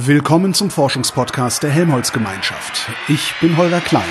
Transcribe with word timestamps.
Willkommen 0.00 0.54
zum 0.54 0.70
Forschungspodcast 0.70 1.64
der 1.64 1.70
Helmholtz 1.70 2.12
Gemeinschaft. 2.12 2.88
Ich 3.08 3.34
bin 3.40 3.56
Holger 3.56 3.80
Klein. 3.80 4.04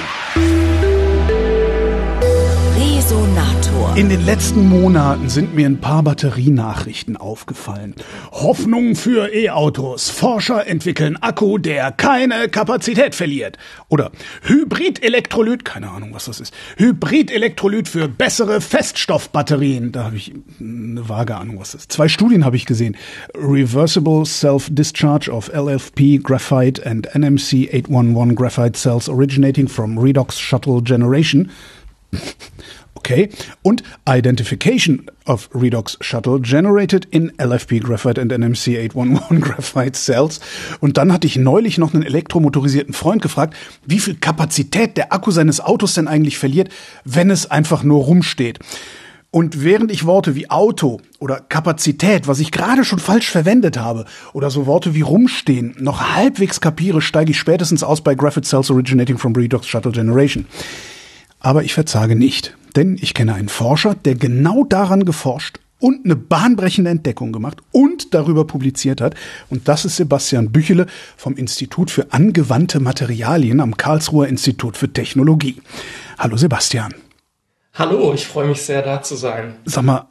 Resonator. 3.08 3.96
In 3.96 4.10
den 4.10 4.26
letzten 4.26 4.68
Monaten 4.68 5.30
sind 5.30 5.56
mir 5.56 5.66
ein 5.66 5.80
paar 5.80 6.04
Batterienachrichten 6.04 7.16
aufgefallen. 7.16 7.96
Hoffnung 8.34 8.96
für 8.96 9.34
E-Autos. 9.34 10.10
Forscher 10.10 10.68
entwickeln 10.68 11.16
Akku, 11.16 11.58
der 11.58 11.94
keine 11.94 12.50
Kapazität 12.50 13.16
verliert. 13.16 13.58
Oder 13.88 14.12
Hybrid-Elektrolyt, 14.44 15.64
keine 15.64 15.90
Ahnung, 15.92 16.10
was 16.12 16.26
das 16.26 16.42
ist. 16.42 16.54
Hybrid-Elektrolyt 16.76 17.88
für 17.88 18.10
bessere 18.10 18.60
Feststoffbatterien. 18.60 19.94
Da 19.94 20.04
habe 20.04 20.18
ich 20.18 20.34
eine 20.60 21.08
vage 21.08 21.38
Ahnung, 21.38 21.62
was 21.62 21.72
das 21.72 21.84
ist. 21.84 21.94
Zwei 21.94 22.10
Studien 22.10 22.44
habe 22.44 22.58
ich 22.58 22.66
gesehen. 22.66 22.98
Reversible 23.34 24.26
Self-Discharge 24.26 25.32
of 25.32 25.50
LFP 25.54 26.18
Graphite 26.22 26.86
and 26.86 27.08
NMC 27.16 27.70
811 27.72 28.36
Graphite 28.36 28.78
Cells 28.78 29.08
originating 29.08 29.70
from 29.70 29.98
Redox 29.98 30.38
Shuttle 30.38 30.82
Generation. 30.82 31.50
Okay. 32.98 33.30
Und 33.62 33.84
Identification 34.10 35.06
of 35.28 35.50
Redox 35.54 36.00
Shuttle 36.02 36.40
generated 36.42 37.06
in 37.06 37.32
LFP 37.38 37.80
Graphite 37.80 38.20
and 38.20 38.32
NMC 38.32 38.76
811 38.76 39.40
Graphite 39.40 39.94
Cells. 39.94 40.40
Und 40.80 40.98
dann 40.98 41.14
hatte 41.14 41.28
ich 41.28 41.36
neulich 41.36 41.78
noch 41.78 41.94
einen 41.94 42.02
elektromotorisierten 42.02 42.96
Freund 42.96 43.22
gefragt, 43.22 43.56
wie 43.86 44.00
viel 44.00 44.16
Kapazität 44.16 44.98
der 44.98 45.14
Akku 45.14 45.30
seines 45.30 45.60
Autos 45.62 45.94
denn 45.94 46.08
eigentlich 46.08 46.40
verliert, 46.40 46.70
wenn 47.06 47.30
es 47.30 47.52
einfach 47.52 47.84
nur 47.84 48.04
rumsteht. 48.04 48.58
Und 49.30 49.64
während 49.64 49.92
ich 49.92 50.08
Worte 50.08 50.34
wie 50.34 50.50
Auto 50.50 51.00
oder 51.20 51.40
Kapazität, 51.40 52.28
was 52.28 52.40
ich 52.40 52.52
gerade 52.52 52.84
schon 52.84 52.98
falsch 52.98 53.30
verwendet 53.30 53.78
habe, 53.78 54.06
oder 54.34 54.50
so 54.50 54.66
Worte 54.66 54.96
wie 54.96 55.02
rumstehen, 55.02 55.76
noch 55.78 56.16
halbwegs 56.16 56.62
kapiere, 56.62 57.02
steige 57.02 57.30
ich 57.30 57.38
spätestens 57.38 57.84
aus 57.84 58.02
bei 58.02 58.16
Graphite 58.16 58.48
Cells 58.48 58.72
originating 58.72 59.20
from 59.20 59.36
Redox 59.36 59.68
Shuttle 59.68 59.92
Generation. 59.92 60.48
Aber 61.40 61.64
ich 61.64 61.74
verzage 61.74 62.16
nicht, 62.16 62.58
denn 62.78 62.98
ich 63.02 63.14
kenne 63.14 63.34
einen 63.34 63.50
Forscher, 63.50 63.96
der 63.96 64.16
genau 64.16 64.64
daran 64.64 65.04
geforscht 65.04 65.60
und 65.80 66.06
eine 66.06 66.16
bahnbrechende 66.16 66.92
Entdeckung 66.92 67.32
gemacht 67.32 67.58
und 67.72 68.14
darüber 68.14 68.46
publiziert 68.46 69.02
hat. 69.02 69.16
Und 69.50 69.68
das 69.68 69.84
ist 69.84 69.98
Sebastian 69.98 70.52
Büchele 70.52 70.86
vom 71.18 71.36
Institut 71.36 71.92
für 71.92 72.14
angewandte 72.14 72.80
Materialien 72.80 73.60
am 73.62 73.78
Karlsruher 73.78 74.28
Institut 74.28 74.78
für 74.78 74.94
Technologie. 74.94 75.62
Hallo 76.20 76.38
Sebastian. 76.38 76.94
Hallo, 77.74 78.14
ich 78.14 78.26
freue 78.28 78.48
mich 78.48 78.62
sehr, 78.62 78.82
da 78.84 79.02
zu 79.02 79.16
sein. 79.16 79.56
Sag 79.66 79.84
mal, 79.84 80.08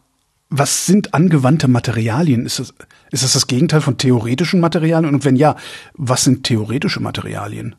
was 0.49 0.87
sind 0.87 1.15
angewandte 1.15 1.69
Materialien? 1.69 2.47
Ist 2.47 2.59
das, 2.59 2.75
ist 3.11 3.25
das 3.25 3.33
das 3.33 3.47
Gegenteil 3.47 3.81
von 3.81 3.97
theoretischen 3.97 4.61
Materialien? 4.61 5.15
Und 5.15 5.25
wenn 5.25 5.37
ja, 5.37 5.57
was 5.95 6.25
sind 6.25 6.45
theoretische 6.45 7.01
Materialien? 7.01 7.77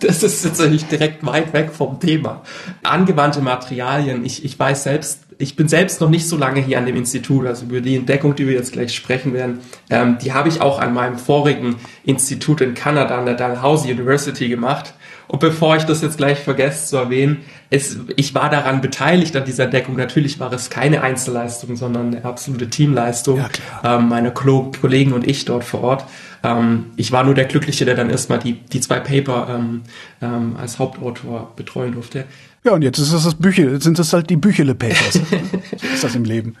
Das 0.00 0.22
ist 0.22 0.42
tatsächlich 0.42 0.84
direkt 0.86 1.24
weit 1.24 1.52
weg 1.52 1.70
vom 1.72 2.00
Thema. 2.00 2.42
Angewandte 2.82 3.40
Materialien. 3.40 4.24
Ich, 4.24 4.44
ich 4.44 4.58
weiß 4.58 4.84
selbst, 4.84 5.20
ich 5.38 5.56
bin 5.56 5.68
selbst 5.68 6.00
noch 6.00 6.10
nicht 6.10 6.28
so 6.28 6.36
lange 6.36 6.60
hier 6.60 6.78
an 6.78 6.86
dem 6.86 6.96
Institut, 6.96 7.46
also 7.46 7.64
über 7.66 7.80
die 7.80 7.96
Entdeckung, 7.96 8.34
die 8.34 8.46
wir 8.46 8.54
jetzt 8.54 8.72
gleich 8.72 8.94
sprechen 8.94 9.32
werden, 9.32 9.60
ähm, 9.90 10.18
die 10.22 10.32
habe 10.32 10.48
ich 10.48 10.60
auch 10.60 10.78
an 10.78 10.94
meinem 10.94 11.18
vorigen 11.18 11.76
Institut 12.04 12.60
in 12.60 12.74
Kanada, 12.74 13.18
an 13.18 13.26
der 13.26 13.34
Dalhousie 13.34 13.92
University 13.92 14.48
gemacht. 14.48 14.94
Und 15.26 15.40
bevor 15.40 15.76
ich 15.76 15.84
das 15.84 16.02
jetzt 16.02 16.18
gleich 16.18 16.38
vergesse 16.38 16.86
zu 16.86 16.96
erwähnen, 16.96 17.44
es, 17.70 17.96
ich 18.16 18.34
war 18.34 18.50
daran 18.50 18.80
beteiligt 18.80 19.34
an 19.36 19.44
dieser 19.44 19.64
Entdeckung. 19.64 19.96
Natürlich 19.96 20.38
war 20.38 20.52
es 20.52 20.70
keine 20.70 21.02
Einzelleistung, 21.02 21.76
sondern 21.76 22.14
eine 22.14 22.24
absolute 22.24 22.68
Teamleistung. 22.68 23.38
Ja, 23.38 23.96
ähm, 23.96 24.08
meine 24.08 24.32
Kollegen 24.32 25.12
und 25.12 25.26
ich 25.26 25.44
dort 25.44 25.64
vor 25.64 25.82
Ort. 25.82 26.04
Ähm, 26.44 26.92
ich 26.96 27.10
war 27.10 27.24
nur 27.24 27.34
der 27.34 27.46
Glückliche, 27.46 27.84
der 27.84 27.96
dann 27.96 28.10
erstmal 28.10 28.38
die, 28.38 28.52
die 28.52 28.80
zwei 28.80 29.00
Paper 29.00 29.48
ähm, 29.50 29.82
ähm, 30.20 30.56
als 30.56 30.78
Hauptautor 30.78 31.52
betreuen 31.56 31.92
durfte. 31.92 32.26
Ja, 32.62 32.72
und 32.72 32.82
jetzt 32.82 32.98
ist 32.98 33.12
das 33.12 33.24
das 33.24 33.34
Büchel, 33.34 33.72
jetzt 33.72 33.84
sind 33.84 33.98
das 33.98 34.12
halt 34.12 34.30
die 34.30 34.36
Büchele 34.36 34.74
Papers. 34.74 35.14
so 35.14 35.86
ist 35.94 36.04
das 36.04 36.14
im 36.14 36.24
Leben. 36.24 36.56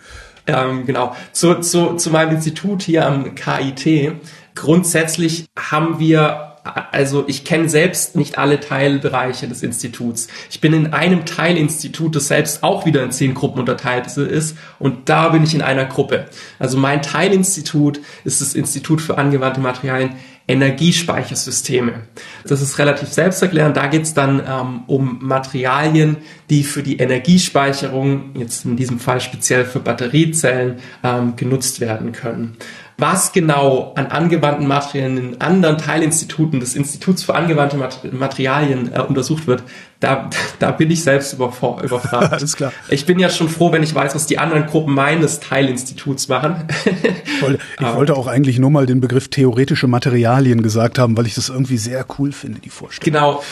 Ähm, 0.46 0.84
genau. 0.86 1.14
Zu, 1.32 1.60
zu, 1.60 1.94
zu 1.94 2.10
meinem 2.10 2.34
Institut 2.36 2.82
hier 2.82 3.06
am 3.06 3.34
KIT. 3.34 4.12
Grundsätzlich 4.54 5.46
haben 5.58 5.98
wir 5.98 6.53
also 6.64 7.24
ich 7.26 7.44
kenne 7.44 7.68
selbst 7.68 8.16
nicht 8.16 8.38
alle 8.38 8.58
Teilbereiche 8.58 9.46
des 9.46 9.62
Instituts. 9.62 10.28
Ich 10.50 10.60
bin 10.60 10.72
in 10.72 10.92
einem 10.92 11.26
Teilinstitut, 11.26 12.16
das 12.16 12.28
selbst 12.28 12.62
auch 12.62 12.86
wieder 12.86 13.02
in 13.02 13.12
zehn 13.12 13.34
Gruppen 13.34 13.60
unterteilt 13.60 14.06
ist, 14.16 14.56
und 14.78 15.08
da 15.08 15.28
bin 15.28 15.44
ich 15.44 15.54
in 15.54 15.62
einer 15.62 15.84
Gruppe. 15.84 16.26
Also 16.58 16.78
mein 16.78 17.02
Teilinstitut 17.02 18.00
ist 18.24 18.40
das 18.40 18.54
Institut 18.54 19.00
für 19.00 19.18
angewandte 19.18 19.60
Materialien 19.60 20.14
Energiespeichersysteme. 20.46 22.02
Das 22.46 22.60
ist 22.60 22.78
relativ 22.78 23.08
selbsterklärend. 23.08 23.78
Da 23.78 23.86
geht 23.86 24.02
es 24.02 24.12
dann 24.12 24.42
ähm, 24.46 24.82
um 24.86 25.18
Materialien, 25.22 26.18
die 26.50 26.64
für 26.64 26.82
die 26.82 26.98
Energiespeicherung, 26.98 28.32
jetzt 28.34 28.66
in 28.66 28.76
diesem 28.76 28.98
Fall 28.98 29.22
speziell 29.22 29.64
für 29.64 29.80
Batteriezellen, 29.80 30.80
ähm, 31.02 31.36
genutzt 31.36 31.80
werden 31.80 32.12
können. 32.12 32.58
Was 32.96 33.32
genau 33.32 33.92
an 33.96 34.06
angewandten 34.06 34.68
Materialien 34.68 35.16
in 35.16 35.40
anderen 35.40 35.78
Teilinstituten 35.78 36.60
des 36.60 36.76
Instituts 36.76 37.24
für 37.24 37.34
angewandte 37.34 37.76
Materialien 38.12 38.92
äh, 38.92 39.00
untersucht 39.00 39.46
wird, 39.46 39.64
da, 40.00 40.28
da 40.58 40.70
bin 40.70 40.90
ich 40.90 41.02
selbst 41.02 41.32
überfragt. 41.34 41.92
Alles 42.12 42.56
klar. 42.56 42.72
Ich 42.88 43.06
bin 43.06 43.18
ja 43.18 43.28
schon 43.30 43.48
froh, 43.48 43.72
wenn 43.72 43.82
ich 43.82 43.94
weiß, 43.94 44.14
was 44.14 44.26
die 44.26 44.38
anderen 44.38 44.66
Gruppen 44.66 44.94
meines 44.94 45.40
Teilinstituts 45.40 46.28
machen. 46.28 46.66
ich 46.84 47.42
wollte, 47.42 47.58
ich 47.80 47.94
wollte 47.94 48.16
auch 48.16 48.26
eigentlich 48.26 48.58
nur 48.58 48.70
mal 48.70 48.86
den 48.86 49.00
Begriff 49.00 49.28
theoretische 49.28 49.86
Materialien 49.86 50.62
gesagt 50.62 50.98
haben, 50.98 51.16
weil 51.16 51.26
ich 51.26 51.34
das 51.34 51.48
irgendwie 51.48 51.78
sehr 51.78 52.04
cool 52.18 52.32
finde, 52.32 52.60
die 52.60 52.70
Vorstellung. 52.70 53.14
Genau. 53.14 53.42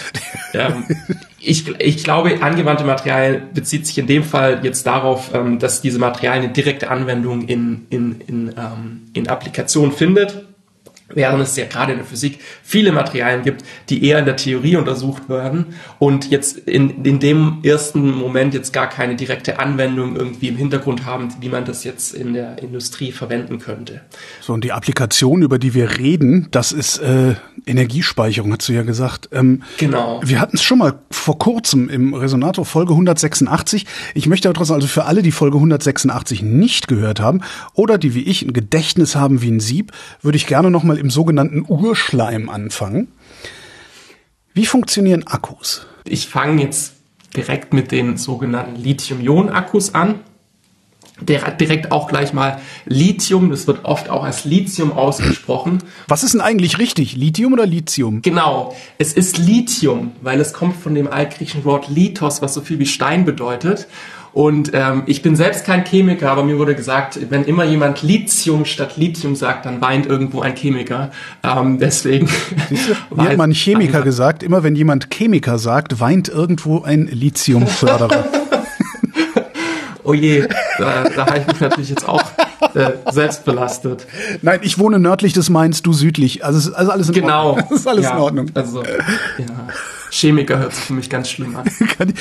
ähm, 0.54 0.84
ich, 1.40 1.68
ich 1.80 2.04
glaube, 2.04 2.42
angewandte 2.42 2.84
Materialien 2.84 3.42
bezieht 3.54 3.86
sich 3.86 3.98
in 3.98 4.06
dem 4.06 4.24
Fall 4.24 4.60
jetzt 4.62 4.86
darauf, 4.86 5.34
ähm, 5.34 5.58
dass 5.58 5.80
diese 5.80 5.98
Materialien 5.98 6.44
eine 6.44 6.52
direkte 6.52 6.90
Anwendung 6.90 7.48
in, 7.48 7.86
in, 7.90 8.20
in, 8.26 8.48
ähm, 8.48 9.02
in 9.12 9.28
Applikationen 9.28 9.92
findet 9.92 10.44
während 11.14 11.42
es 11.42 11.56
ja 11.56 11.66
gerade 11.66 11.92
in 11.92 11.98
der 11.98 12.06
Physik 12.06 12.38
viele 12.62 12.92
Materialien 12.92 13.42
gibt, 13.42 13.64
die 13.88 14.04
eher 14.04 14.18
in 14.18 14.24
der 14.24 14.36
Theorie 14.36 14.76
untersucht 14.76 15.28
werden 15.28 15.66
und 15.98 16.30
jetzt 16.30 16.58
in, 16.58 17.04
in 17.04 17.20
dem 17.20 17.58
ersten 17.62 18.10
Moment 18.10 18.54
jetzt 18.54 18.72
gar 18.72 18.88
keine 18.88 19.16
direkte 19.16 19.58
Anwendung 19.58 20.16
irgendwie 20.16 20.48
im 20.48 20.56
Hintergrund 20.56 21.06
haben, 21.06 21.28
wie 21.40 21.48
man 21.48 21.64
das 21.64 21.84
jetzt 21.84 22.14
in 22.14 22.34
der 22.34 22.62
Industrie 22.62 23.12
verwenden 23.12 23.58
könnte. 23.58 24.00
So, 24.40 24.52
und 24.52 24.64
die 24.64 24.72
Applikation, 24.72 25.42
über 25.42 25.58
die 25.58 25.74
wir 25.74 25.98
reden, 25.98 26.48
das 26.50 26.72
ist 26.72 26.98
äh, 26.98 27.34
Energiespeicherung, 27.66 28.52
hast 28.52 28.68
du 28.68 28.72
ja 28.72 28.82
gesagt. 28.82 29.28
Ähm, 29.32 29.62
genau. 29.78 30.20
Wir 30.24 30.40
hatten 30.40 30.56
es 30.56 30.62
schon 30.62 30.78
mal 30.78 30.94
vor 31.10 31.38
kurzem 31.38 31.88
im 31.88 32.14
Resonator 32.14 32.64
Folge 32.64 32.92
186. 32.92 33.86
Ich 34.14 34.26
möchte 34.26 34.48
aber 34.48 34.54
trotzdem, 34.54 34.74
also 34.74 34.88
für 34.88 35.04
alle, 35.04 35.22
die 35.22 35.30
Folge 35.30 35.56
186 35.56 36.42
nicht 36.42 36.88
gehört 36.88 37.20
haben 37.20 37.40
oder 37.74 37.98
die 37.98 38.14
wie 38.14 38.22
ich 38.22 38.42
ein 38.42 38.52
Gedächtnis 38.52 39.14
haben 39.14 39.42
wie 39.42 39.50
ein 39.50 39.60
Sieb, 39.60 39.92
würde 40.22 40.36
ich 40.36 40.46
gerne 40.46 40.70
noch 40.70 40.82
mal 40.82 40.98
im 41.02 41.10
sogenannten 41.10 41.64
Urschleim 41.66 42.48
anfangen. 42.48 43.08
Wie 44.54 44.66
funktionieren 44.66 45.26
Akkus? 45.26 45.86
Ich 46.04 46.28
fange 46.28 46.62
jetzt 46.62 46.94
direkt 47.36 47.74
mit 47.74 47.90
den 47.90 48.16
sogenannten 48.16 48.76
Lithium-Ionen-Akkus 48.76 49.94
an. 49.94 50.20
Direkt 51.26 51.92
auch 51.92 52.08
gleich 52.08 52.32
mal 52.32 52.60
Lithium, 52.86 53.50
das 53.50 53.66
wird 53.66 53.84
oft 53.84 54.10
auch 54.10 54.24
als 54.24 54.44
Lithium 54.44 54.92
ausgesprochen. 54.92 55.78
Was 56.08 56.22
ist 56.22 56.34
denn 56.34 56.40
eigentlich 56.40 56.78
richtig? 56.78 57.16
Lithium 57.16 57.52
oder 57.52 57.66
Lithium? 57.66 58.22
Genau, 58.22 58.74
es 58.98 59.12
ist 59.12 59.38
Lithium, 59.38 60.12
weil 60.20 60.40
es 60.40 60.52
kommt 60.52 60.76
von 60.76 60.94
dem 60.94 61.08
altgriechischen 61.08 61.64
Wort 61.64 61.88
Lithos, 61.88 62.42
was 62.42 62.54
so 62.54 62.60
viel 62.60 62.78
wie 62.78 62.86
Stein 62.86 63.24
bedeutet. 63.24 63.88
Und 64.32 64.70
ähm, 64.72 65.02
ich 65.06 65.20
bin 65.20 65.36
selbst 65.36 65.66
kein 65.66 65.84
Chemiker, 65.84 66.30
aber 66.30 66.42
mir 66.42 66.58
wurde 66.58 66.74
gesagt, 66.74 67.18
wenn 67.28 67.44
immer 67.44 67.64
jemand 67.64 68.02
Lithium 68.02 68.64
statt 68.64 68.96
Lithium 68.96 69.36
sagt, 69.36 69.66
dann 69.66 69.82
weint 69.82 70.06
irgendwo 70.06 70.40
ein 70.40 70.56
Chemiker. 70.56 71.10
Ähm, 71.42 71.78
deswegen. 71.78 72.28
Wie 73.10 73.20
hat 73.20 73.36
man 73.36 73.52
Chemiker 73.52 74.00
gesagt? 74.00 74.42
Immer 74.42 74.62
wenn 74.62 74.74
jemand 74.74 75.10
Chemiker 75.12 75.58
sagt, 75.58 76.00
weint 76.00 76.30
irgendwo 76.30 76.82
ein 76.82 77.08
Lithiumförderer. 77.12 78.24
oh 80.04 80.14
je, 80.14 80.48
da, 80.78 81.04
da 81.04 81.26
habe 81.26 81.38
ich 81.38 81.46
mich 81.46 81.60
natürlich 81.60 81.90
jetzt 81.90 82.08
auch 82.08 82.22
äh, 82.74 82.92
selbst 83.10 83.44
belastet. 83.44 84.06
Nein, 84.42 84.60
ich 84.62 84.78
wohne 84.78 84.98
nördlich 84.98 85.32
des 85.32 85.50
Mainz, 85.50 85.82
du 85.82 85.92
südlich. 85.92 86.44
Also, 86.44 86.74
also 86.74 86.90
alles 86.90 87.08
in 87.08 87.14
genau. 87.14 87.50
Ordnung. 87.50 87.66
Genau. 87.68 87.76
ist 87.80 87.88
alles 87.88 88.04
ja, 88.04 88.12
in 88.12 88.18
Ordnung. 88.18 88.50
Also, 88.54 88.82
ja. 88.82 89.68
Chemiker 90.10 90.58
hört 90.58 90.74
sich 90.74 90.84
für 90.84 90.92
mich 90.92 91.10
ganz 91.10 91.30
schlimm 91.30 91.56
an. 91.56 91.64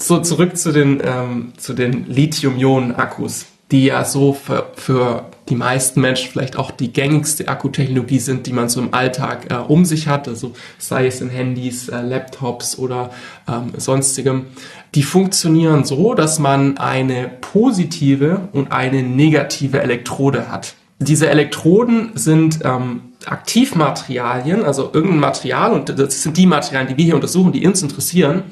So, 0.00 0.20
zurück 0.20 0.56
zu 0.56 0.72
den, 0.72 1.02
ähm, 1.04 1.52
zu 1.58 1.74
den 1.74 2.06
Lithium-Ionen-Akkus, 2.06 3.46
die 3.72 3.86
ja 3.86 4.04
so 4.04 4.32
für, 4.32 4.70
für 4.76 5.26
die 5.48 5.56
meisten 5.56 6.00
Menschen 6.00 6.30
vielleicht 6.30 6.56
auch 6.56 6.70
die 6.70 6.92
gängigste 6.92 7.48
Akkutechnologie 7.48 8.20
sind, 8.20 8.46
die 8.46 8.52
man 8.52 8.68
so 8.68 8.80
im 8.80 8.94
Alltag 8.94 9.50
äh, 9.50 9.56
um 9.56 9.84
sich 9.84 10.06
hat, 10.06 10.28
also 10.28 10.52
sei 10.78 11.08
es 11.08 11.20
in 11.20 11.30
Handys, 11.30 11.88
äh, 11.88 12.00
Laptops 12.00 12.78
oder 12.78 13.10
ähm, 13.48 13.72
sonstigem. 13.76 14.46
Die 14.94 15.02
funktionieren 15.02 15.84
so, 15.84 16.14
dass 16.14 16.38
man 16.38 16.78
eine 16.78 17.30
positive 17.40 18.48
und 18.52 18.72
eine 18.72 19.02
negative 19.02 19.80
Elektrode 19.80 20.50
hat. 20.50 20.74
Diese 20.98 21.28
Elektroden 21.28 22.10
sind 22.14 22.60
ähm, 22.64 23.02
Aktivmaterialien, 23.26 24.64
also 24.64 24.90
irgendein 24.92 25.20
Material, 25.20 25.72
und 25.72 25.96
das 25.98 26.22
sind 26.22 26.36
die 26.36 26.46
Materialien, 26.46 26.88
die 26.88 26.96
wir 26.96 27.04
hier 27.04 27.14
untersuchen, 27.14 27.52
die 27.52 27.66
uns 27.66 27.82
interessieren, 27.82 28.44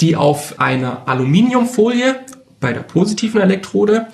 die 0.00 0.14
auf 0.14 0.60
einer 0.60 1.08
Aluminiumfolie 1.08 2.16
bei 2.60 2.72
der 2.72 2.80
positiven 2.80 3.40
Elektrode 3.40 4.08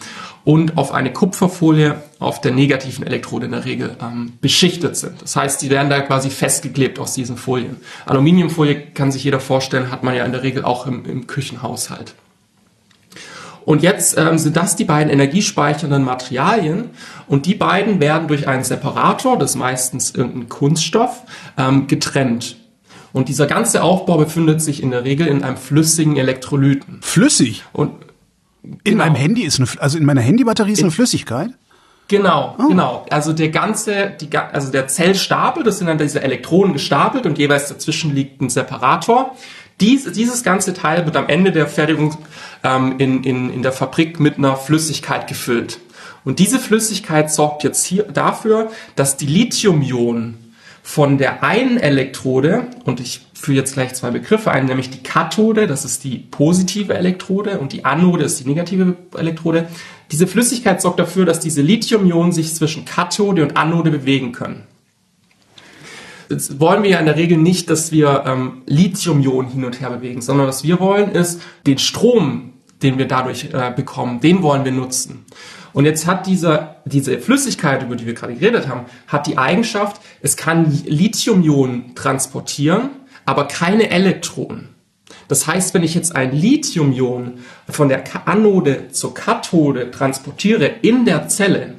und 0.45 0.77
auf 0.77 0.93
eine 0.93 1.13
Kupferfolie 1.13 2.03
auf 2.19 2.41
der 2.41 2.53
negativen 2.53 3.07
Elektrode 3.07 3.47
in 3.47 3.53
der 3.53 3.65
Regel 3.65 3.97
ähm, 4.01 4.35
beschichtet 4.41 4.97
sind. 4.97 5.23
Das 5.23 5.37
heißt, 5.37 5.63
die 5.63 5.71
werden 5.71 5.89
da 5.89 6.01
quasi 6.01 6.31
festgeklebt 6.31 6.99
aus 6.99 7.15
diesen 7.15 7.37
Folien. 7.37 7.77
Aluminiumfolie 8.07 8.75
kann 8.93 9.11
sich 9.11 9.25
jeder 9.25 9.41
vorstellen, 9.41 9.91
hat 9.91 10.03
man 10.03 10.15
ja 10.15 10.25
in 10.25 10.33
der 10.33 10.43
Regel 10.43 10.65
auch 10.65 10.87
im, 10.87 11.07
im 11.07 11.27
Küchenhaushalt. 11.27 12.15
Und 13.65 13.83
jetzt 13.83 14.19
ähm, 14.19 14.37
sind 14.37 14.57
das 14.57 14.77
die 14.77 14.85
beiden 14.85 15.11
energiespeichernden 15.11 16.05
Materialien 16.05 16.91
und 17.27 17.47
die 17.47 17.55
beiden 17.55 17.99
werden 17.99 18.29
durch 18.29 18.47
einen 18.47 18.65
Separator, 18.65 19.39
das 19.39 19.53
ist 19.53 19.57
meistens 19.57 20.15
irgendein 20.15 20.51
Kunststoff, 20.51 21.23
ähm, 21.57 21.87
getrennt. 21.87 22.57
Und 23.15 23.29
dieser 23.29 23.47
ganze 23.47 23.83
Aufbau 23.83 24.19
befindet 24.19 24.61
sich 24.61 24.83
in 24.83 24.91
der 24.91 25.05
Regel 25.05 25.29
in 25.29 25.43
einem 25.43 25.57
flüssigen 25.57 26.17
Elektrolyten. 26.17 26.99
Flüssig? 27.01 27.65
Und 27.73 27.93
in 28.65 28.79
genau. 28.83 29.05
meinem 29.05 29.15
Handy 29.15 29.43
ist 29.43 29.61
eine, 29.61 29.69
also 29.81 29.99
in 29.99 30.05
meiner 30.05 30.23
Handybatterie 30.23 30.73
ist 30.73 30.79
in, 30.79 30.87
eine 30.87 30.93
Flüssigkeit? 30.93 31.51
Genau, 32.09 32.57
oh. 32.59 32.69
genau. 32.69 33.07
Also 33.11 33.33
der 33.33 33.49
ganze, 33.51 34.13
die, 34.21 34.29
also 34.37 34.71
der 34.71 34.89
Zellstapel, 34.89 35.63
das 35.63 35.79
sind 35.79 35.87
dann 35.87 35.99
diese 35.99 36.23
Elektronen 36.23 36.73
gestapelt 36.73 37.27
und 37.27 37.39
jeweils 37.39 37.69
dazwischen 37.69 38.15
liegt 38.15 38.41
ein 38.41 38.51
Separator. 38.51 39.35
Dies, 39.81 40.11
dieses 40.13 40.43
ganze 40.43 40.73
Teil 40.75 41.05
wird 41.05 41.17
am 41.17 41.29
Ende 41.29 41.51
der 41.51 41.67
Fertigung 41.67 42.17
ähm, 42.63 42.97
in, 42.99 43.25
in, 43.25 43.53
in 43.53 43.63
der 43.63 43.73
Fabrik 43.73 44.21
mit 44.21 44.39
einer 44.39 44.57
Flüssigkeit 44.57 45.27
gefüllt. 45.27 45.81
Und 46.25 46.39
diese 46.39 46.59
Flüssigkeit 46.59 47.31
sorgt 47.31 47.65
jetzt 47.65 47.85
hier 47.85 48.05
dafür, 48.05 48.71
dass 48.97 49.17
die 49.17 49.27
Lithium-Ionen 49.27 50.55
von 50.83 51.19
der 51.19 51.43
einen 51.43 51.79
Elektrode, 51.79 52.67
und 52.85 53.01
ich 53.01 53.24
führe 53.45 53.59
jetzt 53.59 53.75
gleich 53.75 53.95
zwei 53.95 54.11
Begriffe 54.11 54.51
ein, 54.51 54.65
nämlich 54.65 54.91
die 54.91 55.03
Kathode, 55.03 55.67
das 55.67 55.85
ist 55.85 56.03
die 56.05 56.17
positive 56.19 56.95
Elektrode, 56.95 57.59
und 57.59 57.73
die 57.73 57.85
Anode 57.85 58.25
ist 58.25 58.41
die 58.41 58.49
negative 58.49 58.97
Elektrode. 59.17 59.69
Diese 60.11 60.27
Flüssigkeit 60.27 60.81
sorgt 60.81 60.99
dafür, 60.99 61.27
dass 61.27 61.41
diese 61.41 61.61
Lithium-Ionen 61.61 62.33
sich 62.33 62.55
zwischen 62.55 62.85
Kathode 62.87 63.43
und 63.43 63.57
Anode 63.57 63.91
bewegen 63.91 64.33
können. 64.33 64.65
Jetzt 66.31 66.59
wollen 66.59 66.83
wir 66.83 66.91
ja 66.91 66.99
in 66.99 67.07
der 67.07 67.17
Regel 67.17 67.37
nicht, 67.37 67.69
dass 67.69 67.93
wir 67.93 68.25
ähm, 68.27 68.63
Lithium-Ionen 68.67 69.51
hin 69.51 69.65
und 69.65 69.81
her 69.81 69.91
bewegen, 69.91 70.23
sondern 70.23 70.47
was 70.47 70.65
wir 70.65 70.81
wollen 70.81 71.11
ist, 71.13 71.43
den 71.67 71.77
Strom, 71.77 72.55
den 72.83 72.97
wir 72.97 73.07
dadurch 73.07 73.51
äh, 73.53 73.73
bekommen, 73.77 74.21
den 74.21 74.43
wollen 74.43 74.65
wir 74.65 74.73
nutzen. 74.73 75.27
Und 75.75 75.85
jetzt 75.85 76.07
hat 76.07 76.27
dieser, 76.27 76.77
diese 76.87 77.19
Flüssigkeit, 77.19 77.83
über 77.83 77.97
die 77.97 78.07
wir 78.07 78.15
gerade 78.15 78.35
geredet 78.35 78.69
haben, 78.69 78.87
hat 79.07 79.27
die 79.27 79.37
Eigenschaft, 79.37 80.01
es 80.23 80.37
kann 80.37 80.73
Lithium-Ionen 80.87 81.95
transportieren, 81.95 82.91
aber 83.25 83.49
keine 83.49 83.91
Elektronen. 83.91 84.75
Das 85.29 85.47
heißt, 85.47 85.75
wenn 85.75 85.83
ich 85.83 85.95
jetzt 85.95 86.15
ein 86.15 86.33
Lithium-Ion 86.33 87.39
von 87.69 87.89
der 87.89 88.05
Anode 88.27 88.89
zur 88.91 89.15
Kathode 89.15 89.91
transportiere 89.91 90.67
in 90.83 91.05
der 91.05 91.29
Zelle, 91.29 91.75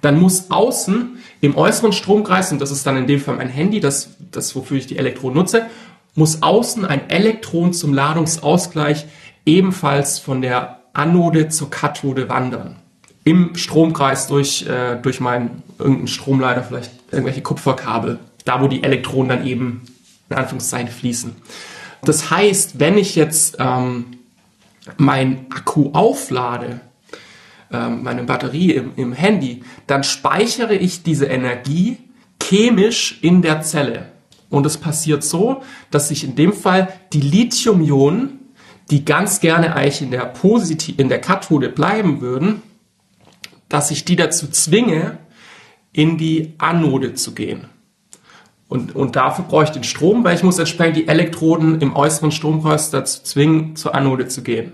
dann 0.00 0.18
muss 0.18 0.50
außen 0.50 1.18
im 1.40 1.56
äußeren 1.56 1.92
Stromkreis, 1.92 2.52
und 2.52 2.60
das 2.60 2.70
ist 2.70 2.86
dann 2.86 2.96
in 2.96 3.06
dem 3.06 3.20
Fall 3.20 3.36
mein 3.36 3.48
Handy, 3.48 3.80
das, 3.80 4.10
das 4.30 4.54
wofür 4.56 4.78
ich 4.78 4.86
die 4.86 4.96
Elektronen 4.96 5.36
nutze, 5.36 5.66
muss 6.14 6.42
außen 6.42 6.84
ein 6.84 7.08
Elektron 7.10 7.72
zum 7.72 7.94
Ladungsausgleich 7.94 9.06
ebenfalls 9.46 10.18
von 10.18 10.42
der 10.42 10.80
Anode 10.92 11.48
zur 11.48 11.70
Kathode 11.70 12.28
wandern. 12.28 12.76
Im 13.24 13.54
Stromkreis 13.54 14.26
durch, 14.26 14.66
äh, 14.66 14.96
durch 15.00 15.20
meinen 15.20 15.62
irgendeinen 15.78 16.08
Stromleiter, 16.08 16.62
vielleicht 16.62 16.92
irgendwelche 17.10 17.42
Kupferkabel, 17.42 18.18
da 18.44 18.60
wo 18.60 18.66
die 18.66 18.82
Elektronen 18.82 19.28
dann 19.28 19.46
eben 19.46 19.82
in 20.32 20.38
Anführungszeichen 20.38 20.88
fließen. 20.88 21.36
Das 22.04 22.30
heißt, 22.30 22.80
wenn 22.80 22.98
ich 22.98 23.14
jetzt 23.14 23.56
ähm, 23.60 24.06
mein 24.96 25.46
Akku 25.50 25.90
auflade, 25.92 26.80
ähm, 27.72 28.02
meine 28.02 28.24
Batterie 28.24 28.72
im, 28.72 28.92
im 28.96 29.12
Handy, 29.12 29.62
dann 29.86 30.02
speichere 30.04 30.74
ich 30.74 31.02
diese 31.02 31.26
Energie 31.26 31.98
chemisch 32.42 33.18
in 33.22 33.42
der 33.42 33.62
Zelle. 33.62 34.12
Und 34.50 34.66
es 34.66 34.76
passiert 34.76 35.24
so, 35.24 35.62
dass 35.90 36.08
sich 36.08 36.24
in 36.24 36.34
dem 36.34 36.52
Fall 36.52 36.92
die 37.12 37.20
Lithium-Ionen, 37.20 38.40
die 38.90 39.04
ganz 39.04 39.40
gerne 39.40 39.74
eigentlich 39.74 40.02
in 40.02 40.10
der 40.10 40.26
Positiv 40.26 40.98
in 40.98 41.08
der 41.08 41.20
Kathode 41.20 41.70
bleiben 41.70 42.20
würden, 42.20 42.60
dass 43.68 43.90
ich 43.90 44.04
die 44.04 44.16
dazu 44.16 44.48
zwinge, 44.48 45.18
in 45.94 46.18
die 46.18 46.54
Anode 46.58 47.14
zu 47.14 47.32
gehen. 47.32 47.66
Und, 48.72 48.96
und 48.96 49.16
dafür 49.16 49.44
brauche 49.46 49.64
ich 49.64 49.70
den 49.70 49.84
Strom, 49.84 50.24
weil 50.24 50.34
ich 50.34 50.42
muss 50.42 50.58
entsprechend 50.58 50.96
die 50.96 51.06
Elektroden 51.06 51.82
im 51.82 51.94
äußeren 51.94 52.30
Stromkreis 52.32 52.90
dazu 52.90 53.22
zwingen, 53.22 53.76
zur 53.76 53.94
Anode 53.94 54.28
zu 54.28 54.42
gehen. 54.42 54.72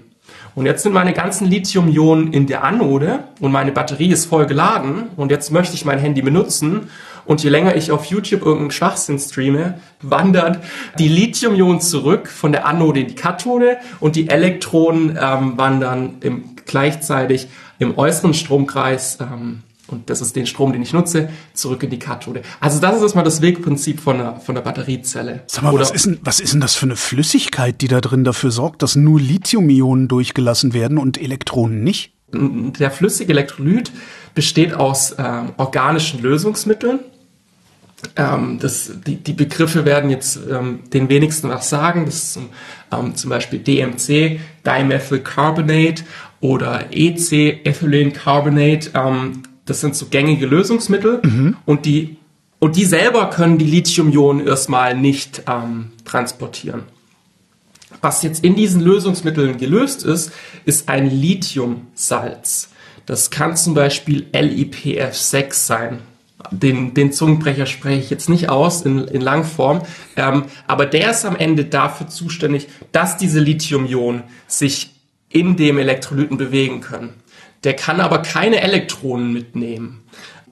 Und 0.54 0.66
jetzt 0.66 0.84
sind 0.84 0.92
meine 0.92 1.12
ganzen 1.12 1.48
Lithium-Ionen 1.48 2.32
in 2.32 2.46
der 2.46 2.62
Anode 2.62 3.24
und 3.40 3.50
meine 3.50 3.72
Batterie 3.72 4.12
ist 4.12 4.26
voll 4.26 4.46
geladen 4.46 5.08
und 5.16 5.32
jetzt 5.32 5.50
möchte 5.50 5.74
ich 5.74 5.84
mein 5.84 5.98
Handy 5.98 6.22
benutzen 6.22 6.90
und 7.26 7.42
je 7.42 7.50
länger 7.50 7.74
ich 7.74 7.90
auf 7.90 8.04
YouTube 8.04 8.42
irgendeinen 8.42 8.70
Schwachsinn 8.70 9.18
streame, 9.18 9.80
wandert 10.00 10.60
die 11.00 11.08
Lithium-Ionen 11.08 11.80
zurück 11.80 12.28
von 12.28 12.52
der 12.52 12.66
Anode 12.66 13.00
in 13.00 13.08
die 13.08 13.16
Kathode 13.16 13.78
und 13.98 14.14
die 14.14 14.30
Elektronen 14.30 15.18
ähm, 15.20 15.58
wandern 15.58 16.18
im, 16.20 16.44
gleichzeitig 16.66 17.48
im 17.80 17.98
äußeren 17.98 18.32
Stromkreis 18.32 19.18
ähm, 19.20 19.64
und 19.88 20.10
das 20.10 20.20
ist 20.20 20.36
den 20.36 20.46
Strom, 20.46 20.72
den 20.72 20.82
ich 20.82 20.92
nutze, 20.92 21.30
zurück 21.54 21.82
in 21.82 21.90
die 21.90 21.98
Kathode. 21.98 22.42
Also 22.60 22.80
das 22.80 22.96
ist 22.96 23.02
erstmal 23.02 23.24
das 23.24 23.42
Wegprinzip 23.42 24.00
von 24.00 24.18
der, 24.18 24.36
von 24.36 24.54
der 24.54 24.62
Batteriezelle. 24.62 25.42
Sag 25.46 25.64
mal, 25.64 25.74
was 25.74 25.90
ist, 25.90 26.06
denn, 26.06 26.18
was 26.22 26.40
ist 26.40 26.52
denn 26.52 26.60
das 26.60 26.74
für 26.74 26.86
eine 26.86 26.96
Flüssigkeit, 26.96 27.80
die 27.80 27.88
da 27.88 28.00
drin 28.00 28.24
dafür 28.24 28.50
sorgt, 28.50 28.82
dass 28.82 28.96
nur 28.96 29.20
Lithium-Ionen 29.20 30.08
durchgelassen 30.08 30.74
werden 30.74 30.98
und 30.98 31.20
Elektronen 31.20 31.82
nicht? 31.82 32.12
Der 32.32 32.90
flüssige 32.90 33.32
Elektrolyt 33.32 33.90
besteht 34.34 34.74
aus 34.74 35.12
äh, 35.12 35.42
organischen 35.56 36.20
Lösungsmitteln. 36.20 37.00
Ähm, 38.16 38.58
das, 38.60 38.92
die, 39.06 39.16
die 39.16 39.32
Begriffe 39.32 39.84
werden 39.84 40.10
jetzt 40.10 40.38
ähm, 40.50 40.80
den 40.92 41.08
wenigsten 41.08 41.48
was 41.48 41.68
sagen. 41.68 42.04
Das 42.04 42.14
ist 42.14 42.32
zum, 42.34 42.50
ähm, 42.92 43.14
zum 43.14 43.30
Beispiel 43.30 43.58
DMC, 43.58 44.40
Dimethylcarbonate 44.64 46.04
oder 46.40 46.86
EC, 46.92 47.66
Ethylene 47.66 48.12
Carbonate. 48.12 48.90
Ähm, 48.94 49.42
das 49.68 49.80
sind 49.80 49.94
so 49.94 50.06
gängige 50.06 50.46
Lösungsmittel 50.46 51.20
mhm. 51.22 51.56
und 51.66 51.84
die 51.86 52.16
und 52.60 52.74
die 52.74 52.84
selber 52.84 53.30
können 53.30 53.58
die 53.58 53.64
Lithium-Ionen 53.64 54.44
erstmal 54.44 54.96
nicht 54.96 55.42
ähm, 55.48 55.92
transportieren. 56.04 56.82
Was 58.00 58.22
jetzt 58.22 58.44
in 58.44 58.56
diesen 58.56 58.80
Lösungsmitteln 58.80 59.58
gelöst 59.58 60.04
ist, 60.04 60.32
ist 60.64 60.88
ein 60.88 61.08
Lithiumsalz. 61.08 62.70
Das 63.06 63.30
kann 63.30 63.56
zum 63.56 63.74
Beispiel 63.74 64.26
LiPF6 64.32 65.52
sein. 65.52 65.98
Den, 66.50 66.94
den 66.94 67.12
Zungenbrecher 67.12 67.66
spreche 67.66 68.00
ich 68.00 68.10
jetzt 68.10 68.28
nicht 68.28 68.48
aus 68.48 68.82
in, 68.82 69.06
in 69.06 69.20
Langform, 69.20 69.82
ähm, 70.16 70.44
aber 70.66 70.86
der 70.86 71.10
ist 71.10 71.24
am 71.24 71.36
Ende 71.36 71.64
dafür 71.64 72.08
zuständig, 72.08 72.68
dass 72.92 73.16
diese 73.16 73.40
Lithium-Ionen 73.40 74.24
sich 74.46 74.94
in 75.30 75.56
dem 75.56 75.78
Elektrolyten 75.78 76.36
bewegen 76.36 76.80
können. 76.80 77.14
Der 77.64 77.74
kann 77.74 78.00
aber 78.00 78.22
keine 78.22 78.60
Elektronen 78.60 79.32
mitnehmen. 79.32 80.04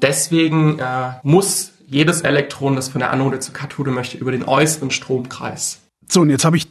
Deswegen 0.03 0.79
äh, 0.79 1.13
muss 1.23 1.73
jedes 1.87 2.23
Elektron, 2.23 2.77
das 2.77 2.89
von 2.89 2.99
der 2.99 3.13
Anode 3.13 3.39
zur 3.39 3.55
Kathode 3.55 3.91
möchte, 3.91 4.19
über 4.19 4.33
den 4.33 4.45
äußeren 4.45 4.91
Stromkreis. 4.91 5.79
So, 6.09 6.21
und 6.21 6.31
jetzt 6.31 6.45
habe 6.45 6.57
ich 6.57 6.67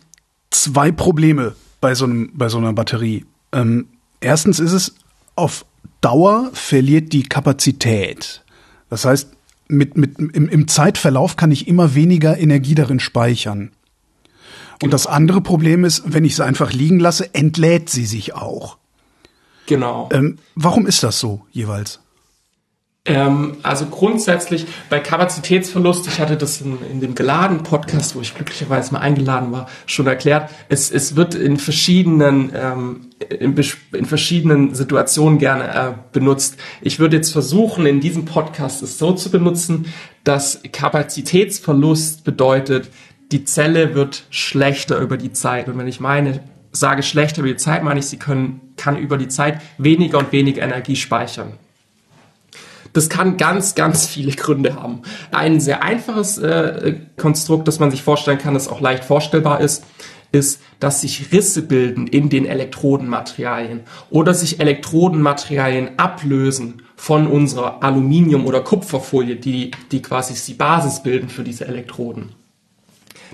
zwei 0.51 0.91
Probleme 0.91 1.55
bei 1.81 1.95
so, 1.95 2.05
einem, 2.05 2.31
bei 2.33 2.49
so 2.49 2.57
einer 2.57 2.73
Batterie. 2.73 3.25
Ähm, 3.51 3.87
erstens 4.19 4.59
ist 4.59 4.73
es, 4.73 4.95
auf 5.35 5.65
Dauer 6.01 6.49
verliert 6.53 7.13
die 7.13 7.23
Kapazität. 7.23 8.43
Das 8.89 9.05
heißt, 9.05 9.31
mit, 9.67 9.97
mit, 9.97 10.19
im, 10.19 10.49
im 10.49 10.67
Zeitverlauf 10.67 11.35
kann 11.35 11.51
ich 11.51 11.67
immer 11.67 11.95
weniger 11.95 12.37
Energie 12.37 12.75
darin 12.75 12.99
speichern. 12.99 13.71
Und 14.73 14.79
genau. 14.79 14.91
das 14.91 15.07
andere 15.07 15.41
Problem 15.41 15.85
ist, 15.85 16.03
wenn 16.05 16.25
ich 16.25 16.35
sie 16.35 16.45
einfach 16.45 16.73
liegen 16.73 16.99
lasse, 16.99 17.33
entlädt 17.33 17.89
sie 17.89 18.05
sich 18.05 18.33
auch. 18.35 18.77
Genau. 19.65 20.09
Ähm, 20.11 20.37
warum 20.55 20.87
ist 20.87 21.03
das 21.03 21.19
so 21.19 21.45
jeweils? 21.51 21.99
Ähm, 23.07 23.57
also 23.61 23.85
grundsätzlich 23.85 24.65
bei 24.89 24.99
Kapazitätsverlust, 24.99 26.07
ich 26.07 26.19
hatte 26.19 26.37
das 26.37 26.61
in, 26.61 26.79
in 26.91 27.01
dem 27.01 27.13
geladen 27.13 27.61
Podcast, 27.61 28.15
wo 28.15 28.21
ich 28.21 28.33
glücklicherweise 28.33 28.93
mal 28.93 28.99
eingeladen 28.99 29.51
war, 29.51 29.69
schon 29.85 30.07
erklärt. 30.07 30.49
Es, 30.69 30.89
es 30.89 31.15
wird 31.15 31.35
in 31.35 31.57
verschiedenen 31.57 32.51
ähm, 32.55 33.11
in, 33.29 33.55
in, 33.93 34.05
verschiedenen 34.05 34.73
Situationen 34.73 35.37
gerne 35.37 35.73
äh, 35.73 35.93
benutzt. 36.13 36.57
Ich 36.81 36.97
würde 36.99 37.17
jetzt 37.17 37.31
versuchen, 37.31 37.85
in 37.85 37.99
diesem 37.99 38.25
Podcast 38.25 38.81
es 38.81 38.97
so 38.97 39.13
zu 39.13 39.29
benutzen, 39.29 39.85
dass 40.23 40.61
Kapazitätsverlust 40.71 42.23
bedeutet, 42.23 42.89
die 43.31 43.45
Zelle 43.45 43.93
wird 43.93 44.25
schlechter 44.31 44.99
über 44.99 45.17
die 45.17 45.31
Zeit. 45.31 45.67
Und 45.67 45.77
wenn 45.77 45.87
ich 45.87 45.99
meine 45.99 46.41
sage 46.75 47.03
schlechter 47.03 47.41
über 47.41 47.49
die 47.49 47.55
Zeit, 47.57 47.83
meine 47.83 47.99
ich, 47.99 48.07
sie 48.07 48.17
können, 48.17 48.73
kann 48.77 48.97
über 48.97 49.17
die 49.17 49.27
Zeit 49.27 49.61
weniger 49.77 50.19
und 50.19 50.31
weniger 50.31 50.61
Energie 50.61 50.95
speichern. 50.95 51.53
Das 52.93 53.09
kann 53.09 53.35
ganz, 53.35 53.75
ganz 53.75 54.07
viele 54.07 54.31
Gründe 54.31 54.75
haben. 54.75 55.01
Ein 55.31 55.59
sehr 55.59 55.83
einfaches 55.83 56.37
äh, 56.37 56.95
Konstrukt, 57.17 57.67
das 57.67 57.79
man 57.79 57.91
sich 57.91 58.01
vorstellen 58.01 58.37
kann, 58.37 58.53
das 58.53 58.69
auch 58.69 58.79
leicht 58.79 59.03
vorstellbar 59.03 59.59
ist, 59.59 59.83
ist, 60.31 60.61
dass 60.79 61.01
sich 61.01 61.31
Risse 61.31 61.61
bilden 61.61 62.07
in 62.07 62.29
den 62.29 62.45
Elektrodenmaterialien 62.45 63.81
oder 64.09 64.33
sich 64.33 64.59
Elektrodenmaterialien 64.59 65.97
ablösen 65.97 66.83
von 66.95 67.27
unserer 67.27 67.83
Aluminium- 67.83 68.45
oder 68.45 68.61
Kupferfolie, 68.61 69.35
die, 69.35 69.71
die 69.91 70.01
quasi 70.01 70.33
die 70.33 70.57
Basis 70.57 71.03
bilden 71.03 71.29
für 71.29 71.43
diese 71.43 71.67
Elektroden. 71.67 72.33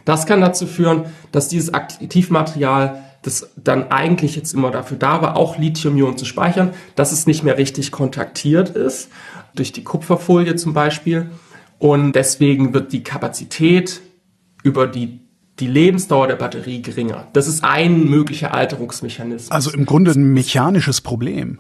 Das 0.06 0.26
kann 0.26 0.42
dazu 0.42 0.66
führen, 0.66 1.06
dass 1.32 1.48
dieses 1.48 1.74
Aktivmaterial, 1.74 3.04
das 3.22 3.52
dann 3.56 3.92
eigentlich 3.92 4.36
jetzt 4.36 4.54
immer 4.54 4.72
dafür 4.72 4.98
da 4.98 5.22
war, 5.22 5.38
auch 5.38 5.58
Lithium-Ionen 5.58 6.18
zu 6.18 6.26
speichern, 6.26 6.74
dass 6.96 7.12
es 7.12 7.28
nicht 7.28 7.44
mehr 7.44 7.58
richtig 7.58 7.92
kontaktiert 7.92 8.70
ist, 8.70 9.10
durch 9.54 9.72
die 9.72 9.84
Kupferfolie 9.84 10.56
zum 10.56 10.74
Beispiel. 10.74 11.30
Und 11.78 12.14
deswegen 12.14 12.74
wird 12.74 12.94
die 12.94 13.04
Kapazität 13.04 14.02
über 14.64 14.88
die 14.88 15.22
die 15.60 15.68
Lebensdauer 15.68 16.28
der 16.28 16.36
Batterie 16.36 16.82
geringer. 16.82 17.28
Das 17.34 17.48
ist 17.48 17.64
ein 17.64 18.06
möglicher 18.10 18.54
Alterungsmechanismus. 18.54 19.52
Also 19.52 19.72
im 19.72 19.86
Grunde 19.86 20.12
ein 20.12 20.34
mechanisches 20.34 21.02
Problem. 21.02 21.60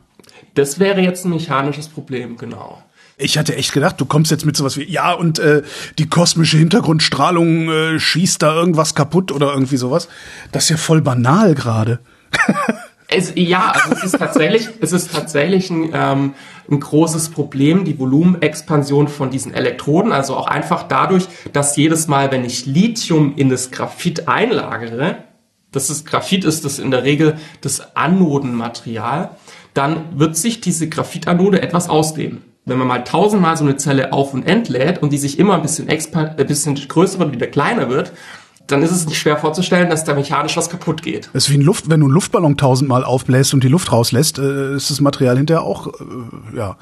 Das 0.55 0.79
wäre 0.79 1.01
jetzt 1.01 1.25
ein 1.25 1.29
mechanisches 1.29 1.87
Problem, 1.87 2.35
genau. 2.35 2.81
Ich 3.21 3.37
hatte 3.37 3.55
echt 3.55 3.73
gedacht, 3.73 4.01
du 4.01 4.05
kommst 4.05 4.31
jetzt 4.31 4.45
mit 4.45 4.57
sowas 4.57 4.77
wie, 4.77 4.83
ja, 4.83 5.13
und 5.13 5.39
äh, 5.39 5.61
die 5.99 6.09
kosmische 6.09 6.57
Hintergrundstrahlung 6.57 7.69
äh, 7.69 7.99
schießt 7.99 8.41
da 8.41 8.53
irgendwas 8.53 8.95
kaputt 8.95 9.31
oder 9.31 9.53
irgendwie 9.53 9.77
sowas. 9.77 10.07
Das 10.51 10.63
ist 10.63 10.69
ja 10.69 10.77
voll 10.77 11.01
banal 11.01 11.55
gerade. 11.55 11.99
Es, 13.13 13.33
ja, 13.35 13.71
also 13.71 13.93
es 13.93 14.03
ist 14.05 14.19
tatsächlich, 14.19 14.69
es 14.79 14.93
ist 14.93 15.11
tatsächlich 15.11 15.69
ein, 15.69 15.89
ähm, 15.93 16.33
ein 16.69 16.79
großes 16.79 17.29
Problem, 17.29 17.83
die 17.83 17.99
Volumenexpansion 17.99 19.09
von 19.09 19.29
diesen 19.29 19.53
Elektroden. 19.53 20.13
Also 20.13 20.37
auch 20.37 20.47
einfach 20.47 20.83
dadurch, 20.83 21.27
dass 21.51 21.75
jedes 21.75 22.07
Mal, 22.07 22.31
wenn 22.31 22.45
ich 22.45 22.65
Lithium 22.65 23.35
in 23.35 23.49
das 23.49 23.69
Graphit 23.69 24.29
einlagere, 24.29 25.17
das 25.73 25.89
ist 25.89 26.05
Graphit 26.05 26.45
ist 26.45 26.63
das 26.63 26.79
in 26.79 26.89
der 26.89 27.03
Regel 27.03 27.35
das 27.59 27.97
Anodenmaterial, 27.97 29.31
dann 29.73 30.17
wird 30.17 30.37
sich 30.37 30.61
diese 30.61 30.87
Graphitanode 30.87 31.61
etwas 31.61 31.89
ausdehnen. 31.89 32.43
Wenn 32.65 32.77
man 32.77 32.87
mal 32.87 33.03
tausendmal 33.03 33.57
so 33.57 33.63
eine 33.63 33.75
Zelle 33.77 34.13
auf 34.13 34.33
und 34.33 34.43
entlädt 34.43 35.01
und 35.01 35.11
die 35.11 35.17
sich 35.17 35.39
immer 35.39 35.55
ein 35.55 35.61
bisschen, 35.61 35.89
ein 35.89 36.47
bisschen 36.47 36.75
größer 36.75 37.19
und 37.19 37.31
wieder 37.31 37.47
kleiner 37.47 37.89
wird, 37.89 38.13
dann 38.67 38.83
ist 38.83 38.91
es 38.91 39.05
nicht 39.05 39.19
schwer 39.19 39.37
vorzustellen, 39.37 39.89
dass 39.89 40.03
da 40.03 40.13
mechanisch 40.13 40.55
was 40.57 40.69
kaputt 40.69 41.01
geht. 41.01 41.29
Das 41.33 41.45
ist 41.45 41.51
wie 41.51 41.57
ein 41.57 41.61
Luft, 41.61 41.89
wenn 41.89 41.99
du 41.99 42.05
einen 42.05 42.13
Luftballon 42.13 42.57
tausendmal 42.57 43.03
aufbläst 43.03 43.53
und 43.53 43.63
die 43.63 43.67
Luft 43.67 43.91
rauslässt, 43.91 44.39
äh, 44.39 44.75
ist 44.75 44.89
das 44.89 45.01
Material 45.01 45.37
hinterher 45.37 45.63
auch, 45.63 45.87
äh, 45.87 46.57
ja. 46.57 46.77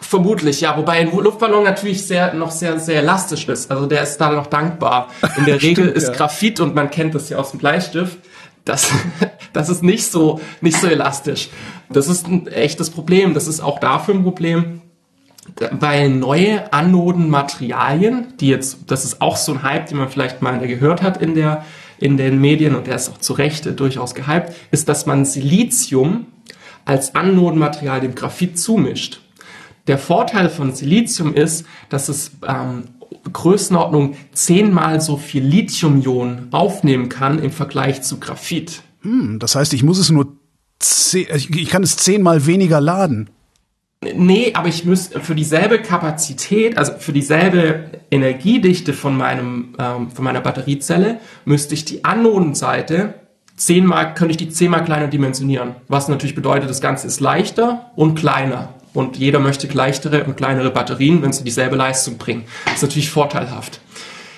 Vermutlich, 0.00 0.60
ja. 0.60 0.76
Wobei 0.76 0.92
ein 1.00 1.10
Luftballon 1.10 1.64
natürlich 1.64 2.06
sehr, 2.06 2.34
noch 2.34 2.50
sehr, 2.50 2.78
sehr 2.78 3.00
elastisch 3.00 3.48
ist. 3.48 3.70
Also 3.70 3.86
der 3.86 4.02
ist 4.02 4.18
da 4.18 4.30
noch 4.30 4.46
dankbar. 4.46 5.08
In 5.36 5.46
der 5.46 5.56
Regel 5.62 5.84
Stimmt, 5.84 5.96
ist 5.96 6.08
ja. 6.08 6.14
Graphit, 6.14 6.60
und 6.60 6.74
man 6.74 6.90
kennt 6.90 7.14
das 7.14 7.28
ja 7.28 7.38
aus 7.38 7.50
dem 7.50 7.58
Bleistift, 7.58 8.18
das, 8.64 8.90
das 9.52 9.68
ist 9.68 9.82
nicht 9.82 10.10
so, 10.10 10.40
nicht 10.60 10.80
so 10.80 10.86
elastisch. 10.86 11.48
Das 11.88 12.08
ist 12.08 12.26
ein 12.26 12.46
echtes 12.46 12.90
Problem. 12.90 13.34
Das 13.34 13.46
ist 13.46 13.60
auch 13.60 13.78
dafür 13.80 14.14
ein 14.14 14.22
Problem, 14.22 14.82
weil 15.70 16.10
neue 16.10 16.72
Anodenmaterialien, 16.72 18.34
die 18.40 18.48
jetzt, 18.48 18.90
das 18.90 19.04
ist 19.04 19.20
auch 19.20 19.36
so 19.36 19.52
ein 19.52 19.62
Hype, 19.62 19.88
den 19.88 19.98
man 19.98 20.08
vielleicht 20.08 20.42
mal 20.42 20.58
gehört 20.66 21.02
hat 21.02 21.20
in 21.20 21.34
der, 21.34 21.64
in 21.98 22.16
den 22.16 22.40
Medien 22.40 22.74
und 22.74 22.86
der 22.86 22.96
ist 22.96 23.08
auch 23.08 23.18
zu 23.18 23.32
Recht 23.32 23.78
durchaus 23.78 24.14
gehypt, 24.14 24.52
ist, 24.70 24.88
dass 24.88 25.06
man 25.06 25.24
Silizium 25.24 26.26
als 26.84 27.14
Anodenmaterial 27.14 28.00
dem 28.00 28.14
Graphit 28.14 28.58
zumischt. 28.58 29.20
Der 29.86 29.98
Vorteil 29.98 30.48
von 30.48 30.74
Silizium 30.74 31.34
ist, 31.34 31.64
dass 31.88 32.08
es 32.08 32.32
ähm, 32.46 32.84
Größenordnung 33.32 34.16
zehnmal 34.32 35.00
so 35.00 35.16
viel 35.16 35.44
Lithium-Ionen 35.44 36.48
aufnehmen 36.52 37.08
kann 37.08 37.38
im 37.38 37.50
Vergleich 37.50 38.02
zu 38.02 38.18
Graphit. 38.18 38.82
Hm, 39.02 39.38
das 39.38 39.54
heißt, 39.54 39.72
ich 39.74 39.82
muss 39.82 39.98
es 39.98 40.10
nur 40.10 40.36
zehn, 40.78 41.26
ich 41.30 41.68
kann 41.68 41.82
es 41.82 41.96
zehnmal 41.96 42.46
weniger 42.46 42.80
laden. 42.80 43.30
Nee, 44.02 44.52
aber 44.54 44.68
ich 44.68 44.84
müsste 44.84 45.20
für 45.20 45.34
dieselbe 45.34 45.80
Kapazität, 45.80 46.76
also 46.78 46.92
für 46.98 47.12
dieselbe 47.12 47.90
Energiedichte 48.10 48.92
von 48.92 49.16
meinem 49.16 49.74
ähm, 49.78 50.10
von 50.10 50.24
meiner 50.24 50.40
Batteriezelle, 50.40 51.18
müsste 51.44 51.74
ich 51.74 51.84
die 51.84 52.04
Anodenseite 52.04 53.14
zehnmal 53.56 54.14
könnte 54.14 54.32
ich 54.32 54.36
die 54.36 54.50
zehnmal 54.50 54.84
kleiner 54.84 55.08
dimensionieren. 55.08 55.76
Was 55.88 56.08
natürlich 56.08 56.34
bedeutet, 56.34 56.70
das 56.70 56.80
Ganze 56.80 57.06
ist 57.06 57.20
leichter 57.20 57.90
und 57.96 58.14
kleiner. 58.14 58.74
Und 58.92 59.16
jeder 59.16 59.40
möchte 59.40 59.66
leichtere 59.66 60.24
und 60.24 60.36
kleinere 60.36 60.70
Batterien, 60.70 61.22
wenn 61.22 61.32
sie 61.32 61.44
dieselbe 61.44 61.76
Leistung 61.76 62.16
bringen. 62.16 62.44
Das 62.64 62.76
ist 62.76 62.82
natürlich 62.82 63.10
vorteilhaft. 63.10 63.80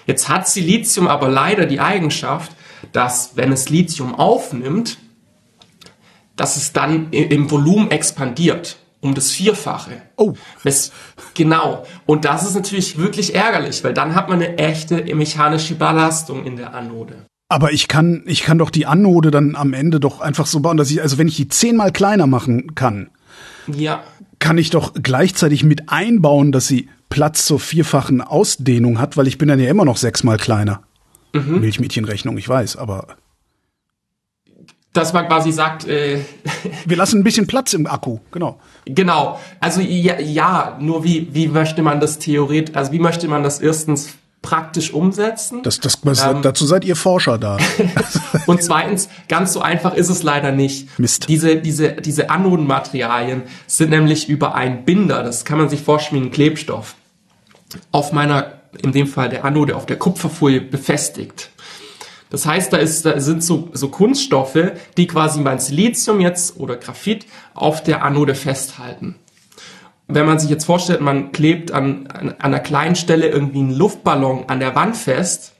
Jetzt 0.06 0.28
hat 0.28 0.48
Silizium 0.48 1.06
aber 1.06 1.28
leider 1.28 1.66
die 1.66 1.80
Eigenschaft, 1.80 2.52
dass 2.92 3.32
wenn 3.36 3.52
es 3.52 3.68
Lithium 3.68 4.14
aufnimmt, 4.14 4.98
dass 6.34 6.56
es 6.56 6.72
dann 6.72 7.10
im 7.10 7.50
Volumen 7.50 7.90
expandiert 7.90 8.78
um 9.00 9.14
das 9.14 9.30
Vierfache. 9.30 10.02
Oh. 10.16 10.34
Das, 10.64 10.92
genau. 11.34 11.86
Und 12.06 12.24
das 12.24 12.44
ist 12.44 12.54
natürlich 12.54 12.98
wirklich 12.98 13.34
ärgerlich, 13.34 13.84
weil 13.84 13.94
dann 13.94 14.14
hat 14.14 14.28
man 14.28 14.42
eine 14.42 14.58
echte 14.58 15.02
mechanische 15.14 15.74
Belastung 15.74 16.44
in 16.44 16.56
der 16.56 16.74
Anode. 16.74 17.26
Aber 17.48 17.72
ich 17.72 17.88
kann, 17.88 18.24
ich 18.26 18.42
kann 18.42 18.58
doch 18.58 18.70
die 18.70 18.86
Anode 18.86 19.30
dann 19.30 19.56
am 19.56 19.72
Ende 19.72 20.00
doch 20.00 20.20
einfach 20.20 20.46
so 20.46 20.60
bauen, 20.60 20.76
dass 20.76 20.90
ich, 20.90 21.00
also 21.00 21.16
wenn 21.16 21.28
ich 21.28 21.36
die 21.36 21.48
zehnmal 21.48 21.92
kleiner 21.92 22.26
machen 22.26 22.74
kann, 22.74 23.08
ja. 23.66 24.02
kann 24.38 24.58
ich 24.58 24.70
doch 24.70 24.92
gleichzeitig 24.94 25.64
mit 25.64 25.88
einbauen, 25.88 26.52
dass 26.52 26.66
sie 26.66 26.88
Platz 27.08 27.46
zur 27.46 27.58
vierfachen 27.58 28.20
Ausdehnung 28.20 29.00
hat, 29.00 29.16
weil 29.16 29.26
ich 29.26 29.38
bin 29.38 29.48
dann 29.48 29.60
ja 29.60 29.70
immer 29.70 29.86
noch 29.86 29.96
sechsmal 29.96 30.36
kleiner. 30.36 30.82
Mhm. 31.32 31.60
Milchmädchenrechnung, 31.60 32.36
ich 32.36 32.48
weiß, 32.48 32.76
aber 32.76 33.06
dass 34.98 35.12
man 35.12 35.26
quasi 35.26 35.52
sagt, 35.52 35.86
äh, 35.86 36.20
wir 36.86 36.96
lassen 36.96 37.20
ein 37.20 37.24
bisschen 37.24 37.46
Platz 37.46 37.72
im 37.72 37.86
Akku, 37.86 38.18
genau. 38.32 38.58
Genau. 38.84 39.38
Also 39.60 39.80
ja, 39.80 40.18
ja, 40.20 40.76
nur 40.80 41.04
wie 41.04 41.28
wie 41.32 41.48
möchte 41.48 41.82
man 41.82 42.00
das 42.00 42.18
theoretisch, 42.18 42.74
also 42.74 42.92
wie 42.92 42.98
möchte 42.98 43.28
man 43.28 43.42
das 43.42 43.60
erstens 43.60 44.14
praktisch 44.42 44.92
umsetzen? 44.92 45.62
Das, 45.62 45.80
das, 45.80 46.00
das 46.00 46.24
ähm, 46.24 46.42
dazu 46.42 46.66
seid 46.66 46.84
ihr 46.84 46.96
Forscher 46.96 47.38
da. 47.38 47.58
und 48.46 48.62
zweitens, 48.62 49.08
ganz 49.28 49.52
so 49.52 49.60
einfach 49.60 49.94
ist 49.94 50.08
es 50.08 50.22
leider 50.22 50.52
nicht. 50.52 50.98
Mist. 50.98 51.28
Diese 51.28 51.56
diese 51.56 51.92
diese 51.92 52.30
Anodenmaterialien 52.30 53.42
sind 53.66 53.90
nämlich 53.90 54.28
über 54.28 54.54
einen 54.54 54.84
Binder, 54.84 55.22
das 55.22 55.44
kann 55.44 55.58
man 55.58 55.68
sich 55.68 55.82
vorstellen 55.82 56.22
wie 56.22 56.26
ein 56.26 56.32
Klebstoff, 56.32 56.94
auf 57.92 58.12
meiner 58.12 58.52
in 58.82 58.92
dem 58.92 59.06
Fall 59.06 59.28
der 59.28 59.44
Anode 59.44 59.76
auf 59.76 59.86
der 59.86 59.96
Kupferfolie 59.96 60.60
befestigt. 60.60 61.50
Das 62.30 62.46
heißt, 62.46 62.72
da, 62.72 62.76
ist, 62.76 63.04
da 63.06 63.20
sind 63.20 63.42
so, 63.42 63.70
so 63.72 63.88
Kunststoffe, 63.88 64.72
die 64.96 65.06
quasi 65.06 65.40
mein 65.40 65.58
Silizium 65.58 66.20
jetzt 66.20 66.58
oder 66.58 66.76
Graphit 66.76 67.26
auf 67.54 67.82
der 67.82 68.04
Anode 68.04 68.34
festhalten. 68.34 69.16
Wenn 70.08 70.26
man 70.26 70.38
sich 70.38 70.50
jetzt 70.50 70.64
vorstellt, 70.64 71.00
man 71.00 71.32
klebt 71.32 71.70
an, 71.70 72.06
an, 72.06 72.30
an 72.30 72.36
einer 72.40 72.60
kleinen 72.60 72.96
Stelle 72.96 73.28
irgendwie 73.28 73.58
einen 73.58 73.74
Luftballon 73.74 74.44
an 74.48 74.60
der 74.60 74.74
Wand 74.74 74.96
fest, 74.96 75.52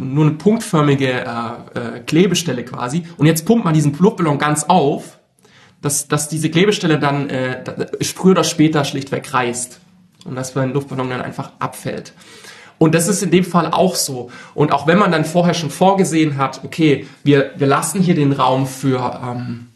nur 0.00 0.24
eine 0.24 0.34
punktförmige 0.34 1.10
äh, 1.10 1.78
äh, 1.78 2.00
Klebestelle 2.00 2.64
quasi, 2.64 3.04
und 3.18 3.26
jetzt 3.26 3.44
pumpt 3.44 3.64
man 3.64 3.74
diesen 3.74 3.96
Luftballon 3.96 4.38
ganz 4.38 4.64
auf, 4.64 5.18
dass, 5.82 6.08
dass 6.08 6.28
diese 6.28 6.50
Klebestelle 6.50 6.98
dann 6.98 7.28
äh, 7.28 7.62
früher 8.02 8.32
oder 8.32 8.44
später 8.44 8.84
schlichtweg 8.84 9.32
reißt 9.32 9.80
und 10.24 10.34
dass 10.34 10.54
mein 10.54 10.72
Luftballon 10.72 11.10
dann 11.10 11.20
einfach 11.20 11.52
abfällt. 11.58 12.14
Und 12.78 12.94
das 12.94 13.08
ist 13.08 13.22
in 13.22 13.30
dem 13.30 13.44
Fall 13.44 13.70
auch 13.70 13.94
so. 13.94 14.30
Und 14.54 14.72
auch 14.72 14.86
wenn 14.86 14.98
man 14.98 15.12
dann 15.12 15.24
vorher 15.24 15.54
schon 15.54 15.70
vorgesehen 15.70 16.36
hat, 16.36 16.62
okay, 16.64 17.06
wir, 17.24 17.52
wir 17.56 17.66
lassen 17.66 18.02
hier 18.02 18.14
den 18.14 18.32
Raum 18.32 18.66
für, 18.66 19.20
ähm, 19.24 19.68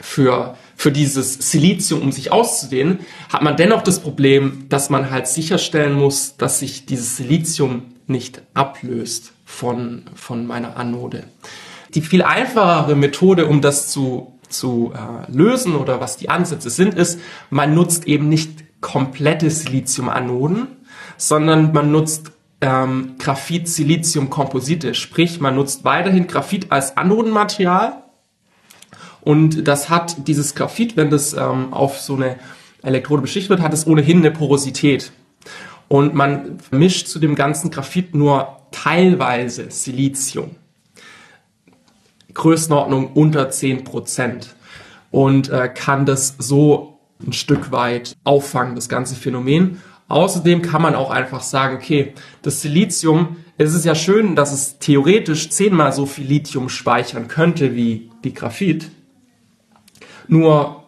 für, 0.00 0.56
für 0.74 0.90
dieses 0.90 1.34
Silizium, 1.34 2.02
um 2.02 2.12
sich 2.12 2.32
auszudehnen, 2.32 3.00
hat 3.32 3.42
man 3.42 3.56
dennoch 3.56 3.82
das 3.82 4.00
Problem, 4.00 4.66
dass 4.68 4.90
man 4.90 5.10
halt 5.10 5.28
sicherstellen 5.28 5.94
muss, 5.94 6.36
dass 6.36 6.58
sich 6.58 6.86
dieses 6.86 7.16
Silizium 7.16 7.82
nicht 8.08 8.42
ablöst 8.54 9.32
von, 9.44 10.02
von 10.14 10.46
meiner 10.46 10.76
Anode. 10.76 11.24
Die 11.94 12.00
viel 12.00 12.22
einfachere 12.22 12.96
Methode, 12.96 13.46
um 13.46 13.60
das 13.60 13.88
zu, 13.88 14.38
zu 14.48 14.92
äh, 14.94 15.30
lösen 15.30 15.76
oder 15.76 16.00
was 16.00 16.16
die 16.16 16.28
Ansätze 16.28 16.70
sind, 16.70 16.94
ist, 16.94 17.20
man 17.50 17.74
nutzt 17.74 18.06
eben 18.06 18.28
nicht 18.28 18.64
komplette 18.80 19.50
Siliziumanoden, 19.50 20.75
sondern 21.16 21.72
man 21.72 21.90
nutzt 21.90 22.32
ähm, 22.60 23.16
Graphit-Silizium-Komposite, 23.18 24.94
sprich 24.94 25.40
man 25.40 25.54
nutzt 25.54 25.84
weiterhin 25.84 26.26
Graphit 26.26 26.72
als 26.72 26.96
Anodenmaterial 26.96 28.02
und 29.26 29.66
das 29.66 29.88
hat 29.88 30.28
dieses 30.28 30.54
Graphit, 30.54 30.96
wenn 30.96 31.10
das 31.10 31.32
ähm, 31.32 31.72
auf 31.72 31.98
so 31.98 32.14
eine 32.14 32.36
Elektrode 32.84 33.22
beschichtet 33.22 33.50
wird, 33.50 33.60
hat 33.60 33.74
es 33.74 33.84
ohnehin 33.84 34.18
eine 34.18 34.30
Porosität. 34.30 35.10
Und 35.88 36.14
man 36.14 36.58
mischt 36.70 37.08
zu 37.08 37.18
dem 37.18 37.34
ganzen 37.34 37.72
Graphit 37.72 38.14
nur 38.14 38.56
teilweise 38.70 39.68
Silizium. 39.68 40.50
Größenordnung 42.34 43.14
unter 43.14 43.50
10 43.50 43.82
Prozent. 43.82 44.54
Und 45.10 45.48
äh, 45.48 45.70
kann 45.74 46.06
das 46.06 46.36
so 46.38 47.00
ein 47.20 47.32
Stück 47.32 47.72
weit 47.72 48.16
auffangen, 48.22 48.76
das 48.76 48.88
ganze 48.88 49.16
Phänomen. 49.16 49.82
Außerdem 50.08 50.62
kann 50.62 50.82
man 50.82 50.94
auch 50.94 51.10
einfach 51.10 51.40
sagen, 51.40 51.76
okay, 51.76 52.14
das 52.42 52.62
Silizium, 52.62 53.36
es 53.58 53.74
ist 53.74 53.84
ja 53.84 53.94
schön, 53.94 54.36
dass 54.36 54.52
es 54.52 54.78
theoretisch 54.78 55.50
zehnmal 55.50 55.92
so 55.92 56.06
viel 56.06 56.26
Lithium 56.26 56.68
speichern 56.68 57.26
könnte 57.26 57.74
wie 57.74 58.10
die 58.22 58.34
Graphit. 58.34 58.90
Nur 60.28 60.84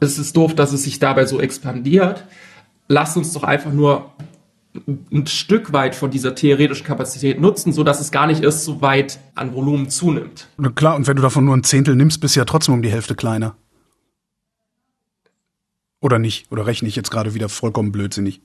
es 0.00 0.18
ist 0.18 0.36
doof, 0.36 0.54
dass 0.54 0.72
es 0.72 0.82
sich 0.82 0.98
dabei 0.98 1.26
so 1.26 1.40
expandiert. 1.40 2.24
Lass 2.88 3.16
uns 3.16 3.32
doch 3.32 3.44
einfach 3.44 3.72
nur 3.72 4.12
ein 5.12 5.26
Stück 5.26 5.72
weit 5.72 5.94
von 5.94 6.10
dieser 6.10 6.34
theoretischen 6.34 6.86
Kapazität 6.86 7.40
nutzen, 7.40 7.72
so 7.72 7.82
dass 7.84 8.00
es 8.00 8.10
gar 8.10 8.26
nicht 8.26 8.42
erst 8.42 8.64
so 8.64 8.80
weit 8.80 9.18
an 9.34 9.54
Volumen 9.54 9.90
zunimmt. 9.90 10.48
Na 10.58 10.70
klar, 10.70 10.96
und 10.96 11.06
wenn 11.06 11.16
du 11.16 11.22
davon 11.22 11.44
nur 11.44 11.56
ein 11.56 11.64
Zehntel 11.64 11.96
nimmst, 11.96 12.20
bist 12.20 12.36
du 12.36 12.40
ja 12.40 12.44
trotzdem 12.44 12.74
um 12.74 12.82
die 12.82 12.90
Hälfte 12.90 13.14
kleiner. 13.14 13.56
Oder 16.00 16.18
nicht? 16.18 16.50
Oder 16.50 16.66
rechne 16.66 16.88
ich 16.88 16.96
jetzt 16.96 17.10
gerade 17.10 17.34
wieder 17.34 17.48
vollkommen 17.48 17.92
blödsinnig? 17.92 18.40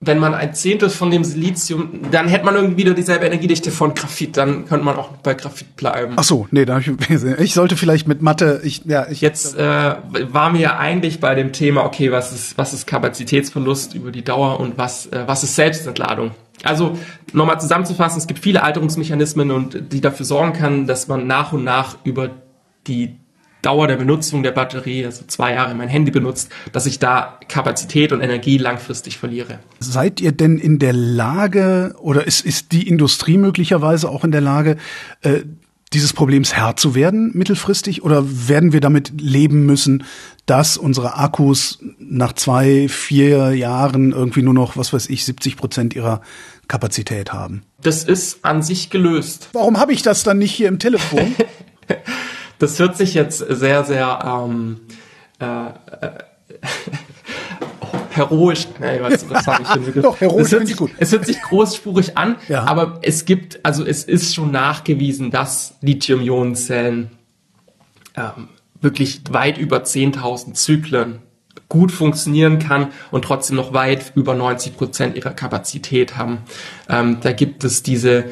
wenn 0.00 0.18
man 0.18 0.34
ein 0.34 0.54
Zehntel 0.54 0.90
von 0.90 1.10
dem 1.10 1.24
Silizium, 1.24 2.10
dann 2.10 2.28
hätte 2.28 2.44
man 2.44 2.54
irgendwie 2.54 2.76
wieder 2.76 2.92
dieselbe 2.92 3.24
Energiedichte 3.24 3.70
von 3.70 3.94
Graphit, 3.94 4.36
dann 4.36 4.66
könnte 4.66 4.84
man 4.84 4.96
auch 4.96 5.08
bei 5.22 5.32
Graphit 5.34 5.74
bleiben. 5.76 6.14
Ach 6.16 6.22
so, 6.22 6.46
nee, 6.50 6.66
da 6.66 6.74
hab 6.74 6.82
ich, 6.82 7.24
ich 7.38 7.54
sollte 7.54 7.76
vielleicht 7.76 8.06
mit 8.06 8.20
Mathe, 8.20 8.60
ich, 8.62 8.84
ja, 8.84 9.06
ich. 9.08 9.22
Jetzt 9.22 9.56
äh, 9.56 9.62
waren 9.62 10.54
wir 10.54 10.60
ja 10.60 10.78
eigentlich 10.78 11.18
bei 11.18 11.34
dem 11.34 11.52
Thema, 11.52 11.84
okay, 11.84 12.12
was 12.12 12.32
ist, 12.32 12.58
was 12.58 12.74
ist 12.74 12.86
Kapazitätsverlust 12.86 13.94
über 13.94 14.10
die 14.10 14.22
Dauer 14.22 14.60
und 14.60 14.76
was, 14.76 15.06
äh, 15.06 15.24
was 15.26 15.42
ist 15.42 15.56
Selbstentladung? 15.56 16.32
Also 16.62 16.98
nochmal 17.32 17.60
zusammenzufassen, 17.60 18.18
es 18.18 18.26
gibt 18.26 18.40
viele 18.40 18.62
Alterungsmechanismen 18.62 19.50
und 19.50 19.92
die 19.92 20.00
dafür 20.00 20.26
sorgen 20.26 20.52
kann, 20.52 20.86
dass 20.86 21.08
man 21.08 21.26
nach 21.26 21.52
und 21.52 21.64
nach 21.64 21.96
über 22.04 22.30
die 22.86 23.16
Dauer 23.66 23.88
der 23.88 23.96
Benutzung 23.96 24.44
der 24.44 24.52
Batterie, 24.52 25.04
also 25.04 25.24
zwei 25.26 25.54
Jahre 25.54 25.74
mein 25.74 25.88
Handy 25.88 26.12
benutzt, 26.12 26.50
dass 26.70 26.86
ich 26.86 27.00
da 27.00 27.40
Kapazität 27.48 28.12
und 28.12 28.20
Energie 28.20 28.58
langfristig 28.58 29.18
verliere. 29.18 29.58
Seid 29.80 30.20
ihr 30.20 30.30
denn 30.30 30.58
in 30.58 30.78
der 30.78 30.92
Lage 30.92 31.96
oder 31.98 32.28
ist, 32.28 32.46
ist 32.46 32.70
die 32.70 32.86
Industrie 32.86 33.38
möglicherweise 33.38 34.08
auch 34.08 34.22
in 34.22 34.30
der 34.30 34.40
Lage, 34.40 34.76
äh, 35.22 35.40
dieses 35.92 36.12
Problems 36.12 36.54
Herr 36.54 36.76
zu 36.76 36.94
werden 36.94 37.32
mittelfristig 37.34 38.04
oder 38.04 38.22
werden 38.24 38.72
wir 38.72 38.80
damit 38.80 39.20
leben 39.20 39.66
müssen, 39.66 40.04
dass 40.46 40.76
unsere 40.76 41.16
Akkus 41.16 41.80
nach 41.98 42.34
zwei, 42.34 42.86
vier 42.88 43.52
Jahren 43.54 44.12
irgendwie 44.12 44.42
nur 44.42 44.54
noch, 44.54 44.76
was 44.76 44.92
weiß 44.92 45.08
ich, 45.08 45.24
70 45.24 45.56
Prozent 45.56 45.96
ihrer 45.96 46.20
Kapazität 46.68 47.32
haben? 47.32 47.62
Das 47.82 48.04
ist 48.04 48.44
an 48.44 48.62
sich 48.62 48.90
gelöst. 48.90 49.48
Warum 49.54 49.80
habe 49.80 49.92
ich 49.92 50.02
das 50.02 50.22
dann 50.22 50.38
nicht 50.38 50.52
hier 50.52 50.68
im 50.68 50.78
Telefon? 50.78 51.34
Das 52.58 52.78
hört 52.78 52.96
sich 52.96 53.14
jetzt 53.14 53.38
sehr, 53.38 53.84
sehr 53.84 54.18
ähm, 54.24 54.80
äh, 55.40 55.44
äh, 55.46 56.10
heroisch. 58.10 58.66
Nee, 58.80 58.98
was, 59.00 59.28
was 59.28 59.46
habe 59.46 59.62
ich 59.62 59.68
denn 59.68 60.02
Doch, 60.02 60.20
heroisch 60.20 60.48
finde 60.48 60.70
ich 60.70 60.76
gut. 60.76 60.90
Es 60.98 61.12
hört 61.12 61.26
sich 61.26 61.40
großspurig 61.40 62.16
an, 62.16 62.36
ja. 62.48 62.64
aber 62.64 63.00
es 63.02 63.24
gibt, 63.24 63.64
also 63.64 63.84
es 63.84 64.04
ist 64.04 64.34
schon 64.34 64.50
nachgewiesen, 64.50 65.30
dass 65.30 65.74
Lithium-Ionen-Zellen 65.82 67.10
ähm, 68.16 68.48
wirklich 68.80 69.20
weit 69.30 69.58
über 69.58 69.78
10.000 69.78 70.54
Zyklen 70.54 71.20
gut 71.68 71.90
funktionieren 71.90 72.58
kann 72.58 72.88
und 73.10 73.24
trotzdem 73.24 73.56
noch 73.56 73.72
weit 73.72 74.12
über 74.14 74.34
90 74.34 74.76
Prozent 74.76 75.16
ihrer 75.16 75.32
Kapazität 75.32 76.16
haben. 76.16 76.38
Ähm, 76.88 77.18
da 77.20 77.32
gibt 77.32 77.64
es 77.64 77.82
diese 77.82 78.26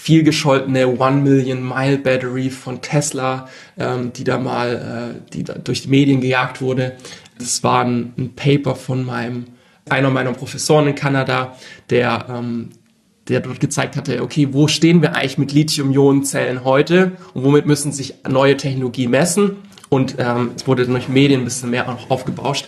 viel 0.00 0.22
gescholtene 0.22 0.98
One 0.98 1.16
Million 1.16 1.62
Mile 1.62 1.98
Battery 1.98 2.48
von 2.48 2.80
Tesla, 2.80 3.48
ähm, 3.78 4.14
die 4.14 4.24
da 4.24 4.38
mal, 4.38 5.18
äh, 5.18 5.32
die 5.34 5.44
da 5.44 5.52
durch 5.52 5.82
die 5.82 5.88
Medien 5.88 6.22
gejagt 6.22 6.62
wurde. 6.62 6.96
Das 7.38 7.62
war 7.62 7.84
ein, 7.84 8.14
ein 8.16 8.34
Paper 8.34 8.76
von 8.76 9.04
meinem, 9.04 9.44
einer 9.90 10.08
meiner 10.08 10.32
Professoren 10.32 10.86
in 10.86 10.94
Kanada, 10.94 11.54
der, 11.90 12.24
ähm, 12.30 12.70
der 13.28 13.40
dort 13.40 13.60
gezeigt 13.60 13.94
hatte, 13.94 14.22
okay, 14.22 14.48
wo 14.52 14.68
stehen 14.68 15.02
wir 15.02 15.14
eigentlich 15.14 15.36
mit 15.36 15.52
Lithium-Ionen-Zellen 15.52 16.64
heute 16.64 17.12
und 17.34 17.44
womit 17.44 17.66
müssen 17.66 17.92
sich 17.92 18.14
neue 18.26 18.56
Technologien 18.56 19.10
messen? 19.10 19.56
Und 19.90 20.14
ähm, 20.18 20.52
es 20.54 20.66
wurde 20.68 20.86
durch 20.86 21.08
Medien 21.08 21.40
ein 21.40 21.44
bisschen 21.44 21.70
mehr 21.70 21.88
auch 21.88 22.10
aufgebauscht. 22.10 22.66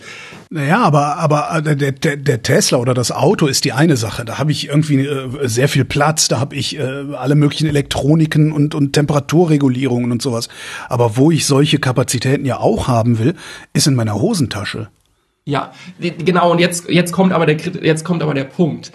Naja, 0.49 0.81
aber, 0.81 1.17
aber 1.17 1.63
äh, 1.65 1.75
der, 1.75 1.93
der, 1.93 2.17
der 2.17 2.43
Tesla 2.43 2.77
oder 2.77 2.93
das 2.93 3.11
Auto 3.11 3.47
ist 3.47 3.63
die 3.63 3.71
eine 3.71 3.95
Sache. 3.95 4.25
Da 4.25 4.37
habe 4.37 4.51
ich 4.51 4.67
irgendwie 4.67 5.05
äh, 5.05 5.47
sehr 5.47 5.69
viel 5.69 5.85
Platz, 5.85 6.27
da 6.27 6.39
habe 6.39 6.55
ich 6.55 6.77
äh, 6.77 6.81
alle 6.81 7.35
möglichen 7.35 7.67
Elektroniken 7.67 8.51
und, 8.51 8.75
und 8.75 8.91
Temperaturregulierungen 8.91 10.11
und 10.11 10.21
sowas. 10.21 10.49
Aber 10.89 11.15
wo 11.15 11.31
ich 11.31 11.45
solche 11.45 11.79
Kapazitäten 11.79 12.45
ja 12.45 12.59
auch 12.59 12.89
haben 12.89 13.17
will, 13.19 13.35
ist 13.71 13.87
in 13.87 13.95
meiner 13.95 14.15
Hosentasche. 14.15 14.89
Ja, 15.45 15.71
genau. 15.99 16.51
Und 16.51 16.59
jetzt, 16.59 16.89
jetzt 16.89 17.13
kommt 17.13 17.31
aber 17.31 17.45
der, 17.45 17.57
jetzt 17.81 18.03
kommt 18.03 18.21
aber 18.21 18.33
der 18.33 18.43
Punkt. 18.43 18.91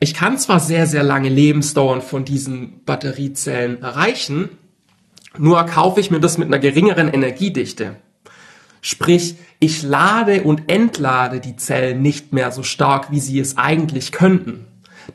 Ich 0.00 0.14
kann 0.14 0.36
zwar 0.36 0.60
sehr, 0.60 0.86
sehr 0.86 1.04
lange 1.04 1.28
Lebensdauern 1.28 2.02
von 2.02 2.24
diesen 2.24 2.84
Batteriezellen 2.84 3.82
erreichen, 3.82 4.48
nur 5.38 5.64
kaufe 5.64 6.00
ich 6.00 6.10
mir 6.10 6.20
das 6.20 6.38
mit 6.38 6.48
einer 6.48 6.58
geringeren 6.58 7.08
Energiedichte. 7.08 7.96
Sprich, 8.80 9.36
ich 9.58 9.82
lade 9.82 10.42
und 10.42 10.70
entlade 10.70 11.40
die 11.40 11.56
Zellen 11.56 12.00
nicht 12.00 12.32
mehr 12.32 12.52
so 12.52 12.62
stark, 12.62 13.10
wie 13.10 13.20
sie 13.20 13.40
es 13.40 13.58
eigentlich 13.58 14.12
könnten. 14.12 14.66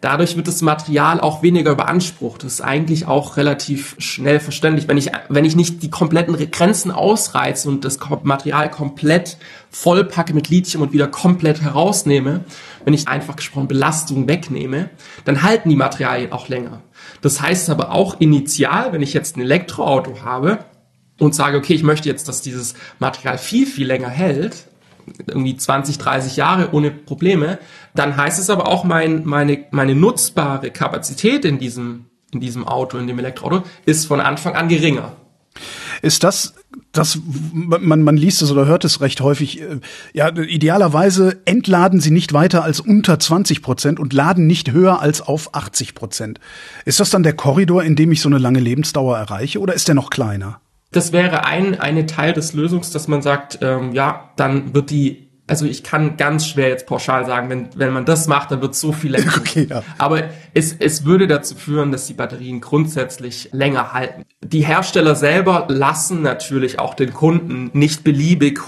Dadurch 0.02 0.36
wird 0.36 0.48
das 0.48 0.62
Material 0.62 1.20
auch 1.22 1.44
weniger 1.44 1.76
beansprucht. 1.76 2.44
Das 2.44 2.54
ist 2.54 2.62
eigentlich 2.62 3.06
auch 3.06 3.38
relativ 3.38 3.96
schnell 4.00 4.40
verständlich. 4.40 4.88
Wenn 4.88 4.98
ich, 4.98 5.12
wenn 5.30 5.46
ich 5.46 5.56
nicht 5.56 5.84
die 5.84 5.90
kompletten 5.90 6.36
Grenzen 6.52 6.92
ausreize 6.92 7.70
und 7.70 7.86
das 7.86 8.00
Material 8.24 8.72
komplett 8.72 9.38
vollpacke 9.70 10.34
mit 10.34 10.50
Lithium 10.50 10.82
und 10.82 10.94
wieder 10.94 11.08
komplett 11.08 11.62
herausnehme, 11.62 12.44
wenn 12.86 12.94
ich 12.94 13.08
einfach 13.08 13.36
gesprochen 13.36 13.68
Belastung 13.68 14.28
wegnehme, 14.28 14.90
dann 15.26 15.44
halten 15.44 15.70
die 15.70 15.76
Materialien 15.76 16.32
auch 16.32 16.50
länger. 16.50 16.82
Das 17.24 17.42
heißt 17.42 17.72
aber 17.72 17.92
auch 17.92 18.20
initial, 18.20 18.94
wenn 18.94 19.02
ich 19.02 19.14
jetzt 19.14 19.36
ein 19.38 19.42
Elektroauto 19.42 20.22
habe, 20.24 20.60
und 21.20 21.36
sage, 21.36 21.58
okay, 21.58 21.74
ich 21.74 21.84
möchte 21.84 22.10
jetzt, 22.10 22.28
dass 22.28 22.42
dieses 22.42 22.76
Material 23.00 23.38
viel, 23.38 23.66
viel 23.66 23.88
länger 23.88 24.10
hält, 24.10 24.68
irgendwie 25.28 25.56
20, 25.56 25.98
30 25.98 26.38
Jahre 26.38 26.74
ohne 26.74 26.92
Probleme, 26.92 27.60
dann 27.94 28.16
heißt 28.16 28.40
es 28.40 28.50
aber 28.50 28.68
auch, 28.68 28.84
mein, 28.84 29.26
meine, 29.26 29.66
meine 29.72 29.96
nutzbare 29.96 30.72
Kapazität 30.72 31.46
in 31.46 31.60
diesem, 31.60 32.06
in 32.32 32.40
diesem 32.40 32.68
Auto, 32.68 32.98
in 32.98 33.08
dem 33.08 33.20
Elektroauto, 33.20 33.64
ist 33.86 34.06
von 34.06 34.22
Anfang 34.22 34.56
an 34.56 34.70
geringer. 34.70 35.16
Ist 36.04 36.24
das, 36.24 36.54
das 36.92 37.18
man, 37.54 38.04
man 38.04 38.18
liest 38.18 38.42
es 38.42 38.52
oder 38.52 38.66
hört 38.66 38.84
es 38.84 39.00
recht 39.00 39.22
häufig, 39.22 39.62
äh, 39.62 39.80
ja, 40.14 40.30
idealerweise 40.30 41.38
entladen 41.46 42.02
sie 42.02 42.12
nicht 42.12 42.34
weiter 42.34 42.64
als 42.64 42.82
unter 42.82 43.20
20 43.20 43.62
Prozent 43.62 44.00
und 44.00 44.14
laden 44.14 44.46
nicht 44.46 44.72
höher 44.72 45.00
als 45.00 45.22
auf 45.22 45.56
80 45.56 45.96
Prozent. 45.96 46.40
Ist 46.84 47.00
das 47.00 47.10
dann 47.10 47.24
der 47.24 47.34
Korridor, 47.34 47.84
in 47.84 47.96
dem 47.96 48.12
ich 48.12 48.22
so 48.22 48.28
eine 48.28 48.38
lange 48.38 48.60
Lebensdauer 48.60 49.18
erreiche 49.18 49.60
oder 49.60 49.74
ist 49.74 49.88
der 49.88 49.96
noch 49.96 50.10
kleiner? 50.10 50.60
das 50.94 51.12
wäre 51.12 51.46
ein 51.46 51.80
eine 51.80 52.06
Teil 52.06 52.34
des 52.34 52.54
Lösungs, 52.54 52.92
dass 52.92 53.08
man 53.08 53.22
sagt, 53.22 53.60
ähm, 53.62 53.94
ja, 53.94 54.30
dann 54.36 54.74
wird 54.74 54.92
die, 54.92 55.23
also 55.48 55.66
ich 55.66 55.84
kann 55.84 56.16
ganz 56.16 56.48
schwer 56.48 56.70
jetzt 56.70 56.88
pauschal 56.88 57.26
sagen, 57.26 57.50
wenn, 57.50 57.70
wenn 57.76 57.92
man 57.92 58.06
das 58.06 58.28
macht, 58.28 58.52
dann 58.52 58.62
wird 58.62 58.76
so 58.76 58.92
viel 58.92 59.12
länger. 59.12 59.34
Okay, 59.38 59.68
ja. 59.70 59.84
Aber 59.98 60.24
es, 60.54 60.74
es 60.80 61.06
würde 61.06 61.28
dazu 61.28 61.56
führen, 61.56 61.92
dass 61.92 62.08
die 62.08 62.14
Batterien 62.14 62.62
grundsätzlich 62.62 63.50
länger 63.52 63.94
halten. 63.94 64.24
Die 64.42 64.66
Hersteller 64.66 65.16
selber 65.16 65.66
lassen 65.70 66.22
natürlich 66.22 66.80
auch 66.80 66.94
den 66.94 67.14
Kunden 67.14 67.72
nicht 67.74 68.04
beliebig 68.04 68.60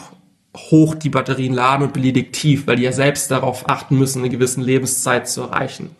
hoch 0.56 0.96
die 0.96 1.10
Batterien 1.10 1.54
laden 1.54 1.84
und 1.84 1.94
beliebig 1.94 2.34
tief, 2.34 2.68
weil 2.68 2.78
die 2.78 2.84
ja 2.84 2.92
selbst 2.92 3.32
darauf 3.32 3.70
achten 3.70 3.98
müssen, 3.98 4.20
eine 4.20 4.30
gewisse 4.30 4.62
Lebenszeit 4.62 5.28
zu 5.28 5.42
erreichen. 5.42 5.96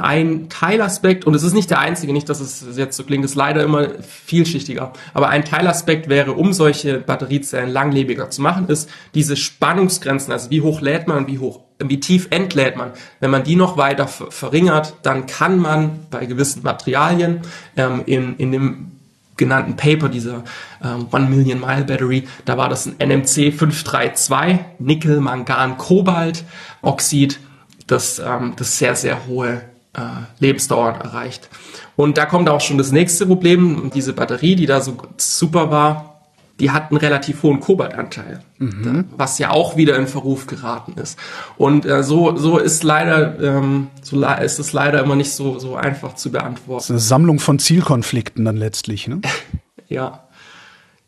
Ein 0.00 0.48
Teilaspekt, 0.48 1.24
und 1.24 1.34
es 1.34 1.42
ist 1.42 1.52
nicht 1.52 1.70
der 1.70 1.78
einzige, 1.78 2.12
nicht, 2.12 2.28
dass 2.28 2.40
es 2.40 2.76
jetzt 2.76 2.96
so 2.96 3.04
klingt, 3.04 3.24
ist 3.24 3.34
leider 3.34 3.62
immer 3.62 3.88
vielschichtiger, 4.00 4.92
aber 5.14 5.28
ein 5.28 5.44
Teilaspekt 5.44 6.08
wäre, 6.08 6.32
um 6.32 6.52
solche 6.52 6.98
Batteriezellen 6.98 7.70
langlebiger 7.70 8.30
zu 8.30 8.42
machen, 8.42 8.68
ist 8.68 8.88
diese 9.14 9.36
Spannungsgrenzen, 9.36 10.32
also 10.32 10.50
wie 10.50 10.60
hoch 10.60 10.80
lädt 10.80 11.08
man, 11.08 11.26
wie 11.26 11.38
hoch, 11.38 11.60
wie 11.78 12.00
tief 12.00 12.28
entlädt 12.30 12.76
man. 12.76 12.92
Wenn 13.20 13.30
man 13.30 13.44
die 13.44 13.56
noch 13.56 13.76
weiter 13.76 14.08
verringert, 14.08 14.94
dann 15.02 15.26
kann 15.26 15.58
man 15.58 16.06
bei 16.10 16.26
gewissen 16.26 16.62
Materialien 16.62 17.40
ähm, 17.76 18.02
in, 18.06 18.36
in 18.36 18.52
dem 18.52 18.92
genannten 19.36 19.76
Paper, 19.76 20.08
dieser 20.08 20.44
ähm, 20.82 21.08
One 21.12 21.28
Million 21.28 21.60
Mile 21.60 21.84
Battery, 21.84 22.26
da 22.44 22.56
war 22.56 22.68
das 22.68 22.86
ein 22.86 22.96
NMC 22.98 23.52
532, 23.52 24.58
Nickel, 24.78 25.20
Mangan, 25.20 25.76
Kobalt, 25.76 26.44
Oxid, 26.82 27.38
das, 27.86 28.18
ähm, 28.18 28.54
das 28.56 28.78
sehr, 28.78 28.96
sehr 28.96 29.26
hohe 29.26 29.62
äh, 29.96 30.00
Lebensdauer 30.38 30.92
erreicht. 30.92 31.48
Und 31.96 32.18
da 32.18 32.26
kommt 32.26 32.48
auch 32.48 32.60
schon 32.60 32.78
das 32.78 32.92
nächste 32.92 33.26
Problem. 33.26 33.90
Diese 33.94 34.12
Batterie, 34.12 34.56
die 34.56 34.66
da 34.66 34.80
so 34.80 34.96
super 35.16 35.70
war, 35.70 36.22
die 36.60 36.70
hat 36.70 36.90
einen 36.90 36.98
relativ 36.98 37.42
hohen 37.42 37.60
Kobaltanteil, 37.60 38.40
mhm. 38.58 39.04
was 39.16 39.38
ja 39.38 39.50
auch 39.50 39.76
wieder 39.76 39.96
in 39.96 40.06
Verruf 40.06 40.46
geraten 40.46 40.94
ist. 40.94 41.18
Und 41.58 41.84
äh, 41.84 42.02
so 42.02 42.36
so 42.36 42.58
ist 42.58 42.82
leider 42.82 43.38
ähm, 43.40 43.88
so 44.02 44.22
ist 44.24 44.58
es 44.58 44.72
leider 44.72 45.02
immer 45.02 45.16
nicht 45.16 45.32
so 45.32 45.58
so 45.58 45.76
einfach 45.76 46.14
zu 46.14 46.30
beantworten. 46.30 46.78
Das 46.78 46.84
ist 46.84 46.90
eine 46.90 47.00
Sammlung 47.00 47.40
von 47.40 47.58
Zielkonflikten 47.58 48.44
dann 48.44 48.56
letztlich, 48.56 49.06
ne? 49.06 49.20
ja, 49.88 50.26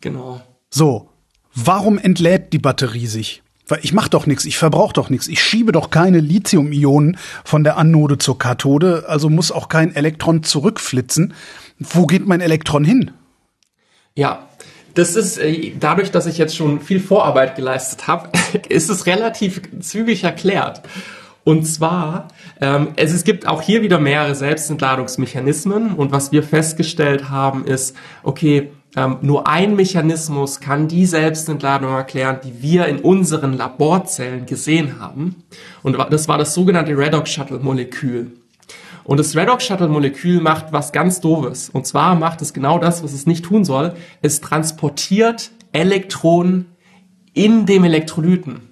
genau. 0.00 0.42
So, 0.68 1.08
Warum 1.64 1.98
entlädt 1.98 2.52
die 2.52 2.58
Batterie 2.58 3.06
sich? 3.06 3.42
Weil 3.68 3.80
ich 3.82 3.92
mache 3.92 4.10
doch 4.10 4.26
nichts, 4.26 4.46
ich 4.46 4.56
verbrauche 4.56 4.94
doch 4.94 5.10
nichts. 5.10 5.28
Ich 5.28 5.42
schiebe 5.42 5.72
doch 5.72 5.90
keine 5.90 6.20
Lithium-Ionen 6.20 7.18
von 7.44 7.64
der 7.64 7.76
Anode 7.76 8.16
zur 8.16 8.38
Kathode, 8.38 9.04
also 9.06 9.28
muss 9.28 9.52
auch 9.52 9.68
kein 9.68 9.94
Elektron 9.94 10.42
zurückflitzen. 10.42 11.34
Wo 11.78 12.06
geht 12.06 12.26
mein 12.26 12.40
Elektron 12.40 12.84
hin? 12.84 13.10
Ja, 14.14 14.48
das 14.94 15.14
ist 15.14 15.38
äh, 15.38 15.74
dadurch, 15.78 16.10
dass 16.10 16.26
ich 16.26 16.38
jetzt 16.38 16.56
schon 16.56 16.80
viel 16.80 16.98
Vorarbeit 16.98 17.54
geleistet 17.56 18.08
habe, 18.08 18.30
ist 18.68 18.88
es 18.88 19.06
relativ 19.06 19.62
zügig 19.80 20.24
erklärt. 20.24 20.82
Und 21.44 21.64
zwar, 21.64 22.28
ähm, 22.60 22.88
es, 22.96 23.12
es 23.12 23.24
gibt 23.24 23.46
auch 23.46 23.62
hier 23.62 23.82
wieder 23.82 23.98
mehrere 24.00 24.34
Selbstentladungsmechanismen 24.34 25.94
und 25.94 26.10
was 26.10 26.32
wir 26.32 26.42
festgestellt 26.42 27.30
haben 27.30 27.64
ist, 27.64 27.96
okay, 28.22 28.70
ähm, 28.96 29.18
nur 29.20 29.46
ein 29.46 29.76
Mechanismus 29.76 30.60
kann 30.60 30.88
die 30.88 31.06
Selbstentladung 31.06 31.92
erklären, 31.92 32.40
die 32.42 32.62
wir 32.62 32.86
in 32.86 33.00
unseren 33.00 33.52
Laborzellen 33.52 34.46
gesehen 34.46 34.98
haben. 34.98 35.44
Und 35.82 35.98
das 36.10 36.28
war 36.28 36.38
das 36.38 36.54
sogenannte 36.54 36.96
Redox-Shuttle-Molekül. 36.96 38.32
Und 39.04 39.20
das 39.20 39.36
Redox-Shuttle-Molekül 39.36 40.40
macht 40.40 40.72
was 40.72 40.92
ganz 40.92 41.20
Doofes. 41.20 41.70
Und 41.70 41.86
zwar 41.86 42.14
macht 42.14 42.42
es 42.42 42.52
genau 42.52 42.78
das, 42.78 43.02
was 43.02 43.12
es 43.12 43.26
nicht 43.26 43.44
tun 43.44 43.64
soll. 43.64 43.94
Es 44.22 44.40
transportiert 44.40 45.50
Elektronen 45.72 46.66
in 47.34 47.66
dem 47.66 47.84
Elektrolyten. 47.84 48.68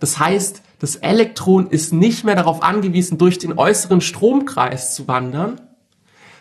Das 0.00 0.18
heißt, 0.18 0.62
das 0.78 0.96
Elektron 0.96 1.68
ist 1.68 1.92
nicht 1.92 2.24
mehr 2.24 2.36
darauf 2.36 2.62
angewiesen, 2.62 3.18
durch 3.18 3.38
den 3.38 3.58
äußeren 3.58 4.00
Stromkreis 4.00 4.94
zu 4.94 5.08
wandern, 5.08 5.60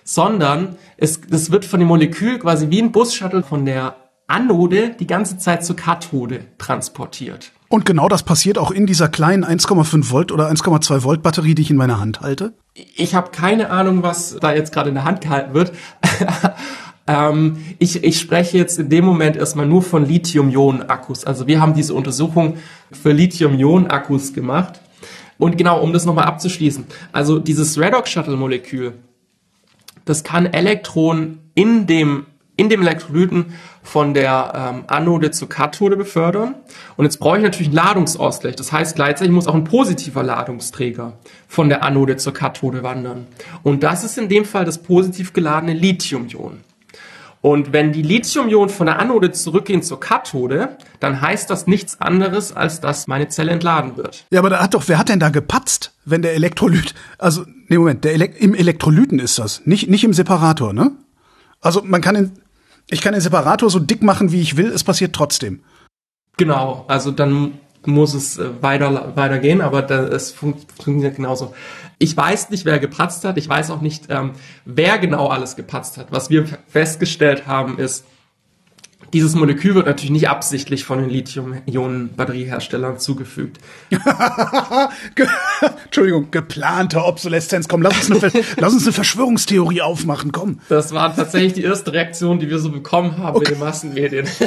sondern 0.08 0.78
es, 0.96 1.20
es 1.30 1.52
wird 1.52 1.66
von 1.66 1.80
dem 1.80 1.90
Molekül 1.90 2.40
quasi 2.40 2.70
wie 2.70 2.82
ein 2.82 2.94
Bus-Shuttle 2.94 3.44
von 3.44 3.66
der 3.66 3.98
Anode 4.26 4.96
die 4.98 5.06
ganze 5.06 5.38
Zeit 5.38 5.66
zur 5.66 5.76
Kathode 5.76 6.46
transportiert. 6.58 7.52
Und 7.70 7.86
genau 7.86 8.08
das 8.08 8.24
passiert 8.24 8.58
auch 8.58 8.72
in 8.72 8.86
dieser 8.86 9.10
kleinen 9.10 9.44
1,5 9.44 10.10
Volt 10.10 10.32
oder 10.32 10.50
1,2 10.50 11.04
Volt 11.04 11.22
Batterie, 11.22 11.56
die 11.56 11.62
ich 11.62 11.72
in 11.72 11.76
meiner 11.76 12.00
Hand 12.00 12.22
halte? 12.22 12.54
Ich 12.74 13.16
habe 13.16 13.32
keine 13.32 13.70
Ahnung, 13.70 14.02
was 14.02 14.38
da 14.40 14.54
jetzt 14.54 14.72
gerade 14.72 14.90
in 14.90 14.96
der 14.96 15.04
Hand 15.04 15.20
gehalten 15.20 15.54
wird. 15.54 15.74
ähm, 17.08 17.58
ich, 17.78 18.02
ich 18.06 18.20
spreche 18.22 18.58
jetzt 18.58 18.80
in 18.80 18.88
dem 18.88 19.04
Moment 19.04 19.36
erstmal 19.36 19.66
nur 19.66 19.82
von 19.82 20.06
Lithium-Ionen-Akkus. 20.08 21.26
Also 21.26 21.48
wir 21.48 21.60
haben 21.60 21.74
diese 21.74 21.94
Untersuchung 21.94 22.58
für 22.94 23.12
Lithium-Ionen-Akkus 23.12 24.34
gemacht. 24.34 24.80
Und 25.38 25.58
genau, 25.58 25.82
um 25.82 25.92
das 25.92 26.06
nochmal 26.06 26.26
abzuschließen. 26.26 26.86
Also 27.12 27.40
dieses 27.40 27.78
Redox-Shuttle-Molekül, 27.78 28.94
das 30.10 30.24
kann 30.24 30.46
Elektronen 30.46 31.40
in 31.54 31.88
dem 31.88 32.26
in 32.58 32.70
dem 32.70 32.82
Elektrolyten 32.82 33.54
von 33.84 34.16
der 34.16 34.52
ähm, 34.56 34.84
Anode 34.88 35.30
zur 35.30 35.48
Kathode 35.48 35.96
befördern. 35.96 36.56
Und 36.98 37.06
jetzt 37.06 37.20
brauche 37.20 37.38
ich 37.38 37.44
natürlich 37.44 37.68
einen 37.68 37.76
Ladungsausgleich. 37.76 38.56
Das 38.56 38.72
heißt, 38.72 38.96
gleichzeitig 38.96 39.32
muss 39.32 39.48
auch 39.48 39.54
ein 39.54 39.64
positiver 39.64 40.24
Ladungsträger 40.24 41.14
von 41.48 41.70
der 41.70 41.84
Anode 41.84 42.18
zur 42.18 42.34
Kathode 42.34 42.82
wandern. 42.82 43.28
Und 43.62 43.84
das 43.84 44.04
ist 44.04 44.18
in 44.18 44.28
dem 44.28 44.44
Fall 44.44 44.66
das 44.66 44.80
positiv 44.80 45.34
geladene 45.34 45.74
Lithium-Ion. 45.74 46.62
Und 47.48 47.72
wenn 47.72 47.94
die 47.94 48.02
Lithium-Ionen 48.02 48.68
von 48.68 48.88
der 48.88 49.00
Anode 49.00 49.32
zurückgehen 49.32 49.82
zur 49.82 50.02
Kathode, 50.02 50.76
dann 51.00 51.22
heißt 51.22 51.50
das 51.50 51.66
nichts 51.66 52.02
anderes, 52.02 52.54
als 52.54 52.82
dass 52.82 53.08
meine 53.08 53.30
Zelle 53.30 53.52
entladen 53.52 53.96
wird. 53.96 54.26
Ja, 54.32 54.40
aber 54.40 54.50
da 54.50 54.60
hat 54.60 54.74
doch, 54.74 54.84
wer 54.88 54.98
hat 54.98 55.08
denn 55.08 55.22
da 55.22 55.30
gepatzt, 55.30 55.94
wenn 56.04 56.22
der 56.22 56.34
Elektrolyt, 56.34 56.94
also, 57.18 57.46
nee, 57.70 57.78
Moment, 57.78 58.04
der 58.04 58.12
Ele 58.12 58.26
im 58.26 58.54
Elektrolyten 58.54 59.20
ist 59.20 59.40
das, 59.40 59.62
nicht, 59.66 59.90
nicht 59.90 60.04
im 60.04 60.12
Separator, 60.12 60.74
ne? 60.74 60.92
Also 61.62 61.82
man 61.86 62.02
kann 62.02 62.16
den, 62.16 62.34
ich 62.90 63.00
kann 63.00 63.14
den 63.14 63.22
Separator 63.22 63.70
so 63.70 63.80
dick 63.80 64.04
machen, 64.04 64.34
wie 64.34 64.42
ich 64.42 64.58
will, 64.58 64.68
es 64.68 64.84
passiert 64.84 65.16
trotzdem. 65.16 65.62
Genau, 66.36 66.84
also 66.90 67.12
dann 67.12 67.54
muss 67.86 68.14
es 68.14 68.38
äh, 68.38 68.62
weiter, 68.62 69.14
weitergehen, 69.16 69.62
aber 69.62 69.84
da, 69.84 70.04
es 70.04 70.32
funktioniert 70.32 71.16
genauso. 71.16 71.54
Ich 72.00 72.16
weiß 72.16 72.52
nicht, 72.52 72.66
wer 72.66 72.80
gepatzt 72.80 73.24
hat. 73.26 73.38
Ich 73.38 73.50
weiß 73.50 73.72
auch 73.72 73.82
nicht, 73.82 74.06
ähm, 74.10 74.34
wer 74.66 75.00
genau 75.00 75.28
alles 75.28 75.56
gepatzt 75.56 75.98
hat. 75.98 76.12
Was 76.12 76.30
wir 76.30 76.46
festgestellt 76.68 77.48
haben, 77.48 77.80
ist, 77.80 78.06
dieses 79.14 79.36
Molekül 79.36 79.76
wird 79.76 79.86
natürlich 79.86 80.12
nicht 80.12 80.30
absichtlich 80.30 80.84
von 80.84 81.00
den 81.00 81.10
Lithium-Ionen-Batterieherstellern 81.10 83.00
zugefügt. 83.00 83.60
Entschuldigung, 85.86 86.30
geplante 86.30 87.04
Obsoleszenz. 87.04 87.68
Komm, 87.68 87.82
lass 87.82 88.10
uns, 88.10 88.24
eine, 88.24 88.44
lass 88.58 88.74
uns 88.74 88.84
eine 88.84 88.94
Verschwörungstheorie 88.94 89.82
aufmachen, 89.82 90.32
komm. 90.32 90.60
Das 90.68 90.94
war 90.94 91.16
tatsächlich 91.16 91.54
die 91.54 91.64
erste 91.64 91.94
Reaktion, 91.94 92.40
die 92.40 92.50
wir 92.50 92.60
so 92.60 92.70
bekommen 92.70 93.18
haben 93.18 93.38
okay. 93.38 93.46
in 93.48 93.54
den 93.54 93.60
Massenmedien. 93.60 94.28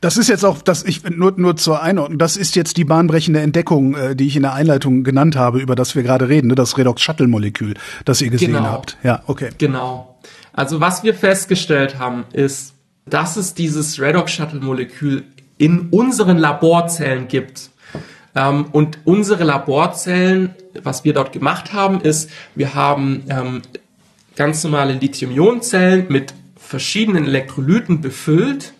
Das 0.00 0.16
ist 0.16 0.28
jetzt 0.28 0.44
auch, 0.44 0.62
das 0.62 0.82
ich 0.82 1.04
nur 1.04 1.34
nur 1.36 1.56
zur 1.56 1.82
Einordnung. 1.82 2.18
Das 2.18 2.36
ist 2.36 2.56
jetzt 2.56 2.76
die 2.78 2.84
bahnbrechende 2.84 3.40
Entdeckung, 3.40 3.94
äh, 3.94 4.16
die 4.16 4.26
ich 4.26 4.36
in 4.36 4.42
der 4.42 4.54
Einleitung 4.54 5.04
genannt 5.04 5.36
habe, 5.36 5.60
über 5.60 5.74
das 5.74 5.94
wir 5.94 6.02
gerade 6.02 6.28
reden, 6.28 6.48
ne? 6.48 6.54
das 6.54 6.78
Redox 6.78 7.02
Shuttle 7.02 7.28
Molekül, 7.28 7.74
das 8.04 8.22
ihr 8.22 8.30
gesehen 8.30 8.52
genau. 8.52 8.64
habt. 8.64 8.96
Ja, 9.02 9.22
okay. 9.26 9.50
Genau. 9.58 10.18
Also 10.52 10.80
was 10.80 11.02
wir 11.04 11.14
festgestellt 11.14 11.98
haben, 11.98 12.24
ist, 12.32 12.74
dass 13.06 13.36
es 13.36 13.54
dieses 13.54 14.00
Redox-Shuttle-Molekül 14.00 15.24
in 15.58 15.88
unseren 15.90 16.38
Laborzellen 16.38 17.28
gibt. 17.28 17.70
Ähm, 18.34 18.66
und 18.72 18.98
unsere 19.04 19.44
Laborzellen, 19.44 20.54
was 20.82 21.04
wir 21.04 21.12
dort 21.12 21.32
gemacht 21.32 21.72
haben, 21.72 22.00
ist, 22.00 22.30
wir 22.54 22.74
haben 22.74 23.24
ähm, 23.28 23.62
ganz 24.36 24.62
normale 24.64 24.94
Lithium-Ionen-Zellen 24.94 26.06
mit 26.08 26.34
verschiedenen 26.56 27.26
Elektrolyten 27.26 28.00
befüllt. 28.00 28.72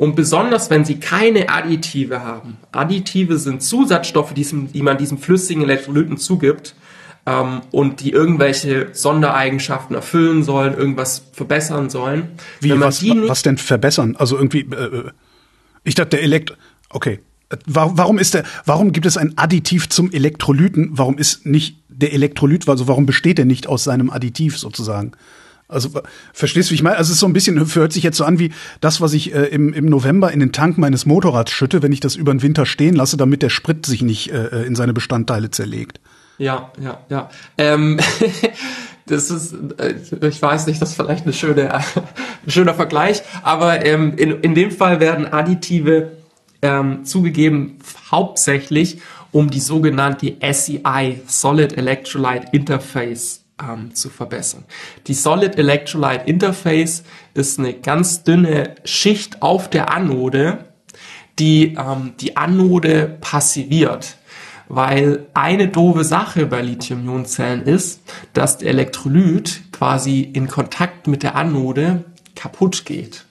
Und 0.00 0.16
besonders, 0.16 0.70
wenn 0.70 0.86
sie 0.86 0.98
keine 0.98 1.50
Additive 1.50 2.22
haben. 2.22 2.56
Additive 2.72 3.36
sind 3.36 3.62
Zusatzstoffe, 3.62 4.32
die, 4.32 4.80
man 4.80 4.96
diesem 4.96 5.18
flüssigen 5.18 5.62
Elektrolyten 5.62 6.16
zugibt 6.16 6.74
ähm, 7.26 7.60
und 7.70 8.00
die 8.00 8.10
irgendwelche 8.10 8.88
Sondereigenschaften 8.92 9.94
erfüllen 9.94 10.42
sollen, 10.42 10.72
irgendwas 10.72 11.24
verbessern 11.34 11.90
sollen. 11.90 12.30
Wie, 12.60 12.70
was, 12.80 13.04
was 13.04 13.42
denn 13.42 13.58
verbessern? 13.58 14.16
Also 14.18 14.38
irgendwie, 14.38 14.60
äh, 14.60 14.84
äh 14.84 15.10
ich 15.84 15.96
dachte, 15.96 16.16
der 16.16 16.22
Elekt, 16.22 16.56
okay. 16.88 17.20
Warum 17.66 18.18
ist 18.18 18.32
der, 18.32 18.44
warum 18.64 18.92
gibt 18.92 19.04
es 19.04 19.18
ein 19.18 19.36
Additiv 19.36 19.90
zum 19.90 20.10
Elektrolyten? 20.12 20.92
Warum 20.92 21.18
ist 21.18 21.44
nicht 21.44 21.76
der 21.90 22.14
Elektrolyt, 22.14 22.66
also 22.70 22.88
warum 22.88 23.04
besteht 23.04 23.38
er 23.38 23.44
nicht 23.44 23.66
aus 23.66 23.84
seinem 23.84 24.08
Additiv 24.08 24.56
sozusagen? 24.56 25.12
Also 25.70 25.90
verstehst 26.32 26.68
du, 26.68 26.72
wie 26.72 26.76
ich 26.76 26.82
meine? 26.82 26.96
Also 26.96 27.10
es 27.10 27.14
ist 27.14 27.20
so 27.20 27.26
ein 27.26 27.32
bisschen, 27.32 27.74
hört 27.74 27.92
sich 27.92 28.02
jetzt 28.02 28.16
so 28.16 28.24
an 28.24 28.38
wie 28.38 28.52
das, 28.80 29.00
was 29.00 29.12
ich 29.12 29.34
äh, 29.34 29.44
im, 29.46 29.72
im 29.72 29.86
November 29.86 30.32
in 30.32 30.40
den 30.40 30.52
Tank 30.52 30.78
meines 30.78 31.06
Motorrads 31.06 31.52
schütte, 31.52 31.82
wenn 31.82 31.92
ich 31.92 32.00
das 32.00 32.16
über 32.16 32.32
den 32.34 32.42
Winter 32.42 32.66
stehen 32.66 32.94
lasse, 32.94 33.16
damit 33.16 33.42
der 33.42 33.50
Sprit 33.50 33.86
sich 33.86 34.02
nicht 34.02 34.32
äh, 34.32 34.46
äh 34.46 34.66
in 34.66 34.74
seine 34.74 34.92
Bestandteile 34.92 35.50
zerlegt. 35.50 36.00
Ja, 36.38 36.72
ja, 36.82 37.00
ja. 37.10 37.30
Ähm, 37.58 37.98
das 39.06 39.30
ist, 39.30 39.54
äh, 39.78 39.94
ich 40.26 40.40
weiß 40.40 40.66
nicht, 40.66 40.80
das 40.80 40.90
ist 40.90 40.96
vielleicht 40.96 41.24
eine 41.24 41.32
schöne, 41.32 41.74
ein 41.74 41.84
schöner 42.48 42.74
Vergleich, 42.74 43.22
aber 43.42 43.84
ähm, 43.84 44.14
in, 44.16 44.40
in 44.40 44.54
dem 44.54 44.70
Fall 44.70 45.00
werden 45.00 45.26
Additive 45.26 46.12
ähm, 46.62 47.04
zugegeben 47.04 47.78
hauptsächlich, 48.10 49.00
um 49.32 49.50
die 49.50 49.60
sogenannte 49.60 50.36
SEI, 50.40 51.20
Solid 51.26 51.76
Electrolyte 51.76 52.48
Interface, 52.52 53.44
ähm, 53.60 53.94
zu 53.94 54.10
verbessern. 54.10 54.64
Die 55.06 55.14
Solid 55.14 55.56
Electrolyte 55.56 56.26
Interface 56.26 57.04
ist 57.34 57.58
eine 57.58 57.74
ganz 57.74 58.22
dünne 58.24 58.76
Schicht 58.84 59.42
auf 59.42 59.68
der 59.70 59.92
Anode, 59.92 60.66
die 61.38 61.74
ähm, 61.74 62.14
die 62.20 62.36
Anode 62.36 63.18
passiviert 63.20 64.16
weil 64.72 65.26
eine 65.34 65.66
doofe 65.66 66.04
Sache 66.04 66.46
bei 66.46 66.62
Lithium-Ionen-Zellen 66.62 67.62
ist, 67.62 68.02
dass 68.34 68.58
der 68.58 68.68
Elektrolyt 68.68 69.72
quasi 69.72 70.20
in 70.20 70.46
Kontakt 70.46 71.08
mit 71.08 71.24
der 71.24 71.34
Anode 71.34 72.04
kaputt 72.36 72.84
geht. 72.84 73.24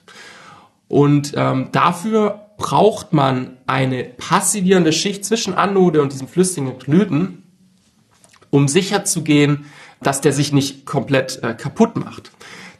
Und 0.86 1.32
ähm, 1.36 1.68
dafür 1.72 2.48
braucht 2.58 3.14
man 3.14 3.56
eine 3.66 4.04
passivierende 4.04 4.92
Schicht 4.92 5.24
zwischen 5.24 5.54
Anode 5.54 6.02
und 6.02 6.12
diesem 6.12 6.28
flüssigen 6.28 6.68
Elektrolyten, 6.68 7.42
um 8.50 8.68
sicher 8.68 9.06
zu 9.06 9.22
gehen, 9.22 9.64
dass 10.02 10.20
der 10.20 10.32
sich 10.32 10.52
nicht 10.52 10.86
komplett 10.86 11.42
äh, 11.42 11.54
kaputt 11.54 11.96
macht. 11.96 12.30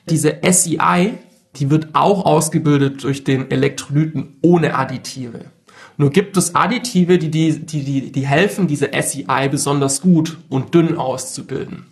Diese 0.08 0.38
SEI, 0.48 1.14
die 1.56 1.70
wird 1.70 1.88
auch 1.94 2.24
ausgebildet 2.24 3.04
durch 3.04 3.24
den 3.24 3.50
Elektrolyten 3.50 4.36
ohne 4.42 4.74
Additive. 4.74 5.46
Nur 5.96 6.10
gibt 6.10 6.36
es 6.36 6.54
Additive, 6.54 7.18
die, 7.18 7.30
die, 7.30 7.60
die, 7.66 8.12
die 8.12 8.26
helfen, 8.26 8.66
diese 8.66 8.90
SEI 8.92 9.48
besonders 9.48 10.00
gut 10.00 10.38
und 10.48 10.74
dünn 10.74 10.96
auszubilden. 10.96 11.86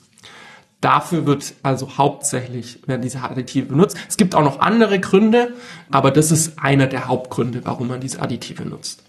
Dafür 0.81 1.27
wird 1.27 1.55
also 1.63 1.99
hauptsächlich 1.99 2.87
werden 2.87 3.03
diese 3.03 3.21
Additive 3.21 3.67
benutzt. 3.67 3.97
Es 4.09 4.17
gibt 4.17 4.35
auch 4.35 4.45
noch 4.45 4.61
andere 4.61 5.01
Gründe, 5.01 5.55
aber 5.91 6.13
das 6.13 6.31
ist 6.31 6.59
einer 6.59 6.87
der 6.87 7.09
Hauptgründe, 7.09 7.63
warum 7.65 7.89
man 7.89 8.01
diese 8.01 8.23
Additive 8.23 8.65
nutzt. 8.65 9.03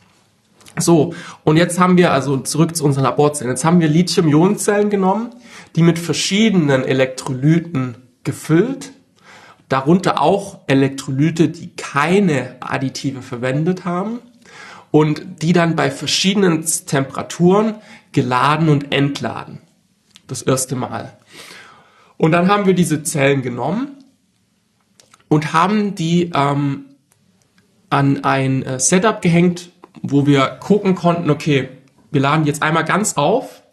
So, 0.80 1.14
und 1.44 1.58
jetzt 1.58 1.80
haben 1.80 1.98
wir 1.98 2.12
also 2.12 2.38
zurück 2.38 2.76
zu 2.76 2.84
unseren 2.84 3.04
Laborzellen. 3.04 3.52
Jetzt 3.52 3.66
haben 3.66 3.80
wir 3.80 3.88
Lithium-Ionen-Zellen 3.88 4.90
genommen, 4.90 5.30
die 5.76 5.84
mit 5.84 6.00
verschiedenen 6.00 6.84
Elektrolyten 6.84 7.98
gefüllt 8.24 8.92
darunter 9.70 10.22
auch 10.22 10.60
Elektrolyte, 10.68 11.48
die 11.48 11.70
keine 11.76 12.58
Additive 12.60 13.22
verwendet 13.22 13.86
haben 13.86 14.20
und 14.92 15.44
die 15.44 15.54
dann 15.54 15.76
bei 15.76 15.92
verschiedenen 15.92 16.66
Temperaturen 16.66 17.76
geladen 18.12 18.70
und 18.70 18.92
entladen. 18.92 19.60
Das 20.28 20.42
erste 20.42 20.76
Mal. 20.76 21.18
Und 22.18 22.32
dann 22.32 22.50
haben 22.50 22.66
wir 22.66 22.74
diese 22.74 23.04
Zellen 23.04 23.44
genommen 23.44 24.04
und 25.30 25.54
haben 25.54 25.96
die 25.96 26.32
ähm, 26.34 26.86
an 27.92 28.24
ein 28.24 28.64
äh, 28.64 28.80
Setup 28.80 29.22
gehängt, 29.22 29.72
wo 30.02 30.26
wir 30.26 30.58
gucken 30.60 30.96
konnten, 30.96 31.30
okay, 31.30 31.70
wir 32.12 32.22
laden 32.22 32.46
jetzt 32.46 32.64
einmal 32.64 32.86
ganz 32.86 33.16
auf 33.16 33.64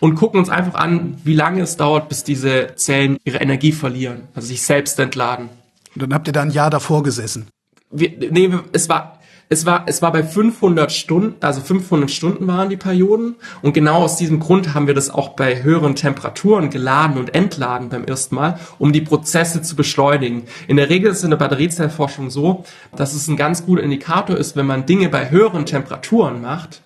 und 0.00 0.14
gucken 0.14 0.40
uns 0.40 0.48
einfach 0.48 0.74
an, 0.74 1.18
wie 1.24 1.34
lange 1.34 1.62
es 1.62 1.76
dauert, 1.76 2.08
bis 2.08 2.24
diese 2.24 2.74
Zellen 2.76 3.18
ihre 3.24 3.38
Energie 3.38 3.72
verlieren, 3.72 4.28
also 4.34 4.48
sich 4.48 4.62
selbst 4.62 4.98
entladen. 4.98 5.48
Und 5.94 6.02
dann 6.02 6.14
habt 6.14 6.26
ihr 6.26 6.32
da 6.32 6.42
ein 6.42 6.50
Jahr 6.50 6.70
davor 6.70 7.02
gesessen. 7.02 7.48
Wir, 7.90 8.12
nee, 8.30 8.50
es 8.72 8.88
war, 8.88 9.15
es 9.48 9.64
war, 9.64 9.84
es 9.86 10.02
war 10.02 10.10
bei 10.10 10.24
500 10.24 10.90
Stunden, 10.90 11.36
also 11.40 11.60
500 11.60 12.10
Stunden 12.10 12.46
waren 12.48 12.68
die 12.68 12.76
Perioden. 12.76 13.36
Und 13.62 13.74
genau 13.74 14.02
aus 14.02 14.16
diesem 14.16 14.40
Grund 14.40 14.74
haben 14.74 14.88
wir 14.88 14.94
das 14.94 15.08
auch 15.08 15.30
bei 15.30 15.62
höheren 15.62 15.94
Temperaturen 15.94 16.68
geladen 16.68 17.16
und 17.16 17.34
entladen 17.34 17.88
beim 17.88 18.04
ersten 18.04 18.34
Mal, 18.34 18.58
um 18.78 18.92
die 18.92 19.02
Prozesse 19.02 19.62
zu 19.62 19.76
beschleunigen. 19.76 20.44
In 20.66 20.76
der 20.76 20.90
Regel 20.90 21.12
ist 21.12 21.18
es 21.18 21.24
in 21.24 21.30
der 21.30 21.36
Batteriezellforschung 21.36 22.30
so, 22.30 22.64
dass 22.96 23.14
es 23.14 23.28
ein 23.28 23.36
ganz 23.36 23.64
guter 23.64 23.82
Indikator 23.82 24.36
ist, 24.36 24.56
wenn 24.56 24.66
man 24.66 24.86
Dinge 24.86 25.08
bei 25.08 25.30
höheren 25.30 25.64
Temperaturen 25.64 26.42
macht, 26.42 26.82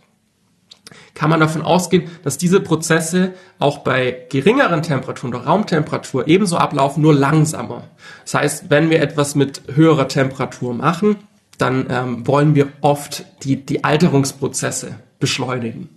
kann 1.14 1.31
man 1.31 1.40
davon 1.40 1.62
ausgehen, 1.62 2.11
dass 2.25 2.38
diese 2.38 2.61
Prozesse 2.61 3.33
auch 3.59 3.79
bei 3.79 4.27
geringeren 4.31 4.83
Temperaturen 4.83 5.35
oder 5.35 5.44
Raumtemperatur 5.44 6.29
ebenso 6.29 6.57
ablaufen, 6.57 7.03
nur 7.03 7.14
langsamer. 7.14 7.85
Das 8.25 8.35
heißt, 8.35 8.70
wenn 8.70 8.90
wir 8.90 9.03
etwas 9.03 9.35
mit 9.35 9.62
höherer 9.75 10.09
Temperatur 10.09 10.73
machen, 10.73 11.16
dann 11.61 11.87
ähm, 11.90 12.27
wollen 12.27 12.55
wir 12.55 12.73
oft 12.81 13.25
die, 13.44 13.64
die 13.64 13.85
Alterungsprozesse 13.85 14.96
beschleunigen. 15.18 15.88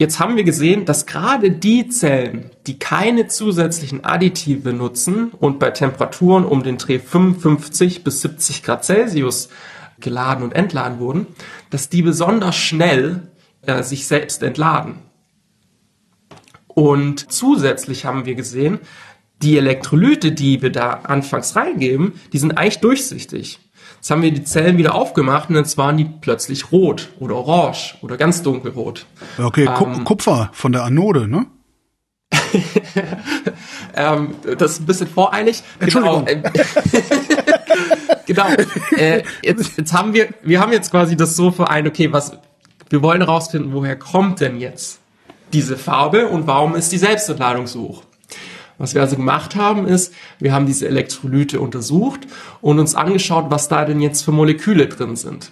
Jetzt 0.00 0.20
haben 0.20 0.36
wir 0.36 0.44
gesehen, 0.44 0.84
dass 0.84 1.06
gerade 1.06 1.50
die 1.50 1.88
Zellen, 1.88 2.50
die 2.68 2.78
keine 2.78 3.26
zusätzlichen 3.26 4.04
Additive 4.04 4.72
nutzen 4.72 5.32
und 5.32 5.58
bei 5.58 5.72
Temperaturen 5.72 6.44
um 6.44 6.62
den 6.62 6.78
Dreh 6.78 7.00
55 7.00 8.04
bis 8.04 8.22
70 8.22 8.62
Grad 8.62 8.84
Celsius 8.84 9.48
geladen 9.98 10.44
und 10.44 10.54
entladen 10.54 11.00
wurden, 11.00 11.26
dass 11.70 11.88
die 11.88 12.02
besonders 12.02 12.54
schnell 12.54 13.22
äh, 13.62 13.82
sich 13.82 14.06
selbst 14.06 14.44
entladen. 14.44 15.00
Und 16.68 17.32
zusätzlich 17.32 18.04
haben 18.04 18.24
wir 18.24 18.36
gesehen, 18.36 18.78
die 19.42 19.58
Elektrolyte, 19.58 20.30
die 20.30 20.62
wir 20.62 20.70
da 20.70 20.90
anfangs 20.90 21.56
reingeben, 21.56 22.14
die 22.32 22.38
sind 22.38 22.56
eigentlich 22.56 22.78
durchsichtig. 22.78 23.58
Jetzt 23.98 24.10
haben 24.10 24.22
wir 24.22 24.30
die 24.30 24.44
Zellen 24.44 24.78
wieder 24.78 24.94
aufgemacht 24.94 25.50
und 25.50 25.56
jetzt 25.56 25.76
waren 25.76 25.96
die 25.96 26.04
plötzlich 26.04 26.70
rot 26.70 27.08
oder 27.18 27.34
orange 27.34 27.96
oder 28.00 28.16
ganz 28.16 28.42
dunkelrot. 28.42 29.06
Okay, 29.38 29.68
ähm, 29.68 30.04
Kupfer 30.04 30.50
von 30.52 30.72
der 30.72 30.84
Anode, 30.84 31.26
ne? 31.26 31.46
ähm, 33.96 34.34
das 34.56 34.72
ist 34.72 34.80
ein 34.80 34.86
bisschen 34.86 35.08
voreilig. 35.08 35.62
Entschuldigung. 35.80 36.24
Genau, 36.26 36.50
genau. 38.26 38.46
Äh, 38.96 39.24
jetzt, 39.42 39.76
jetzt 39.76 39.92
haben 39.92 40.14
wir, 40.14 40.28
wir 40.42 40.60
haben 40.60 40.72
jetzt 40.72 40.90
quasi 40.90 41.16
das 41.16 41.36
so 41.36 41.50
vereint, 41.50 41.88
okay, 41.88 42.12
was, 42.12 42.38
wir 42.90 43.02
wollen 43.02 43.20
herausfinden, 43.20 43.72
woher 43.72 43.96
kommt 43.96 44.40
denn 44.40 44.60
jetzt 44.60 45.00
diese 45.52 45.76
Farbe 45.76 46.28
und 46.28 46.46
warum 46.46 46.74
ist 46.76 46.92
die 46.92 46.98
Selbstentladung 46.98 47.66
so 47.66 47.80
hoch? 47.80 48.02
Was 48.78 48.94
wir 48.94 49.02
also 49.02 49.16
gemacht 49.16 49.56
haben, 49.56 49.86
ist, 49.86 50.14
wir 50.38 50.52
haben 50.52 50.66
diese 50.66 50.86
Elektrolyte 50.86 51.60
untersucht 51.60 52.20
und 52.60 52.78
uns 52.78 52.94
angeschaut, 52.94 53.46
was 53.50 53.68
da 53.68 53.84
denn 53.84 54.00
jetzt 54.00 54.22
für 54.22 54.32
Moleküle 54.32 54.86
drin 54.86 55.16
sind. 55.16 55.50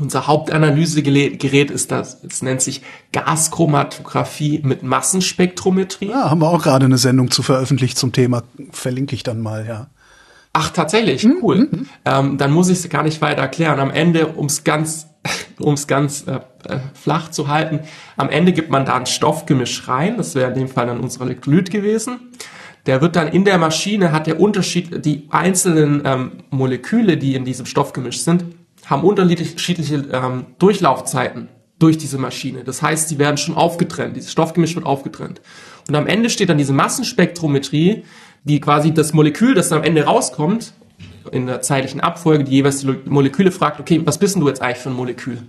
Unser 0.00 0.26
Hauptanalysegerät 0.26 1.70
ist 1.70 1.90
das, 1.90 2.22
es 2.22 2.42
nennt 2.42 2.60
sich 2.60 2.82
Gaschromatographie 3.12 4.60
mit 4.62 4.82
Massenspektrometrie. 4.82 6.10
Ja, 6.10 6.30
haben 6.30 6.40
wir 6.40 6.48
auch 6.48 6.62
gerade 6.62 6.84
eine 6.84 6.98
Sendung 6.98 7.30
zu 7.30 7.42
veröffentlicht 7.42 7.96
zum 7.96 8.12
Thema, 8.12 8.42
verlinke 8.70 9.14
ich 9.14 9.22
dann 9.22 9.40
mal, 9.40 9.66
ja. 9.66 9.88
Ach, 10.52 10.70
tatsächlich, 10.70 11.24
mhm. 11.24 11.36
cool. 11.42 11.68
Mhm. 11.70 11.88
Ähm, 12.04 12.38
dann 12.38 12.52
muss 12.52 12.68
ich 12.68 12.78
es 12.78 12.88
gar 12.88 13.02
nicht 13.02 13.20
weiter 13.20 13.42
erklären. 13.42 13.80
Am 13.80 13.90
Ende, 13.90 14.28
um 14.28 14.46
es 14.46 14.64
ganz, 14.64 15.07
um's 15.58 15.86
ganz 15.86 16.26
äh, 16.26 16.40
äh, 16.68 16.78
flach 16.94 17.30
zu 17.30 17.48
halten, 17.48 17.80
am 18.16 18.30
Ende 18.30 18.52
gibt 18.52 18.70
man 18.70 18.84
da 18.84 18.96
ein 18.96 19.06
Stoffgemisch 19.06 19.88
rein. 19.88 20.16
Das 20.16 20.34
wäre 20.34 20.50
in 20.50 20.58
dem 20.58 20.68
Fall 20.68 20.86
dann 20.86 21.00
unser 21.00 21.22
Elektrolyt 21.22 21.70
gewesen. 21.70 22.32
Der 22.86 23.00
wird 23.00 23.16
dann 23.16 23.28
in 23.28 23.44
der 23.44 23.58
Maschine, 23.58 24.12
hat 24.12 24.26
der 24.26 24.40
Unterschied, 24.40 25.04
die 25.04 25.26
einzelnen 25.30 26.02
ähm, 26.04 26.32
Moleküle, 26.50 27.16
die 27.16 27.34
in 27.34 27.44
diesem 27.44 27.66
Stoffgemisch 27.66 28.20
sind, 28.20 28.44
haben 28.86 29.02
unterschiedliche 29.02 29.96
ähm, 30.12 30.46
Durchlaufzeiten 30.58 31.48
durch 31.78 31.98
diese 31.98 32.18
Maschine. 32.18 32.64
Das 32.64 32.82
heißt, 32.82 33.10
die 33.10 33.18
werden 33.18 33.36
schon 33.36 33.54
aufgetrennt. 33.54 34.16
Dieses 34.16 34.32
Stoffgemisch 34.32 34.74
wird 34.74 34.86
aufgetrennt. 34.86 35.40
Und 35.86 35.94
am 35.94 36.06
Ende 36.06 36.30
steht 36.30 36.48
dann 36.48 36.58
diese 36.58 36.72
Massenspektrometrie, 36.72 38.04
die 38.44 38.60
quasi 38.60 38.92
das 38.92 39.12
Molekül, 39.12 39.54
das 39.54 39.72
am 39.72 39.82
Ende 39.82 40.04
rauskommt, 40.04 40.72
in 41.30 41.46
der 41.46 41.62
zeitlichen 41.62 42.00
Abfolge, 42.00 42.44
die 42.44 42.52
jeweils 42.52 42.80
die 42.80 42.94
Moleküle 43.06 43.50
fragt, 43.50 43.80
okay, 43.80 44.00
was 44.04 44.18
bist 44.18 44.34
denn 44.34 44.40
du 44.40 44.48
jetzt 44.48 44.62
eigentlich 44.62 44.78
für 44.78 44.90
ein 44.90 44.96
Molekül? 44.96 45.42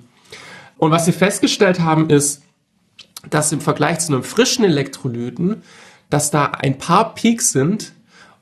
Und 0.77 0.91
was 0.91 1.05
wir 1.05 1.13
festgestellt 1.13 1.79
haben, 1.81 2.09
ist, 2.09 2.41
dass 3.29 3.51
im 3.51 3.61
Vergleich 3.61 3.99
zu 3.99 4.13
einem 4.13 4.23
frischen 4.23 4.63
Elektrolyten, 4.63 5.61
dass 6.09 6.31
da 6.31 6.45
ein 6.45 6.77
paar 6.77 7.13
Peaks 7.13 7.51
sind, 7.51 7.93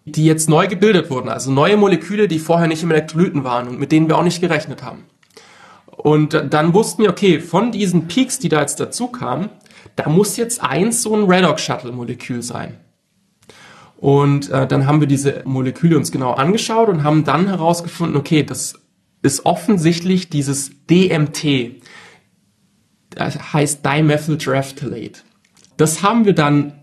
die 0.06 0.26
jetzt 0.26 0.48
neu 0.48 0.68
gebildet 0.68 1.10
wurden, 1.10 1.30
also 1.30 1.52
neue 1.52 1.76
Moleküle, 1.76 2.28
die 2.28 2.40
vorher 2.40 2.68
nicht 2.68 2.84
im 2.84 2.92
Elektrolyten 2.92 3.44
waren 3.44 3.68
und 3.68 3.80
mit 3.80 3.92
denen 3.92 4.08
wir 4.08 4.18
auch 4.18 4.24
nicht 4.24 4.40
gerechnet 4.40 4.84
haben. 4.84 5.04
Und 5.88 6.46
dann 6.52 6.74
wussten 6.74 7.02
wir, 7.02 7.10
okay, 7.10 7.40
von 7.40 7.72
diesen 7.72 8.08
Peaks, 8.08 8.40
die 8.40 8.50
da 8.50 8.62
jetzt 8.62 8.80
dazu 8.80 9.08
kamen, 9.08 9.50
da 9.96 10.08
muss 10.10 10.38
jetzt 10.38 10.64
eins 10.64 11.02
so 11.02 11.16
ein 11.16 11.24
Redox-Shuttle-Molekül 11.24 12.42
sein. 12.44 12.78
Und 13.98 14.50
äh, 14.50 14.68
dann 14.68 14.86
haben 14.86 15.00
wir 15.00 15.08
diese 15.08 15.42
Moleküle 15.46 15.98
uns 15.98 16.12
genau 16.12 16.34
angeschaut 16.34 16.90
und 16.90 17.04
haben 17.04 17.24
dann 17.24 17.48
herausgefunden, 17.48 18.16
okay, 18.16 18.44
das 18.44 18.76
ist 19.24 19.46
offensichtlich 19.46 20.30
dieses 20.30 20.72
DMT, 20.90 21.82
das 23.10 23.54
heißt 23.54 23.84
Dimethylterephthalate. 23.86 25.22
Das 25.78 26.04
haben 26.04 26.26
wir 26.26 26.34
dann 26.34 26.74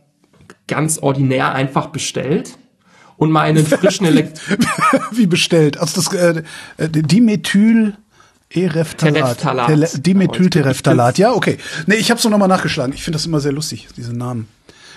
ganz 0.67 0.99
ordinär 0.99 1.53
einfach 1.53 1.89
bestellt 1.89 2.59
und 3.17 3.31
mal 3.31 3.43
einen 3.43 3.65
frischen 3.65 4.07
Elekt 4.07 4.41
Wie 5.13 5.27
bestellt? 5.27 5.79
Also 5.79 6.01
das 6.01 6.13
äh, 6.13 6.43
Dimethyl 6.79 7.97
Ereftalat. 8.51 10.07
Dimethyltereftalat. 10.07 11.19
Ja, 11.19 11.33
okay. 11.33 11.59
Nee, 11.87 11.97
ich 11.97 12.11
habe 12.11 12.19
es 12.19 12.25
nochmal 12.25 12.49
nachgeschlagen. 12.49 12.93
Ich 12.95 13.03
finde 13.03 13.17
das 13.17 13.27
immer 13.27 13.41
sehr 13.41 13.51
lustig, 13.51 13.89
diese 13.97 14.13
Namen. 14.13 14.47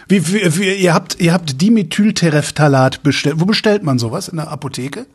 Wie, 0.07 0.25
wie, 0.27 0.57
wie, 0.57 0.73
ihr 0.73 0.93
habt, 0.93 1.19
ihr 1.19 1.33
habt 1.33 1.61
Dimethyltereftalat 1.61 3.03
bestellt. 3.03 3.39
Wo 3.39 3.45
bestellt 3.45 3.83
man 3.83 3.99
sowas? 3.99 4.27
In 4.29 4.37
der 4.37 4.49
Apotheke? 4.49 5.05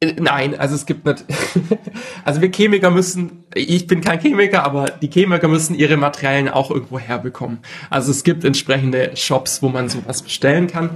Äh, 0.00 0.14
nein, 0.18 0.58
also 0.58 0.74
es 0.74 0.86
gibt 0.86 1.06
nicht. 1.06 1.24
also 2.24 2.40
wir 2.40 2.50
Chemiker 2.50 2.90
müssen, 2.90 3.44
ich 3.54 3.86
bin 3.86 4.00
kein 4.00 4.20
Chemiker, 4.20 4.64
aber 4.64 4.86
die 4.86 5.08
Chemiker 5.08 5.48
müssen 5.48 5.74
ihre 5.74 5.96
Materialien 5.96 6.48
auch 6.48 6.70
irgendwo 6.70 6.98
herbekommen. 6.98 7.58
Also 7.90 8.10
es 8.10 8.24
gibt 8.24 8.44
entsprechende 8.44 9.16
Shops, 9.16 9.62
wo 9.62 9.68
man 9.68 9.88
sowas 9.88 10.22
bestellen 10.22 10.66
kann 10.66 10.90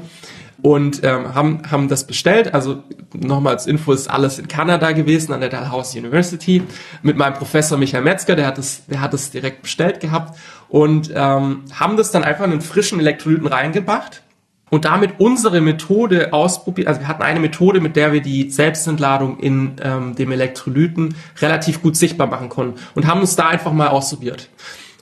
und 0.63 1.05
ähm, 1.05 1.35
haben, 1.35 1.63
haben 1.71 1.89
das 1.89 2.07
bestellt. 2.07 2.55
Also 2.55 2.83
nochmal 3.15 3.55
als 3.55 3.67
Info 3.67 3.93
ist 3.93 4.11
alles 4.11 4.39
in 4.39 4.49
Kanada 4.49 4.93
gewesen, 4.93 5.33
an 5.33 5.41
der 5.41 5.51
Dalhousie 5.51 6.01
University, 6.01 6.63
mit 7.03 7.17
meinem 7.17 7.35
Professor 7.35 7.79
Michael 7.79 8.03
Metzger, 8.03 8.35
der 8.35 8.47
hat 8.47 8.59
das, 8.59 8.87
der 8.87 9.01
hat 9.01 9.13
das 9.13 9.31
direkt 9.31 9.63
bestellt 9.63 10.01
gehabt 10.01 10.39
und 10.69 11.11
ähm, 11.15 11.65
haben 11.73 11.97
das 11.97 12.11
dann 12.11 12.25
einfach 12.25 12.45
in 12.45 12.53
einen 12.53 12.61
frischen 12.61 12.99
Elektrolyten 12.99 13.47
reingebracht 13.47 14.23
und 14.71 14.85
damit 14.85 15.13
unsere 15.19 15.61
Methode 15.61 16.33
ausprobiert. 16.33 16.89
Also 16.89 17.01
wir 17.01 17.09
hatten 17.09 17.23
eine 17.23 17.41
Methode, 17.41 17.81
mit 17.81 17.97
der 17.97 18.13
wir 18.13 18.21
die 18.21 18.51
Selbstentladung 18.51 19.39
in 19.39 19.77
ähm, 19.83 20.15
dem 20.17 20.33
Elektrolyten 20.33 21.15
relativ 21.41 21.83
gut 21.83 21.97
sichtbar 21.97 22.27
machen 22.27 22.49
konnten 22.49 22.79
und 22.95 23.07
haben 23.07 23.21
uns 23.21 23.37
da 23.37 23.49
einfach 23.49 23.73
mal 23.73 23.89
ausprobiert 23.89 24.49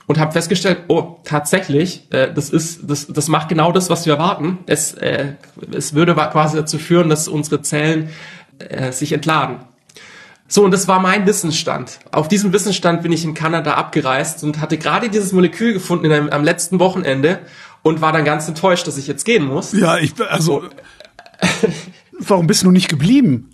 und 0.07 0.17
habe 0.17 0.31
festgestellt, 0.31 0.85
oh, 0.87 1.17
tatsächlich, 1.23 2.07
äh, 2.11 2.33
das 2.33 2.49
ist, 2.49 2.89
das, 2.89 3.07
das 3.07 3.27
macht 3.27 3.49
genau 3.49 3.71
das, 3.71 3.89
was 3.89 4.05
wir 4.05 4.13
erwarten. 4.13 4.59
Es, 4.65 4.93
äh, 4.93 5.33
es 5.71 5.93
würde 5.93 6.15
quasi 6.15 6.57
dazu 6.57 6.79
führen, 6.79 7.09
dass 7.09 7.27
unsere 7.27 7.61
Zellen 7.61 8.09
äh, 8.57 8.91
sich 8.91 9.11
entladen. 9.11 9.57
So, 10.47 10.63
und 10.63 10.71
das 10.71 10.87
war 10.87 11.01
mein 11.01 11.27
Wissensstand. 11.27 11.99
Auf 12.11 12.29
diesem 12.29 12.53
Wissensstand 12.53 13.03
bin 13.03 13.11
ich 13.11 13.25
in 13.25 13.33
Kanada 13.33 13.73
abgereist 13.73 14.45
und 14.45 14.61
hatte 14.61 14.77
gerade 14.77 15.09
dieses 15.09 15.33
Molekül 15.33 15.73
gefunden 15.73 16.05
in 16.05 16.13
einem, 16.13 16.29
am 16.29 16.45
letzten 16.45 16.79
Wochenende 16.79 17.39
und 17.83 17.99
war 17.99 18.13
dann 18.13 18.23
ganz 18.23 18.47
enttäuscht, 18.47 18.87
dass 18.87 18.97
ich 18.97 19.07
jetzt 19.07 19.25
gehen 19.25 19.45
muss. 19.45 19.73
Ja, 19.73 19.97
ich, 19.97 20.13
also, 20.21 20.63
warum 22.17 22.47
bist 22.47 22.63
du 22.63 22.71
nicht 22.71 22.87
geblieben? 22.87 23.49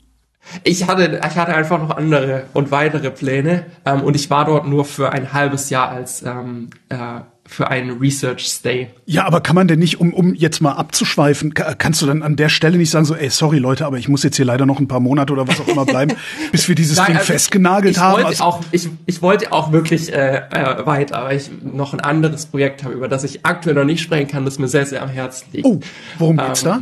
Ich 0.64 0.88
hatte, 0.88 1.22
ich 1.26 1.36
hatte 1.38 1.56
einfach 1.56 1.80
noch 1.80 1.96
andere 1.96 2.44
und 2.54 2.72
weitere 2.72 3.10
Pläne 3.12 3.66
ähm, 3.86 4.02
und 4.02 4.16
ich 4.16 4.30
war 4.30 4.46
dort 4.46 4.68
nur 4.68 4.86
für 4.86 5.12
ein 5.12 5.34
halbes 5.34 5.70
Jahr 5.70 5.90
als 5.90 6.22
ähm, 6.24 6.70
äh, 6.90 7.22
für 7.46 7.70
einen 7.70 8.00
Research 8.00 8.48
Stay. 8.48 8.90
Ja, 9.06 9.26
aber 9.26 9.42
kann 9.42 9.56
man 9.56 9.68
denn 9.68 9.80
nicht, 9.80 10.00
um, 10.00 10.14
um 10.14 10.34
jetzt 10.34 10.62
mal 10.62 10.74
abzuschweifen, 10.74 11.54
kannst 11.54 12.02
du 12.02 12.06
dann 12.06 12.24
an 12.24 12.36
der 12.36 12.50
Stelle 12.50 12.78
nicht 12.78 12.90
sagen, 12.90 13.06
so, 13.06 13.16
ey, 13.16 13.30
sorry 13.30 13.60
Leute, 13.60 13.86
aber 13.86 13.98
ich 13.98 14.08
muss 14.08 14.24
jetzt 14.24 14.38
hier 14.38 14.46
leider 14.46 14.66
noch 14.66 14.80
ein 14.80 14.88
paar 14.88 15.02
Monate 15.02 15.34
oder 15.34 15.48
was 15.48 15.60
auch 15.60 15.68
immer 15.68 15.86
bleiben, 15.86 16.16
bis 16.52 16.68
wir 16.68 16.76
dieses 16.76 16.98
Nein, 16.98 17.08
Ding 17.08 17.16
also 17.18 17.34
festgenagelt 17.34 17.92
ich, 17.92 17.98
ich 17.98 18.04
haben? 18.04 18.14
Wollte 18.14 18.28
also 18.28 18.44
auch, 18.44 18.62
ich, 18.72 18.88
ich 19.06 19.22
wollte 19.22 19.52
auch 19.52 19.72
wirklich 19.72 20.12
äh, 20.14 20.38
äh, 20.38 20.86
weiter, 20.86 21.18
aber 21.18 21.34
ich 21.34 21.52
noch 21.62 21.94
ein 21.94 22.00
anderes 22.00 22.46
Projekt 22.46 22.84
habe, 22.84 22.94
über 22.94 23.10
das 23.10 23.24
ich 23.26 23.46
aktuell 23.46 23.76
noch 23.76 23.86
nicht 23.86 24.02
sprechen 24.02 24.30
kann, 24.30 24.46
das 24.46 24.58
mir 24.58 24.70
sehr, 24.70 24.86
sehr 24.86 25.04
am 25.04 25.10
Herzen 25.10 25.48
liegt. 25.52 25.66
Oh, 25.66 25.82
worum 26.18 26.38
geht's 26.38 26.64
ähm, 26.64 26.70
da? 26.70 26.82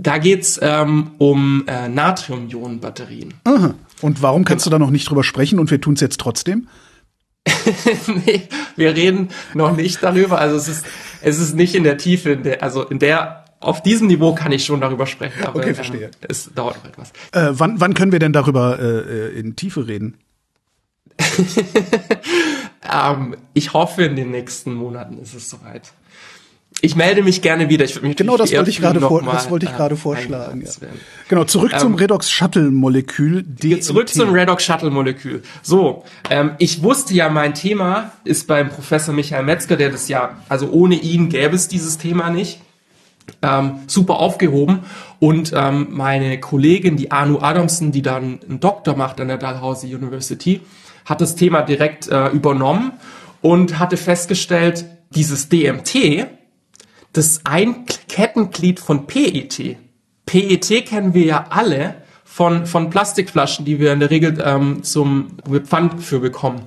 Da 0.00 0.18
geht's 0.18 0.60
ähm, 0.62 1.10
um 1.18 1.64
äh, 1.66 1.88
Natrium-Ionen-Batterien. 1.88 3.34
Aha. 3.42 3.74
Und 4.00 4.22
warum 4.22 4.44
kannst 4.44 4.64
du 4.64 4.70
da 4.70 4.78
noch 4.78 4.90
nicht 4.90 5.10
drüber 5.10 5.24
sprechen 5.24 5.58
und 5.58 5.72
wir 5.72 5.80
tun 5.80 5.94
es 5.94 6.00
jetzt 6.00 6.20
trotzdem? 6.20 6.68
nee, 8.24 8.42
wir 8.76 8.94
reden 8.94 9.30
noch 9.54 9.76
nicht 9.76 10.00
darüber. 10.00 10.38
Also 10.38 10.56
es 10.56 10.68
ist, 10.68 10.86
es 11.20 11.40
ist 11.40 11.56
nicht 11.56 11.74
in 11.74 11.82
der 11.82 11.98
Tiefe, 11.98 12.30
in 12.30 12.44
der, 12.44 12.62
also 12.62 12.84
in 12.84 13.00
der, 13.00 13.44
auf 13.58 13.82
diesem 13.82 14.06
Niveau 14.06 14.36
kann 14.36 14.52
ich 14.52 14.64
schon 14.64 14.80
darüber 14.80 15.04
sprechen. 15.06 15.44
Aber, 15.44 15.58
okay, 15.58 15.74
verstehe. 15.74 16.04
Ähm, 16.04 16.10
es 16.28 16.48
dauert 16.54 16.76
noch 16.76 16.84
etwas. 16.84 17.10
Äh, 17.32 17.58
wann, 17.58 17.80
wann 17.80 17.94
können 17.94 18.12
wir 18.12 18.20
denn 18.20 18.32
darüber 18.32 18.78
äh, 18.78 19.36
in 19.36 19.56
Tiefe 19.56 19.88
reden? 19.88 20.16
ähm, 22.88 23.36
ich 23.52 23.72
hoffe, 23.72 24.04
in 24.04 24.14
den 24.14 24.30
nächsten 24.30 24.74
Monaten 24.74 25.18
ist 25.18 25.34
es 25.34 25.50
soweit. 25.50 25.90
Ich 26.80 26.94
melde 26.94 27.22
mich 27.22 27.42
gerne 27.42 27.68
wieder. 27.68 27.84
Ich 27.84 28.00
mich 28.02 28.16
genau, 28.16 28.36
das 28.36 28.52
wollte 28.52 28.70
ich 28.70 28.80
gerade 28.80 29.00
vor, 29.00 29.22
das 29.22 29.50
wollte 29.50 29.66
ich 29.66 29.74
gerade 29.74 29.96
äh, 29.96 29.98
vorschlagen. 29.98 30.62
Ja. 30.62 30.88
Genau, 31.28 31.44
zurück 31.44 31.72
ähm, 31.72 31.78
zum 31.80 31.94
Redox 31.94 32.30
Shuttle 32.30 32.70
Molekül. 32.70 33.42
DMT. 33.42 33.82
Zurück 33.82 34.08
zum 34.08 34.30
Redox 34.30 34.64
Shuttle 34.64 34.90
Molekül. 34.90 35.42
So, 35.62 36.04
ähm, 36.30 36.52
ich 36.58 36.82
wusste 36.82 37.14
ja, 37.14 37.28
mein 37.30 37.54
Thema 37.54 38.12
ist 38.24 38.46
beim 38.46 38.68
Professor 38.68 39.12
Michael 39.12 39.44
Metzger, 39.44 39.76
der 39.76 39.90
das 39.90 40.08
ja, 40.08 40.36
also 40.48 40.70
ohne 40.70 40.94
ihn 40.94 41.28
gäbe 41.28 41.56
es 41.56 41.66
dieses 41.66 41.98
Thema 41.98 42.30
nicht. 42.30 42.60
Ähm, 43.42 43.80
super 43.86 44.20
aufgehoben 44.20 44.80
und 45.18 45.52
ähm, 45.54 45.88
meine 45.90 46.40
Kollegin, 46.40 46.96
die 46.96 47.10
Anu 47.10 47.40
Adamson, 47.40 47.92
die 47.92 48.00
dann 48.00 48.40
einen 48.48 48.58
Doktor 48.58 48.96
macht 48.96 49.20
an 49.20 49.28
der 49.28 49.36
Dalhousie 49.36 49.94
University, 49.94 50.62
hat 51.04 51.20
das 51.20 51.34
Thema 51.34 51.60
direkt 51.60 52.08
äh, 52.08 52.28
übernommen 52.28 52.92
und 53.42 53.78
hatte 53.78 53.98
festgestellt, 53.98 54.86
dieses 55.10 55.50
DMT, 55.50 56.26
das 57.12 57.40
ein 57.44 57.86
Kettenglied 58.08 58.80
von 58.80 59.06
PET. 59.06 59.76
PET 60.26 60.86
kennen 60.86 61.14
wir 61.14 61.24
ja 61.24 61.46
alle 61.50 62.02
von, 62.24 62.66
von 62.66 62.90
Plastikflaschen, 62.90 63.64
die 63.64 63.80
wir 63.80 63.92
in 63.92 64.00
der 64.00 64.10
Regel 64.10 64.42
ähm, 64.44 64.82
zum 64.82 65.38
Pfand 65.64 66.02
für 66.02 66.20
bekommen. 66.20 66.62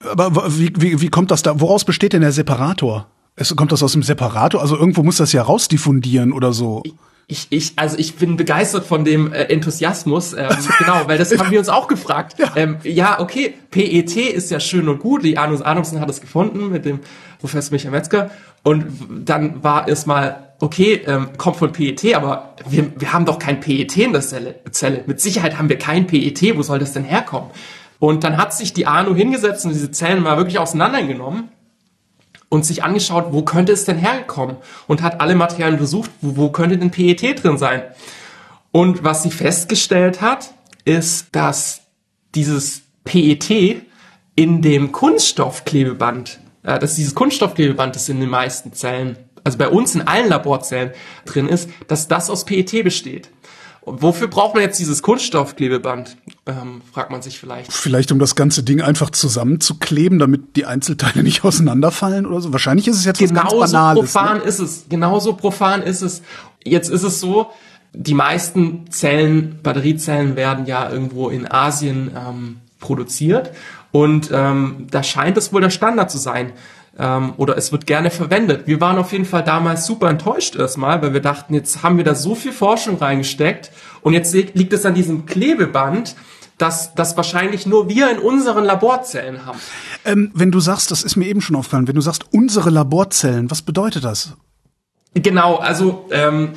Aber 0.00 0.58
wie, 0.58 0.72
wie, 0.76 1.00
wie 1.00 1.08
kommt 1.08 1.30
das 1.30 1.42
da? 1.42 1.60
Woraus 1.60 1.84
besteht 1.84 2.12
denn 2.12 2.20
der 2.20 2.32
Separator? 2.32 3.06
Es, 3.36 3.54
kommt 3.56 3.72
das 3.72 3.82
aus 3.82 3.92
dem 3.92 4.02
Separator? 4.02 4.60
Also 4.60 4.76
irgendwo 4.76 5.02
muss 5.02 5.16
das 5.16 5.32
ja 5.32 5.42
rausdiffundieren 5.42 6.32
oder 6.32 6.52
so. 6.52 6.82
Ich, 7.26 7.46
ich, 7.50 7.72
also 7.76 7.96
ich 7.98 8.16
bin 8.16 8.36
begeistert 8.36 8.84
von 8.84 9.04
dem 9.04 9.32
äh, 9.32 9.44
Enthusiasmus, 9.44 10.34
ähm, 10.34 10.48
genau, 10.78 11.02
weil 11.06 11.16
das 11.16 11.36
haben 11.38 11.50
wir 11.50 11.58
uns 11.58 11.70
auch 11.70 11.88
gefragt. 11.88 12.38
Ja. 12.38 12.52
Ähm, 12.54 12.76
ja, 12.82 13.18
okay, 13.20 13.54
PET 13.70 14.16
ist 14.16 14.50
ja 14.50 14.60
schön 14.60 14.88
und 14.88 15.00
gut. 15.00 15.24
Die 15.24 15.38
Anus 15.38 15.62
Adamson 15.62 16.00
hat 16.00 16.10
es 16.10 16.20
gefunden 16.20 16.70
mit 16.70 16.84
dem 16.84 17.00
Professor 17.40 17.72
Michael 17.72 17.92
Metzger. 17.92 18.30
Und 18.62 18.86
dann 19.24 19.62
war 19.62 19.88
erstmal, 19.88 20.54
okay, 20.60 21.00
ähm, 21.06 21.30
kommt 21.38 21.56
von 21.56 21.72
PET, 21.72 22.14
aber 22.14 22.54
wir, 22.68 22.92
wir 22.98 23.12
haben 23.12 23.24
doch 23.24 23.38
kein 23.38 23.60
PET 23.60 23.96
in 23.96 24.12
der 24.12 24.22
Zelle, 24.22 24.56
Zelle. 24.70 25.04
Mit 25.06 25.20
Sicherheit 25.20 25.58
haben 25.58 25.68
wir 25.70 25.78
kein 25.78 26.06
PET, 26.06 26.56
wo 26.56 26.62
soll 26.62 26.78
das 26.78 26.92
denn 26.92 27.04
herkommen? 27.04 27.50
Und 27.98 28.22
dann 28.22 28.36
hat 28.36 28.52
sich 28.52 28.74
die 28.74 28.86
ANU 28.86 29.14
hingesetzt 29.14 29.64
und 29.64 29.72
diese 29.72 29.90
Zellen 29.90 30.22
mal 30.22 30.36
wirklich 30.36 30.58
auseinandergenommen 30.58 31.48
und 32.54 32.64
sich 32.64 32.84
angeschaut, 32.84 33.26
wo 33.30 33.42
könnte 33.42 33.72
es 33.72 33.84
denn 33.84 33.98
herkommen? 33.98 34.56
Und 34.86 35.02
hat 35.02 35.20
alle 35.20 35.34
Materialien 35.34 35.78
besucht, 35.78 36.10
wo, 36.20 36.36
wo 36.36 36.48
könnte 36.50 36.78
denn 36.78 36.90
PET 36.90 37.42
drin 37.42 37.58
sein? 37.58 37.82
Und 38.72 39.04
was 39.04 39.22
sie 39.22 39.30
festgestellt 39.30 40.20
hat, 40.20 40.54
ist, 40.84 41.28
dass 41.32 41.82
dieses 42.34 42.82
PET 43.04 43.82
in 44.36 44.62
dem 44.62 44.92
Kunststoffklebeband 44.92 46.40
äh, 46.64 46.78
dass 46.78 46.96
dieses 46.96 47.14
Kunststoffklebeband, 47.14 47.94
das 47.94 48.08
in 48.08 48.20
den 48.20 48.30
meisten 48.30 48.72
Zellen, 48.72 49.16
also 49.44 49.58
bei 49.58 49.68
uns 49.68 49.94
in 49.94 50.02
allen 50.02 50.28
Laborzellen 50.28 50.92
drin 51.26 51.46
ist, 51.46 51.68
dass 51.88 52.08
das 52.08 52.30
aus 52.30 52.44
PET 52.44 52.82
besteht. 52.82 53.30
Wofür 53.86 54.28
braucht 54.28 54.54
man 54.54 54.62
jetzt 54.62 54.78
dieses 54.78 55.02
Kunststoffklebeband? 55.02 56.16
Ähm, 56.46 56.80
fragt 56.90 57.10
man 57.10 57.20
sich 57.20 57.38
vielleicht. 57.38 57.72
Vielleicht 57.72 58.12
um 58.12 58.18
das 58.18 58.34
ganze 58.34 58.62
Ding 58.62 58.80
einfach 58.80 59.10
zusammenzukleben, 59.10 60.18
damit 60.18 60.56
die 60.56 60.64
Einzelteile 60.64 61.22
nicht 61.22 61.44
auseinanderfallen 61.44 62.24
oder 62.26 62.40
so. 62.40 62.52
Wahrscheinlich 62.52 62.88
ist 62.88 62.96
es 62.96 63.04
jetzt 63.04 63.18
genauso 63.18 63.58
was 63.58 63.72
ganz 63.72 63.72
Banales. 63.72 63.96
Ne? 63.96 64.02
profan 64.02 64.38
ne? 64.38 64.44
ist 64.44 64.58
es. 64.58 64.84
Genauso 64.88 65.34
profan 65.34 65.82
ist 65.82 66.02
es. 66.02 66.22
Jetzt 66.64 66.88
ist 66.88 67.02
es 67.02 67.20
so, 67.20 67.50
die 67.92 68.14
meisten 68.14 68.90
Zellen, 68.90 69.60
Batteriezellen 69.62 70.34
werden 70.36 70.66
ja 70.66 70.90
irgendwo 70.90 71.28
in 71.28 71.50
Asien 71.50 72.10
ähm, 72.16 72.56
produziert 72.80 73.52
und 73.92 74.30
ähm, 74.32 74.86
da 74.90 75.02
scheint 75.02 75.36
es 75.36 75.52
wohl 75.52 75.60
der 75.60 75.70
Standard 75.70 76.10
zu 76.10 76.18
sein. 76.18 76.52
Ähm, 76.98 77.34
oder 77.36 77.56
es 77.56 77.72
wird 77.72 77.86
gerne 77.86 78.10
verwendet. 78.10 78.66
Wir 78.66 78.80
waren 78.80 78.98
auf 78.98 79.12
jeden 79.12 79.24
Fall 79.24 79.42
damals 79.42 79.86
super 79.86 80.08
enttäuscht 80.08 80.54
erstmal, 80.56 81.02
weil 81.02 81.12
wir 81.12 81.20
dachten, 81.20 81.54
jetzt 81.54 81.82
haben 81.82 81.96
wir 81.96 82.04
da 82.04 82.14
so 82.14 82.34
viel 82.34 82.52
Forschung 82.52 82.98
reingesteckt 82.98 83.70
und 84.02 84.12
jetzt 84.12 84.32
liegt 84.32 84.72
es 84.72 84.86
an 84.86 84.94
diesem 84.94 85.26
Klebeband, 85.26 86.14
dass 86.56 86.94
das 86.94 87.16
wahrscheinlich 87.16 87.66
nur 87.66 87.88
wir 87.88 88.10
in 88.10 88.18
unseren 88.18 88.64
Laborzellen 88.64 89.44
haben. 89.44 89.58
Ähm, 90.04 90.30
wenn 90.34 90.52
du 90.52 90.60
sagst, 90.60 90.92
das 90.92 91.02
ist 91.02 91.16
mir 91.16 91.26
eben 91.26 91.40
schon 91.40 91.56
aufgefallen, 91.56 91.88
wenn 91.88 91.96
du 91.96 92.00
sagst 92.00 92.26
unsere 92.30 92.70
Laborzellen, 92.70 93.50
was 93.50 93.62
bedeutet 93.62 94.04
das? 94.04 94.34
Genau, 95.14 95.56
also 95.56 96.08
ähm, 96.12 96.50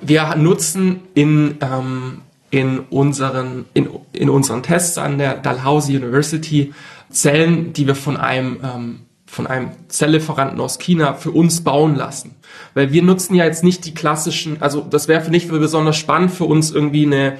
wir 0.00 0.34
nutzen 0.34 1.02
in 1.14 1.58
ähm, 1.60 2.22
in 2.50 2.80
unseren, 2.90 3.66
in, 3.74 3.88
in 4.12 4.30
unseren 4.30 4.62
Tests 4.62 4.98
an 4.98 5.18
der 5.18 5.34
Dalhousie 5.34 5.96
University 5.96 6.72
Zellen, 7.10 7.72
die 7.72 7.86
wir 7.86 7.94
von 7.94 8.16
einem, 8.16 8.58
ähm, 8.62 9.00
von 9.26 9.46
einem 9.46 9.70
Zelllieferanten 9.88 10.60
aus 10.60 10.78
China 10.78 11.14
für 11.14 11.30
uns 11.30 11.62
bauen 11.62 11.94
lassen. 11.94 12.36
Weil 12.74 12.92
wir 12.92 13.02
nutzen 13.02 13.34
ja 13.34 13.44
jetzt 13.44 13.64
nicht 13.64 13.84
die 13.84 13.94
klassischen, 13.94 14.62
also 14.62 14.80
das 14.80 15.08
wäre 15.08 15.20
für 15.20 15.30
nicht 15.30 15.48
besonders 15.48 15.96
spannend 15.96 16.30
für 16.30 16.44
uns 16.44 16.70
irgendwie 16.70 17.06
eine, 17.06 17.36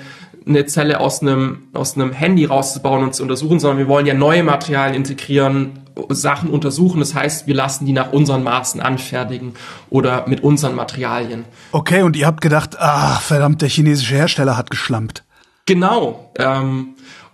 eine 0.47 0.67
Zelle 0.67 1.01
aus 1.01 1.23
einem, 1.23 1.69
aus 1.73 1.97
einem 1.97 2.13
Handy 2.13 2.45
rauszubauen 2.45 3.03
und 3.03 3.15
zu 3.15 3.23
untersuchen, 3.23 3.61
sondern 3.61 3.79
wir 3.79 3.89
wollen 3.89 4.07
ja 4.07 4.15
neue 4.15 4.43
Materialien 4.43 4.95
integrieren, 4.95 5.81
Sachen 6.11 6.51
untersuchen. 6.51 7.01
Das 7.01 7.15
heißt, 7.15 7.47
wir 7.47 7.55
lassen 7.55 7.87
die 7.87 7.93
nach 7.93 8.13
unseren 8.13 8.43
Maßen 8.43 8.81
anfertigen 8.81 9.55
oder 9.89 10.27
mit 10.29 10.43
unseren 10.43 10.75
Materialien. 10.75 11.45
Okay, 11.73 12.03
und 12.03 12.17
ihr 12.17 12.27
habt 12.27 12.41
gedacht, 12.41 12.79
ah, 12.79 13.19
verdammt, 13.21 13.63
der 13.63 13.69
chinesische 13.69 14.15
Hersteller 14.15 14.57
hat 14.57 14.71
geschlampt. 14.71 15.25
Genau. 15.65 16.31
Ähm, 16.39 16.91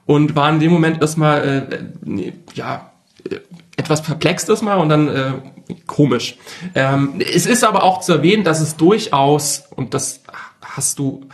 und 0.07 0.37
war 0.37 0.51
in 0.51 0.61
dem 0.61 0.73
Moment 0.73 1.01
erstmal, 1.01 1.69
äh, 2.07 2.33
ja, 2.55 2.91
etwas 3.83 4.03
perplex 4.03 4.49
erstmal 4.49 4.79
und 4.79 4.89
dann 4.89 5.09
äh, 5.09 5.33
komisch. 5.87 6.37
Ähm, 6.75 7.21
es 7.21 7.47
ist 7.47 7.65
aber 7.65 7.83
auch 7.83 8.01
zu 8.01 8.13
erwähnen, 8.13 8.45
dass 8.45 8.61
es 8.61 8.77
durchaus, 8.77 9.65
und 9.75 9.95
das 9.95 10.23
hast 10.61 10.99
du 10.99 11.27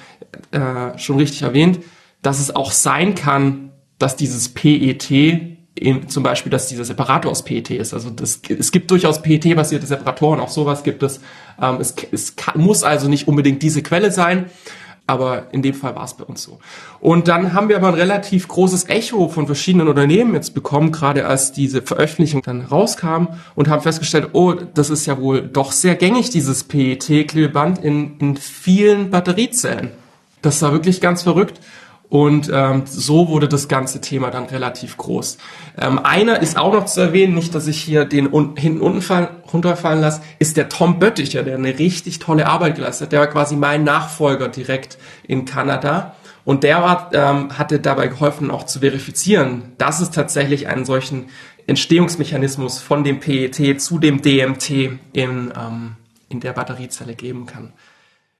äh, 0.50 0.98
schon 0.98 1.16
richtig 1.16 1.42
erwähnt, 1.42 1.80
dass 2.22 2.40
es 2.40 2.54
auch 2.54 2.72
sein 2.72 3.14
kann, 3.14 3.70
dass 3.98 4.16
dieses 4.16 4.48
PET 4.48 5.10
in, 5.74 6.08
zum 6.08 6.22
Beispiel, 6.22 6.50
dass 6.50 6.68
dieser 6.68 6.84
Separator 6.84 7.30
aus 7.30 7.44
PET 7.44 7.70
ist. 7.70 7.94
Also 7.94 8.10
das, 8.10 8.40
es 8.48 8.72
gibt 8.72 8.90
durchaus 8.90 9.22
PET-basierte 9.22 9.86
Separatoren, 9.86 10.40
auch 10.40 10.48
sowas 10.48 10.82
gibt 10.82 11.02
es. 11.02 11.20
Ähm, 11.60 11.78
es 11.80 11.94
es 12.10 12.36
kann, 12.36 12.60
muss 12.60 12.82
also 12.82 13.08
nicht 13.08 13.28
unbedingt 13.28 13.62
diese 13.62 13.82
Quelle 13.82 14.10
sein, 14.10 14.46
aber 15.08 15.46
in 15.52 15.62
dem 15.62 15.74
Fall 15.74 15.96
war 15.96 16.04
es 16.04 16.14
bei 16.14 16.24
uns 16.24 16.42
so. 16.42 16.58
Und 17.00 17.28
dann 17.28 17.54
haben 17.54 17.70
wir 17.70 17.76
aber 17.76 17.88
ein 17.88 17.94
relativ 17.94 18.46
großes 18.46 18.88
Echo 18.88 19.28
von 19.28 19.46
verschiedenen 19.46 19.88
Unternehmen 19.88 20.34
jetzt 20.34 20.52
bekommen, 20.52 20.92
gerade 20.92 21.26
als 21.26 21.50
diese 21.50 21.80
Veröffentlichung 21.80 22.42
dann 22.42 22.60
rauskam 22.60 23.28
und 23.54 23.68
haben 23.68 23.82
festgestellt, 23.82 24.30
oh, 24.34 24.52
das 24.52 24.90
ist 24.90 25.06
ja 25.06 25.18
wohl 25.18 25.42
doch 25.42 25.72
sehr 25.72 25.94
gängig, 25.94 26.28
dieses 26.28 26.64
PET-Klebeband 26.64 27.82
in, 27.82 28.18
in 28.18 28.36
vielen 28.36 29.10
Batteriezellen. 29.10 29.92
Das 30.42 30.60
war 30.60 30.72
wirklich 30.72 31.00
ganz 31.00 31.22
verrückt. 31.22 31.58
Und 32.10 32.50
ähm, 32.52 32.84
so 32.86 33.28
wurde 33.28 33.48
das 33.48 33.68
ganze 33.68 34.00
Thema 34.00 34.30
dann 34.30 34.46
relativ 34.46 34.96
groß. 34.96 35.36
Ähm, 35.78 35.98
einer 35.98 36.40
ist 36.40 36.56
auch 36.56 36.72
noch 36.72 36.86
zu 36.86 37.00
erwähnen, 37.00 37.34
nicht, 37.34 37.54
dass 37.54 37.66
ich 37.66 37.78
hier 37.80 38.06
den 38.06 38.32
un 38.32 38.56
hinten 38.56 38.80
unten 38.80 39.02
fall, 39.02 39.28
runterfallen 39.52 40.00
lasse, 40.00 40.22
ist 40.38 40.56
der 40.56 40.70
Tom 40.70 40.98
Bötticher, 40.98 41.42
der 41.42 41.56
eine 41.56 41.78
richtig 41.78 42.18
tolle 42.18 42.46
Arbeit 42.46 42.76
geleistet 42.76 43.06
hat. 43.06 43.12
Der 43.12 43.20
war 43.20 43.26
quasi 43.26 43.56
mein 43.56 43.84
Nachfolger 43.84 44.48
direkt 44.48 44.96
in 45.26 45.44
Kanada. 45.44 46.16
Und 46.46 46.64
der 46.64 46.80
war, 46.82 47.10
ähm, 47.12 47.58
hatte 47.58 47.78
dabei 47.78 48.06
geholfen, 48.06 48.50
auch 48.50 48.64
zu 48.64 48.80
verifizieren, 48.80 49.74
dass 49.76 50.00
es 50.00 50.10
tatsächlich 50.10 50.66
einen 50.66 50.86
solchen 50.86 51.26
Entstehungsmechanismus 51.66 52.78
von 52.78 53.04
dem 53.04 53.20
PET 53.20 53.82
zu 53.82 53.98
dem 53.98 54.22
DMT 54.22 54.70
in, 54.70 54.98
ähm, 55.12 55.96
in 56.30 56.40
der 56.40 56.54
Batteriezelle 56.54 57.14
geben 57.14 57.44
kann. 57.44 57.74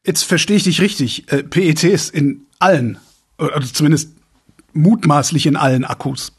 Jetzt 0.07 0.23
verstehe 0.23 0.57
ich 0.57 0.65
dich 0.65 0.81
richtig. 0.81 1.31
Äh, 1.31 1.43
PET 1.43 1.85
ist 1.85 2.15
in 2.15 2.47
allen 2.59 2.99
also 3.39 3.69
zumindest 3.73 4.11
mutmaßlich 4.73 5.47
in 5.47 5.57
allen 5.57 5.85
Akkus. 5.85 6.33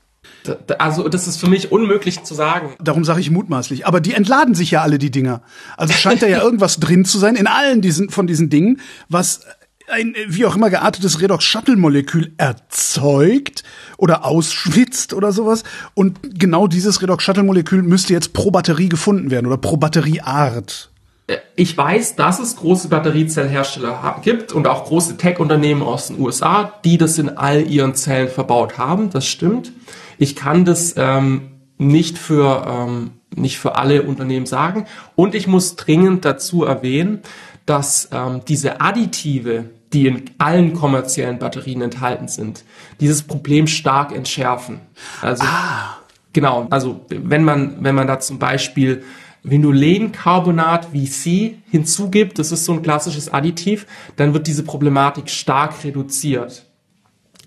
Also 0.78 1.10
das 1.10 1.28
ist 1.28 1.38
für 1.38 1.50
mich 1.50 1.72
unmöglich 1.72 2.24
zu 2.24 2.34
sagen. 2.34 2.76
Darum 2.82 3.04
sage 3.04 3.20
ich 3.20 3.30
mutmaßlich. 3.30 3.88
Aber 3.88 4.00
die 4.00 4.14
entladen 4.14 4.56
sich 4.56 4.72
ja 4.72 4.82
alle 4.82 4.98
die 4.98 5.12
Dinger. 5.12 5.42
Also 5.78 5.94
scheint 5.94 6.22
da 6.22 6.28
ja 6.28 6.42
irgendwas 6.44 6.80
drin 6.80 7.06
zu 7.06 7.18
sein 7.18 7.36
in 7.36 7.48
allen 7.48 7.82
diesen 7.82 8.10
von 8.10 8.28
diesen 8.28 8.50
Dingen, 8.50 8.80
was 9.10 9.42
ein 9.90 10.14
wie 10.28 10.46
auch 10.46 10.56
immer 10.56 10.70
geartetes 10.70 11.20
Redox-Shuttle-Molekül 11.20 12.34
erzeugt 12.38 13.64
oder 13.98 14.24
ausschwitzt 14.24 15.14
oder 15.14 15.32
sowas. 15.32 15.64
Und 15.94 16.40
genau 16.40 16.68
dieses 16.68 17.02
Redox-Shuttle-Molekül 17.02 17.82
müsste 17.82 18.14
jetzt 18.14 18.34
pro 18.34 18.52
Batterie 18.52 18.90
gefunden 18.90 19.32
werden 19.32 19.48
oder 19.48 19.58
pro 19.58 19.78
Batterieart. 19.78 20.92
Äh, 21.30 21.38
ich 21.56 21.78
weiß, 21.78 22.16
dass 22.16 22.40
es 22.40 22.56
große 22.56 22.90
Batteriezellhersteller 22.90 24.20
gibt 24.24 24.52
und 24.52 24.68
auch 24.68 24.86
große 24.86 25.18
Tech-Unternehmen 25.18 25.82
aus 25.82 26.08
den 26.08 26.20
USA, 26.20 26.74
die 26.84 26.98
das 26.98 27.18
in 27.18 27.38
all 27.38 27.70
ihren 27.70 27.96
Zellen 27.96 28.30
verbaut 28.30 28.78
haben. 28.78 29.10
Das 29.12 29.26
stimmt. 29.26 29.72
Ich 30.18 30.36
kann 30.36 30.66
das 30.66 30.96
ähm, 30.98 31.52
nicht 31.78 32.18
für 32.18 32.66
ähm, 32.68 33.12
nicht 33.36 33.60
für 33.60 33.76
alle 33.76 34.04
Unternehmen 34.04 34.48
sagen. 34.48 34.86
Und 35.16 35.36
ich 35.36 35.48
muss 35.48 35.76
dringend 35.76 36.26
dazu 36.26 36.64
erwähnen, 36.64 37.22
dass 37.66 38.10
ähm, 38.12 38.42
diese 38.48 38.82
Additive, 38.82 39.66
die 39.94 40.08
in 40.08 40.26
allen 40.40 40.74
kommerziellen 40.74 41.38
Batterien 41.38 41.82
enthalten 41.82 42.28
sind, 42.28 42.64
dieses 43.00 43.24
Problem 43.24 43.68
stark 43.68 44.12
entschärfen. 44.12 44.82
Also 45.22 45.44
ah. 45.46 45.98
genau, 46.34 46.68
also 46.72 47.06
wenn 47.10 47.44
man 47.44 47.78
wenn 47.84 47.96
man 47.96 48.08
da 48.08 48.20
zum 48.20 48.40
Beispiel 48.40 49.04
Vinylencarbonat 49.44 50.88
VC 50.88 51.56
hinzugibt, 51.70 52.40
das 52.40 52.52
ist 52.52 52.66
so 52.66 52.74
ein 52.74 52.82
klassisches 52.82 53.32
Additiv, 53.32 53.86
dann 54.16 54.34
wird 54.34 54.48
diese 54.48 54.64
Problematik 54.64 55.30
stark 55.30 55.84
reduziert. 55.84 56.66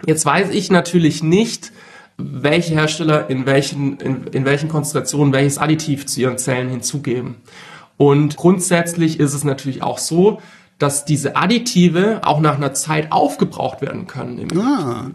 Jetzt 0.07 0.25
weiß 0.25 0.51
ich 0.51 0.71
natürlich 0.71 1.23
nicht, 1.23 1.73
welche 2.17 2.75
Hersteller 2.75 3.31
in 3.31 3.47
welchen, 3.47 3.99
in, 3.99 4.27
in 4.29 4.45
welchen 4.45 4.69
Konstellationen 4.69 5.33
welches 5.33 5.59
Additiv 5.59 6.07
zu 6.07 6.21
ihren 6.21 6.39
Zellen 6.39 6.71
hinzugeben. 6.71 7.37
Und 7.97 8.37
grundsätzlich 8.37 9.21
ist 9.21 9.35
es 9.35 9.45
natürlich 9.45 9.83
auch 9.83 9.99
so, 9.99 10.41
dass 10.79 11.05
diese 11.05 11.37
Additive 11.37 12.21
auch 12.25 12.41
nach 12.41 12.57
einer 12.57 12.75
Zeit 12.75 13.13
aufgebraucht 13.13 13.83
werden 13.83 14.07
können 14.07 14.39
im 14.39 14.61
ah. 14.61 15.11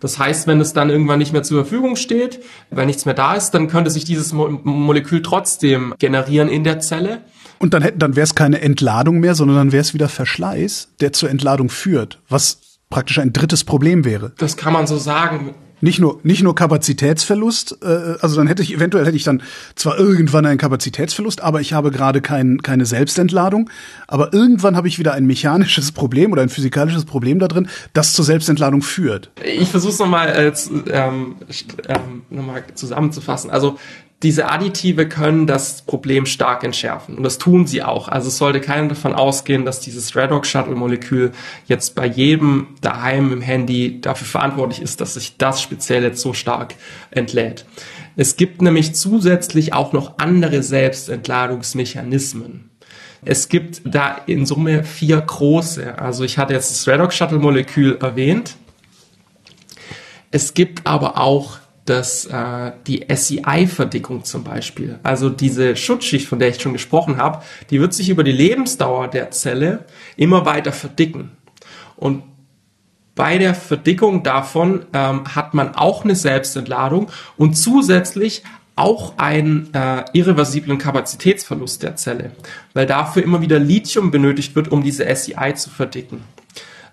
Das 0.00 0.18
heißt, 0.18 0.46
wenn 0.46 0.60
es 0.60 0.72
dann 0.72 0.90
irgendwann 0.90 1.18
nicht 1.18 1.32
mehr 1.32 1.42
zur 1.42 1.62
Verfügung 1.62 1.96
steht, 1.96 2.40
wenn 2.70 2.86
nichts 2.86 3.04
mehr 3.04 3.14
da 3.14 3.34
ist, 3.34 3.52
dann 3.52 3.68
könnte 3.68 3.90
sich 3.90 4.04
dieses 4.04 4.32
Mo 4.32 4.48
Molekül 4.48 5.22
trotzdem 5.22 5.94
generieren 5.98 6.48
in 6.48 6.64
der 6.64 6.80
Zelle. 6.80 7.22
Und 7.58 7.72
dann 7.74 7.82
hätten, 7.82 7.98
dann 7.98 8.16
wäre 8.16 8.24
es 8.24 8.34
keine 8.34 8.60
Entladung 8.60 9.20
mehr, 9.20 9.34
sondern 9.34 9.56
dann 9.56 9.72
wäre 9.72 9.80
es 9.80 9.94
wieder 9.94 10.08
Verschleiß, 10.08 10.88
der 11.00 11.12
zur 11.12 11.30
Entladung 11.30 11.70
führt, 11.70 12.20
was 12.28 12.58
praktisch 12.90 13.18
ein 13.18 13.32
drittes 13.32 13.64
Problem 13.64 14.04
wäre. 14.04 14.32
Das 14.38 14.56
kann 14.56 14.72
man 14.72 14.86
so 14.86 14.98
sagen 14.98 15.54
nicht 15.80 15.98
nur 15.98 16.20
nicht 16.22 16.42
nur 16.42 16.54
Kapazitätsverlust, 16.54 17.78
äh, 17.82 18.16
also 18.20 18.36
dann 18.36 18.46
hätte 18.46 18.62
ich 18.62 18.74
eventuell 18.74 19.04
hätte 19.04 19.16
ich 19.16 19.24
dann 19.24 19.42
zwar 19.74 19.98
irgendwann 19.98 20.46
einen 20.46 20.58
Kapazitätsverlust, 20.58 21.42
aber 21.42 21.60
ich 21.60 21.72
habe 21.72 21.90
gerade 21.90 22.20
kein, 22.20 22.62
keine 22.62 22.86
Selbstentladung, 22.86 23.70
aber 24.06 24.32
irgendwann 24.32 24.76
habe 24.76 24.88
ich 24.88 24.98
wieder 24.98 25.14
ein 25.14 25.26
mechanisches 25.26 25.92
Problem 25.92 26.32
oder 26.32 26.42
ein 26.42 26.48
physikalisches 26.48 27.04
Problem 27.04 27.38
da 27.38 27.48
drin, 27.48 27.68
das 27.92 28.12
zur 28.12 28.24
Selbstentladung 28.24 28.82
führt. 28.82 29.30
Ich 29.44 29.68
versuche 29.68 29.92
es 29.92 29.98
nochmal 29.98 30.28
äh, 30.28 30.52
ähm, 30.90 31.36
ähm, 31.88 32.22
noch 32.30 32.46
zusammenzufassen. 32.74 33.50
Also 33.50 33.78
diese 34.22 34.48
Additive 34.48 35.06
können 35.08 35.46
das 35.46 35.82
Problem 35.82 36.24
stark 36.24 36.64
entschärfen 36.64 37.18
und 37.18 37.22
das 37.22 37.36
tun 37.36 37.66
sie 37.66 37.82
auch. 37.82 38.08
Also 38.08 38.28
es 38.28 38.38
sollte 38.38 38.62
keiner 38.62 38.88
davon 38.88 39.14
ausgehen, 39.14 39.66
dass 39.66 39.80
dieses 39.80 40.16
Redox 40.16 40.48
Shuttle 40.48 40.74
Molekül 40.74 41.32
jetzt 41.66 41.94
bei 41.94 42.06
jedem 42.06 42.68
daheim 42.80 43.30
im 43.32 43.42
Handy 43.42 44.00
dafür 44.00 44.26
verantwortlich 44.26 44.80
ist, 44.80 45.02
dass 45.02 45.12
sich 45.14 45.36
das 45.36 45.60
speziell 45.60 46.02
jetzt 46.02 46.22
so 46.22 46.32
stark 46.32 46.76
entlädt. 47.10 47.66
Es 48.16 48.36
gibt 48.36 48.62
nämlich 48.62 48.94
zusätzlich 48.94 49.74
auch 49.74 49.92
noch 49.92 50.14
andere 50.16 50.62
Selbstentladungsmechanismen. 50.62 52.70
Es 53.22 53.50
gibt 53.50 53.82
da 53.84 54.16
in 54.26 54.46
Summe 54.46 54.84
vier 54.84 55.20
große. 55.20 55.98
Also 55.98 56.24
ich 56.24 56.38
hatte 56.38 56.54
jetzt 56.54 56.70
das 56.70 56.88
Redox 56.88 57.14
Shuttle 57.14 57.38
Molekül 57.38 57.98
erwähnt. 58.00 58.56
Es 60.30 60.54
gibt 60.54 60.86
aber 60.86 61.20
auch 61.20 61.58
dass 61.86 62.26
äh, 62.26 62.72
die 62.86 63.06
SEI-Verdickung 63.08 64.24
zum 64.24 64.44
Beispiel, 64.44 64.98
also 65.02 65.30
diese 65.30 65.76
Schutzschicht, 65.76 66.28
von 66.28 66.38
der 66.38 66.48
ich 66.48 66.60
schon 66.60 66.72
gesprochen 66.72 67.16
habe, 67.16 67.42
die 67.70 67.80
wird 67.80 67.94
sich 67.94 68.08
über 68.08 68.24
die 68.24 68.32
Lebensdauer 68.32 69.08
der 69.08 69.30
Zelle 69.30 69.84
immer 70.16 70.44
weiter 70.44 70.72
verdicken. 70.72 71.30
Und 71.96 72.22
bei 73.14 73.38
der 73.38 73.54
Verdickung 73.54 74.22
davon 74.22 74.84
ähm, 74.92 75.34
hat 75.34 75.54
man 75.54 75.74
auch 75.74 76.04
eine 76.04 76.14
Selbstentladung 76.14 77.10
und 77.38 77.54
zusätzlich 77.54 78.42
auch 78.76 79.14
einen 79.16 79.72
äh, 79.72 80.04
irreversiblen 80.12 80.76
Kapazitätsverlust 80.76 81.82
der 81.82 81.96
Zelle, 81.96 82.32
weil 82.74 82.84
dafür 82.84 83.22
immer 83.22 83.40
wieder 83.40 83.58
Lithium 83.58 84.10
benötigt 84.10 84.54
wird, 84.54 84.70
um 84.70 84.82
diese 84.82 85.04
SEI 85.16 85.52
zu 85.52 85.70
verdicken. 85.70 86.22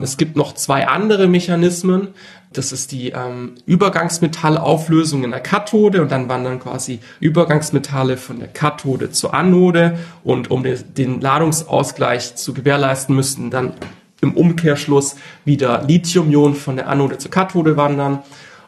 Es 0.03 0.17
gibt 0.17 0.35
noch 0.35 0.53
zwei 0.53 0.87
andere 0.87 1.27
Mechanismen, 1.27 2.09
das 2.51 2.73
ist 2.73 2.91
die 2.91 3.11
ähm, 3.11 3.55
Übergangsmetallauflösung 3.65 5.23
in 5.23 5.31
der 5.31 5.39
Kathode 5.39 6.01
und 6.01 6.11
dann 6.11 6.27
wandern 6.27 6.59
quasi 6.59 6.99
Übergangsmetalle 7.21 8.17
von 8.17 8.39
der 8.39 8.49
Kathode 8.49 9.11
zur 9.11 9.33
Anode 9.33 9.97
und 10.25 10.51
um 10.51 10.63
den 10.63 11.21
Ladungsausgleich 11.21 12.35
zu 12.35 12.53
gewährleisten, 12.53 13.15
müssten 13.15 13.49
dann 13.49 13.73
im 14.19 14.33
Umkehrschluss 14.35 15.15
wieder 15.45 15.83
Lithium-Ionen 15.87 16.55
von 16.55 16.75
der 16.75 16.89
Anode 16.89 17.17
zur 17.17 17.31
Kathode 17.31 17.77
wandern. 17.77 18.19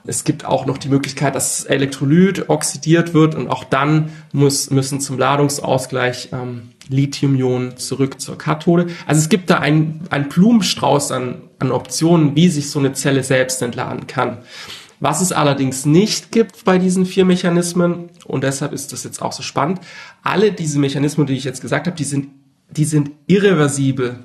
Es 0.06 0.24
gibt 0.24 0.46
auch 0.46 0.66
noch 0.66 0.78
die 0.78 0.90
Möglichkeit, 0.90 1.36
dass 1.36 1.66
Elektrolyt 1.66 2.50
oxidiert 2.50 3.14
wird 3.14 3.36
und 3.36 3.50
auch 3.50 3.66
dann 3.66 4.10
muss, 4.32 4.70
müssen 4.70 5.02
zum 5.02 5.18
Ladungsausgleich 5.18 6.30
ähm, 6.32 6.72
Lithium-Ionen 6.90 7.78
zurück 7.78 8.20
zur 8.22 8.38
Kathode. 8.38 8.88
Also 9.06 9.20
es 9.20 9.30
gibt 9.30 9.50
da 9.50 9.60
einen, 9.60 10.02
einen 10.10 10.30
Blumenstrauß 10.30 11.12
an, 11.12 11.42
an 11.60 11.72
Optionen, 11.72 12.36
wie 12.36 12.50
sich 12.50 12.70
so 12.70 12.80
eine 12.80 12.94
Zelle 12.94 13.24
selbst 13.24 13.62
entladen 13.62 14.08
kann. 14.08 14.40
Was 15.00 15.22
es 15.22 15.32
allerdings 15.32 15.86
nicht 15.86 16.32
gibt 16.32 16.64
bei 16.64 16.78
diesen 16.78 17.06
vier 17.06 17.26
Mechanismen, 17.26 18.10
und 18.26 18.44
deshalb 18.44 18.72
ist 18.72 18.94
das 18.94 19.04
jetzt 19.04 19.22
auch 19.22 19.34
so 19.34 19.44
spannend, 19.44 19.82
alle 20.24 20.52
diese 20.52 20.80
Mechanismen, 20.80 21.28
die 21.28 21.34
ich 21.34 21.44
jetzt 21.44 21.62
gesagt 21.62 21.88
habe, 21.88 21.98
die 21.98 22.06
sind, 22.06 22.30
die 22.70 22.86
sind 22.86 23.12
irreversibel 23.28 24.20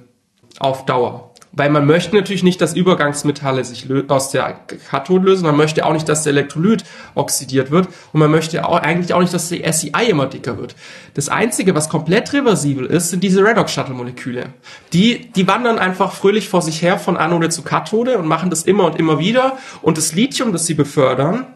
auf 0.59 0.87
Dauer. 0.87 1.30
Weil 1.53 1.71
man 1.71 1.85
möchte 1.85 2.15
natürlich 2.15 2.45
nicht, 2.45 2.61
dass 2.61 2.77
Übergangsmetalle 2.77 3.65
sich 3.65 3.89
aus 4.09 4.31
der 4.31 4.61
Kathode 4.89 5.27
lösen. 5.27 5.45
Man 5.45 5.57
möchte 5.57 5.85
auch 5.85 5.93
nicht, 5.93 6.09
dass 6.09 6.23
der 6.23 6.33
Elektrolyt 6.33 6.85
oxidiert 7.17 7.73
wird. 7.73 7.89
Und 8.13 8.21
man 8.21 8.31
möchte 8.31 8.65
auch, 8.65 8.79
eigentlich 8.79 9.13
auch 9.15 9.21
nicht, 9.21 9.35
dass 9.35 9.49
die 9.49 9.65
SEI 9.71 10.05
immer 10.05 10.27
dicker 10.27 10.59
wird. 10.59 10.77
Das 11.15 11.29
Einzige, 11.29 11.75
was 11.75 11.89
komplett 11.89 12.33
reversibel 12.33 12.87
ist, 12.87 13.11
sind 13.11 13.25
diese 13.25 13.43
Redox-Shuttle-Moleküle. 13.45 14.47
Die, 14.93 15.33
die 15.33 15.49
wandern 15.49 15.81
einfach 15.81 16.13
fröhlich 16.13 16.49
vor 16.49 16.63
sich 16.63 16.83
her 16.83 16.99
von 16.99 17.17
Anode 17.17 17.49
zu 17.49 17.63
Kathode 17.63 18.19
und 18.19 18.29
machen 18.29 18.51
das 18.51 18.63
immer 18.63 18.85
und 18.85 18.97
immer 18.97 19.19
wieder. 19.19 19.59
Und 19.83 19.99
das 19.99 20.13
Lithium, 20.13 20.53
das 20.53 20.67
sie 20.67 20.75
befördern, 20.75 21.47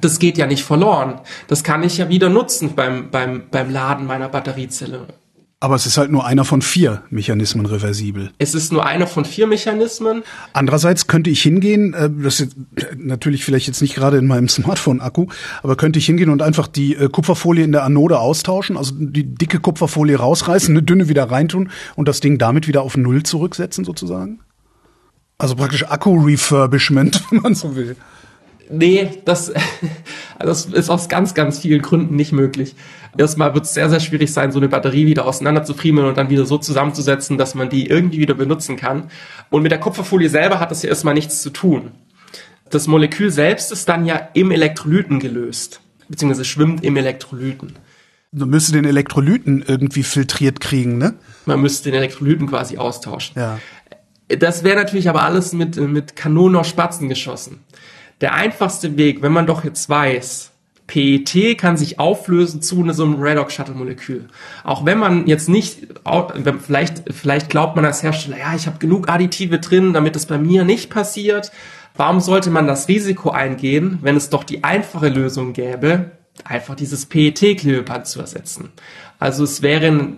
das 0.00 0.18
geht 0.18 0.38
ja 0.38 0.46
nicht 0.46 0.64
verloren. 0.64 1.20
Das 1.48 1.64
kann 1.64 1.82
ich 1.82 1.98
ja 1.98 2.08
wieder 2.08 2.30
nutzen 2.30 2.74
beim, 2.74 3.10
beim, 3.10 3.44
beim 3.50 3.70
Laden 3.70 4.06
meiner 4.06 4.28
Batteriezelle. 4.28 5.06
Aber 5.62 5.76
es 5.76 5.86
ist 5.86 5.96
halt 5.96 6.10
nur 6.10 6.26
einer 6.26 6.44
von 6.44 6.60
vier 6.60 7.04
Mechanismen 7.10 7.66
reversibel. 7.66 8.32
Es 8.38 8.52
ist 8.52 8.72
nur 8.72 8.84
einer 8.84 9.06
von 9.06 9.24
vier 9.24 9.46
Mechanismen. 9.46 10.24
Andererseits 10.52 11.06
könnte 11.06 11.30
ich 11.30 11.40
hingehen, 11.40 11.94
äh, 11.94 12.10
das 12.10 12.40
ist 12.40 12.56
natürlich 12.96 13.44
vielleicht 13.44 13.68
jetzt 13.68 13.80
nicht 13.80 13.94
gerade 13.94 14.16
in 14.16 14.26
meinem 14.26 14.48
Smartphone-Akku, 14.48 15.28
aber 15.62 15.76
könnte 15.76 16.00
ich 16.00 16.06
hingehen 16.06 16.30
und 16.30 16.42
einfach 16.42 16.66
die 16.66 16.96
äh, 16.96 17.08
Kupferfolie 17.08 17.62
in 17.62 17.70
der 17.70 17.84
Anode 17.84 18.18
austauschen, 18.18 18.76
also 18.76 18.92
die 18.98 19.22
dicke 19.22 19.60
Kupferfolie 19.60 20.16
rausreißen, 20.16 20.74
eine 20.74 20.82
dünne 20.82 21.08
wieder 21.08 21.30
reintun 21.30 21.70
und 21.94 22.08
das 22.08 22.18
Ding 22.18 22.38
damit 22.38 22.66
wieder 22.66 22.82
auf 22.82 22.96
Null 22.96 23.22
zurücksetzen 23.22 23.84
sozusagen? 23.84 24.40
Also 25.38 25.54
praktisch 25.54 25.86
Akku-Refurbishment, 25.88 27.22
wenn 27.30 27.40
man 27.40 27.54
so 27.54 27.76
will. 27.76 27.94
Nee, 28.70 29.10
das, 29.24 29.52
das 30.38 30.66
ist 30.66 30.90
aus 30.90 31.08
ganz, 31.08 31.34
ganz 31.34 31.58
vielen 31.58 31.82
Gründen 31.82 32.16
nicht 32.16 32.32
möglich. 32.32 32.74
Erstmal 33.16 33.54
wird 33.54 33.66
es 33.66 33.74
sehr, 33.74 33.90
sehr 33.90 34.00
schwierig 34.00 34.32
sein, 34.32 34.52
so 34.52 34.58
eine 34.58 34.68
Batterie 34.68 35.06
wieder 35.06 35.26
auseinanderzufriemeln 35.26 36.08
und 36.08 36.16
dann 36.16 36.30
wieder 36.30 36.46
so 36.46 36.56
zusammenzusetzen, 36.58 37.36
dass 37.36 37.54
man 37.54 37.68
die 37.68 37.86
irgendwie 37.86 38.18
wieder 38.18 38.34
benutzen 38.34 38.76
kann. 38.76 39.10
Und 39.50 39.62
mit 39.62 39.70
der 39.70 39.80
Kupferfolie 39.80 40.30
selber 40.30 40.60
hat 40.60 40.70
das 40.70 40.82
ja 40.82 40.88
erstmal 40.88 41.14
nichts 41.14 41.42
zu 41.42 41.50
tun. 41.50 41.90
Das 42.70 42.86
Molekül 42.86 43.30
selbst 43.30 43.70
ist 43.70 43.88
dann 43.88 44.06
ja 44.06 44.28
im 44.32 44.50
Elektrolyten 44.50 45.20
gelöst, 45.20 45.80
beziehungsweise 46.08 46.46
schwimmt 46.46 46.82
im 46.82 46.96
Elektrolyten. 46.96 47.74
Man 48.34 48.48
müsste 48.48 48.72
den 48.72 48.86
Elektrolyten 48.86 49.62
irgendwie 49.66 50.02
filtriert 50.02 50.60
kriegen, 50.60 50.96
ne? 50.96 51.12
Man 51.44 51.60
müsste 51.60 51.90
den 51.90 51.98
Elektrolyten 51.98 52.46
quasi 52.46 52.78
austauschen. 52.78 53.34
Ja. 53.36 53.58
Das 54.38 54.64
wäre 54.64 54.76
natürlich 54.76 55.10
aber 55.10 55.22
alles 55.22 55.52
mit, 55.52 55.76
mit 55.76 56.16
Kanonen 56.16 56.56
auf 56.56 56.66
Spatzen 56.66 57.10
geschossen. 57.10 57.60
Der 58.20 58.34
einfachste 58.34 58.96
Weg, 58.96 59.22
wenn 59.22 59.32
man 59.32 59.46
doch 59.46 59.64
jetzt 59.64 59.88
weiß, 59.88 60.52
PET 60.86 61.56
kann 61.56 61.76
sich 61.76 61.98
auflösen 61.98 62.60
zu 62.60 62.86
so 62.92 63.04
einem 63.04 63.22
Redox-Shuttle-Molekül. 63.22 64.28
Auch 64.62 64.84
wenn 64.84 64.98
man 64.98 65.26
jetzt 65.26 65.48
nicht, 65.48 65.86
vielleicht, 66.60 67.02
vielleicht 67.10 67.48
glaubt 67.48 67.76
man 67.76 67.84
als 67.84 68.02
Hersteller, 68.02 68.38
ja, 68.38 68.54
ich 68.54 68.66
habe 68.66 68.78
genug 68.78 69.08
Additive 69.08 69.58
drin, 69.58 69.92
damit 69.92 70.16
es 70.16 70.26
bei 70.26 70.38
mir 70.38 70.64
nicht 70.64 70.90
passiert. 70.90 71.50
Warum 71.96 72.20
sollte 72.20 72.50
man 72.50 72.66
das 72.66 72.88
Risiko 72.88 73.30
eingehen, 73.30 73.98
wenn 74.02 74.16
es 74.16 74.28
doch 74.28 74.44
die 74.44 74.64
einfache 74.64 75.08
Lösung 75.08 75.52
gäbe, 75.52 76.10
einfach 76.44 76.74
dieses 76.74 77.06
PET-Klebeband 77.06 78.06
zu 78.06 78.20
ersetzen? 78.20 78.70
Also 79.18 79.44
es 79.44 79.62
wäre 79.62 80.16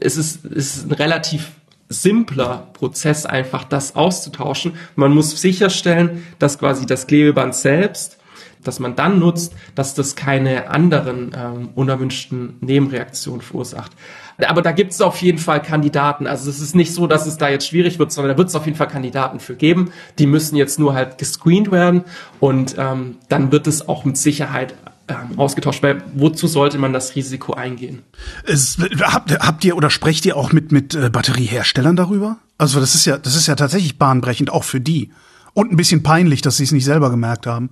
es 0.00 0.16
ist, 0.16 0.44
es 0.44 0.76
ist 0.76 0.90
ein 0.90 0.92
relativ 0.92 1.50
simpler 1.88 2.68
Prozess, 2.72 3.26
einfach 3.26 3.64
das 3.64 3.94
auszutauschen. 3.96 4.74
Man 4.96 5.12
muss 5.12 5.40
sicherstellen, 5.40 6.26
dass 6.38 6.58
quasi 6.58 6.86
das 6.86 7.06
Klebeband 7.06 7.54
selbst, 7.54 8.18
das 8.64 8.80
man 8.80 8.96
dann 8.96 9.20
nutzt, 9.20 9.54
dass 9.74 9.94
das 9.94 10.16
keine 10.16 10.70
anderen 10.70 11.30
ähm, 11.36 11.68
unerwünschten 11.74 12.56
Nebenreaktionen 12.60 13.40
verursacht. 13.40 13.92
Aber 14.38 14.60
da 14.60 14.72
gibt 14.72 14.92
es 14.92 15.00
auf 15.00 15.22
jeden 15.22 15.38
Fall 15.38 15.62
Kandidaten. 15.62 16.26
Also 16.26 16.50
es 16.50 16.60
ist 16.60 16.74
nicht 16.74 16.92
so, 16.92 17.06
dass 17.06 17.26
es 17.26 17.38
da 17.38 17.48
jetzt 17.48 17.68
schwierig 17.68 17.98
wird, 17.98 18.12
sondern 18.12 18.34
da 18.34 18.38
wird 18.38 18.48
es 18.48 18.54
auf 18.54 18.66
jeden 18.66 18.76
Fall 18.76 18.88
Kandidaten 18.88 19.40
für 19.40 19.54
geben. 19.54 19.92
Die 20.18 20.26
müssen 20.26 20.56
jetzt 20.56 20.78
nur 20.78 20.94
halt 20.94 21.16
gescreent 21.18 21.70
werden 21.70 22.04
und 22.40 22.76
ähm, 22.78 23.16
dann 23.28 23.52
wird 23.52 23.66
es 23.66 23.88
auch 23.88 24.04
mit 24.04 24.16
Sicherheit 24.16 24.74
ähm, 25.08 25.38
ausgetauscht. 25.38 25.82
Weil 25.82 26.02
wozu 26.14 26.46
sollte 26.46 26.78
man 26.78 26.92
das 26.92 27.14
Risiko 27.14 27.54
eingehen? 27.54 28.02
Es, 28.44 28.78
habt, 29.02 29.32
habt 29.38 29.64
ihr 29.64 29.76
oder 29.76 29.90
sprecht 29.90 30.26
ihr 30.26 30.36
auch 30.36 30.52
mit 30.52 30.72
mit 30.72 30.94
äh, 30.94 31.10
Batterieherstellern 31.10 31.96
darüber? 31.96 32.38
Also 32.58 32.80
das 32.80 32.94
ist 32.94 33.04
ja 33.04 33.18
das 33.18 33.36
ist 33.36 33.46
ja 33.46 33.54
tatsächlich 33.54 33.98
bahnbrechend 33.98 34.50
auch 34.50 34.64
für 34.64 34.80
die 34.80 35.12
und 35.54 35.72
ein 35.72 35.76
bisschen 35.76 36.02
peinlich, 36.02 36.42
dass 36.42 36.58
sie 36.58 36.64
es 36.64 36.72
nicht 36.72 36.84
selber 36.84 37.10
gemerkt 37.10 37.46
haben. 37.46 37.70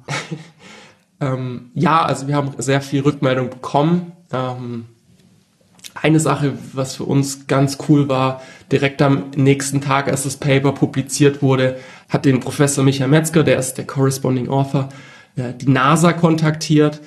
ähm, 1.21 1.71
ja, 1.75 2.03
also 2.03 2.29
wir 2.29 2.35
haben 2.35 2.53
sehr 2.59 2.81
viel 2.81 3.03
Rückmeldung 3.03 3.51
bekommen. 3.51 4.13
Ähm, 4.33 4.87
eine 5.95 6.19
Sache, 6.19 6.55
was 6.73 6.97
für 6.97 7.05
uns 7.05 7.47
ganz 7.47 7.79
cool 7.89 8.09
war, 8.09 8.43
direkt 8.73 9.03
am 9.03 9.31
nächsten 9.37 9.81
Tag, 9.81 10.09
als 10.09 10.25
das 10.25 10.37
Paper 10.39 10.73
publiziert 10.73 11.43
wurde, 11.43 11.79
hat 12.09 12.25
den 12.25 12.41
Professor 12.41 12.83
Michael 12.83 13.11
Metzger, 13.11 13.45
der 13.45 13.59
ist 13.59 13.75
der 13.75 13.87
Corresponding 13.87 14.49
Author, 14.49 14.89
äh, 15.37 15.53
die 15.55 15.69
NASA 15.69 16.13
kontaktiert, 16.13 17.01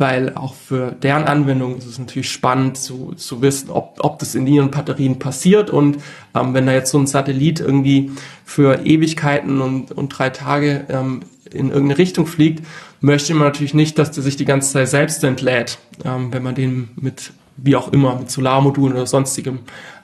weil 0.00 0.34
auch 0.34 0.54
für 0.54 0.92
deren 0.92 1.24
Anwendung 1.24 1.76
ist 1.76 1.86
es 1.86 1.98
natürlich 1.98 2.30
spannend 2.30 2.78
zu, 2.78 3.12
zu 3.16 3.42
wissen, 3.42 3.70
ob, 3.70 3.98
ob 4.00 4.18
das 4.18 4.34
in 4.34 4.46
ihren 4.46 4.70
Batterien 4.70 5.18
passiert 5.18 5.70
und 5.70 5.98
ähm, 6.34 6.54
wenn 6.54 6.66
da 6.66 6.72
jetzt 6.72 6.90
so 6.90 6.98
ein 6.98 7.06
Satellit 7.06 7.60
irgendwie 7.60 8.10
für 8.44 8.86
Ewigkeiten 8.86 9.60
und, 9.60 9.92
und 9.92 10.08
drei 10.08 10.30
Tage 10.30 10.86
ähm, 10.88 11.20
in 11.52 11.68
irgendeine 11.68 11.98
Richtung 11.98 12.26
fliegt, 12.26 12.66
möchte 13.00 13.34
man 13.34 13.48
natürlich 13.48 13.74
nicht, 13.74 13.98
dass 13.98 14.10
der 14.10 14.22
sich 14.22 14.36
die 14.36 14.44
ganze 14.44 14.72
Zeit 14.72 14.88
selbst 14.88 15.22
entlädt, 15.22 15.78
ähm, 16.04 16.32
wenn 16.32 16.42
man 16.42 16.54
den 16.54 16.88
mit 16.96 17.32
wie 17.62 17.76
auch 17.76 17.92
immer, 17.92 18.18
mit 18.18 18.30
Solarmodulen 18.30 18.96
oder 18.96 19.06
sonstigem 19.06 19.60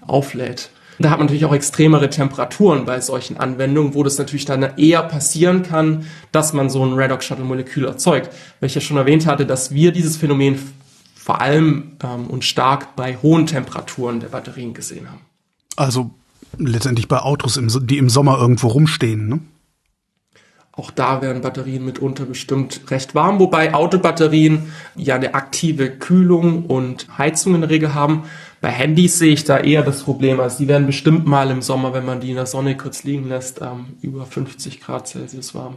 auflädt. 0.07 0.71
Da 0.99 1.11
hat 1.11 1.19
man 1.19 1.27
natürlich 1.27 1.45
auch 1.45 1.55
extremere 1.55 2.09
Temperaturen 2.09 2.85
bei 2.85 3.01
solchen 3.01 3.37
Anwendungen, 3.37 3.95
wo 3.95 4.03
das 4.03 4.19
natürlich 4.19 4.45
dann 4.45 4.63
eher 4.79 5.03
passieren 5.03 5.63
kann, 5.63 6.07
dass 6.33 6.53
man 6.53 6.71
so 6.71 6.85
ein 6.85 6.95
Redox-Shuttle-Molekül 6.95 7.85
erzeugt. 7.85 8.31
Weil 8.61 8.69
ich 8.69 8.75
ja 8.75 8.81
schon 8.81 8.97
erwähnt 8.97 9.27
hatte, 9.27 9.47
dass 9.47 9.73
wir 9.73 9.93
dieses 9.93 10.17
Phänomen 10.17 10.59
vor 11.15 11.41
allem 11.41 11.97
ähm, 12.03 12.29
und 12.29 12.45
stark 12.45 12.97
bei 12.97 13.17
hohen 13.17 13.47
Temperaturen 13.47 14.21
der 14.21 14.29
Batterien 14.29 14.75
gesehen 14.75 15.11
haben. 15.11 15.21
Also 15.77 16.11
letztendlich 16.57 17.09
bei 17.09 17.19
Autos, 17.19 17.61
die 17.83 17.99
im 17.99 18.09
Sommer 18.09 18.39
irgendwo 18.39 18.69
rumstehen, 18.69 19.29
ne? 19.29 19.41
Auch 20.73 20.91
da 20.91 21.23
werden 21.23 21.41
Batterien 21.41 21.87
mitunter 21.87 22.27
bestimmt 22.27 22.83
recht 22.91 23.15
warm, 23.15 23.39
wobei 23.39 23.73
Autobatterien 23.73 24.71
ja 24.95 25.15
eine 25.15 25.35
aktive 25.35 25.89
Kühlung 25.89 26.67
und 26.67 27.07
Heizung 27.17 27.55
in 27.55 27.63
der 27.63 27.71
Regel 27.71 27.95
haben. 27.95 28.25
Bei 28.61 28.71
Handys 28.71 29.19
sehe 29.19 29.33
ich 29.33 29.45
da 29.45 29.59
eher 29.59 29.83
das 29.83 30.03
Problem. 30.03 30.41
Also 30.41 30.59
die 30.59 30.69
werden 30.69 30.87
bestimmt 30.87 31.27
mal 31.27 31.51
im 31.51 31.63
Sommer, 31.63 31.93
wenn 31.93 32.05
man 32.05 32.21
die 32.21 32.31
in 32.31 32.37
der 32.37 32.47
Sonne 32.47 32.77
kurz 32.77 33.05
liegen 33.05 33.29
lässt, 33.29 33.61
ähm, 33.61 33.97
über 34.03 34.25
50 34.25 34.81
Grad 34.81 35.09
Celsius 35.09 35.55
warm. 35.55 35.77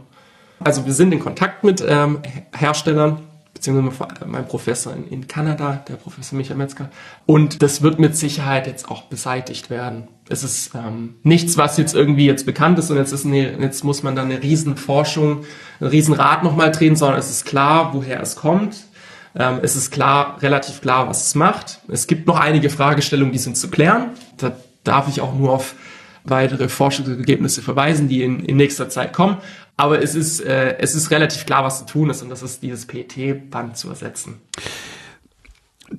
Also 0.60 0.86
wir 0.86 0.92
sind 0.92 1.12
in 1.12 1.20
Kontakt 1.20 1.64
mit 1.64 1.84
ähm, 1.86 2.20
Herstellern 2.54 3.18
beziehungsweise 3.54 4.08
mein 4.26 4.46
Professor 4.46 4.94
in, 4.94 5.06
in 5.08 5.28
Kanada, 5.28 5.84
der 5.86 5.94
Professor 5.94 6.36
Michael 6.36 6.56
Metzger. 6.56 6.88
Und 7.26 7.62
das 7.62 7.82
wird 7.82 7.98
mit 7.98 8.16
Sicherheit 8.16 8.66
jetzt 8.66 8.88
auch 8.88 9.02
beseitigt 9.02 9.70
werden. 9.70 10.08
Es 10.28 10.44
ist 10.44 10.74
ähm, 10.74 11.16
nichts, 11.24 11.58
was 11.58 11.76
jetzt 11.76 11.94
irgendwie 11.94 12.26
jetzt 12.26 12.46
bekannt 12.46 12.78
ist 12.78 12.90
und 12.90 12.96
jetzt, 12.96 13.12
ist 13.12 13.26
eine, 13.26 13.58
jetzt 13.60 13.84
muss 13.84 14.02
man 14.02 14.16
dann 14.16 14.30
eine 14.30 14.42
Riesenforschung, 14.42 15.44
ein 15.80 15.86
Riesenrad 15.86 16.42
nochmal 16.44 16.70
drehen, 16.70 16.96
sondern 16.96 17.18
es 17.18 17.30
ist 17.30 17.44
klar, 17.44 17.92
woher 17.92 18.20
es 18.20 18.36
kommt. 18.36 18.76
Ähm, 19.34 19.60
es 19.62 19.76
ist 19.76 19.90
klar, 19.90 20.38
relativ 20.42 20.80
klar, 20.80 21.08
was 21.08 21.26
es 21.26 21.34
macht. 21.34 21.80
Es 21.88 22.06
gibt 22.06 22.26
noch 22.26 22.38
einige 22.38 22.70
Fragestellungen, 22.70 23.32
die 23.32 23.38
sind 23.38 23.56
zu 23.56 23.70
klären. 23.70 24.10
Da 24.36 24.56
darf 24.84 25.08
ich 25.08 25.20
auch 25.20 25.34
nur 25.34 25.52
auf 25.52 25.74
weitere 26.24 26.68
Forschungsergebnisse 26.68 27.62
verweisen, 27.62 28.08
die 28.08 28.22
in, 28.22 28.44
in 28.44 28.56
nächster 28.56 28.88
Zeit 28.88 29.12
kommen. 29.12 29.38
Aber 29.76 30.02
es 30.02 30.14
ist, 30.14 30.40
äh, 30.40 30.76
es 30.78 30.94
ist 30.94 31.10
relativ 31.10 31.46
klar, 31.46 31.64
was 31.64 31.78
zu 31.78 31.86
tun 31.86 32.10
ist 32.10 32.22
und 32.22 32.28
das 32.28 32.42
ist 32.42 32.62
dieses 32.62 32.86
PET-Band 32.86 33.76
zu 33.76 33.88
ersetzen. 33.88 34.40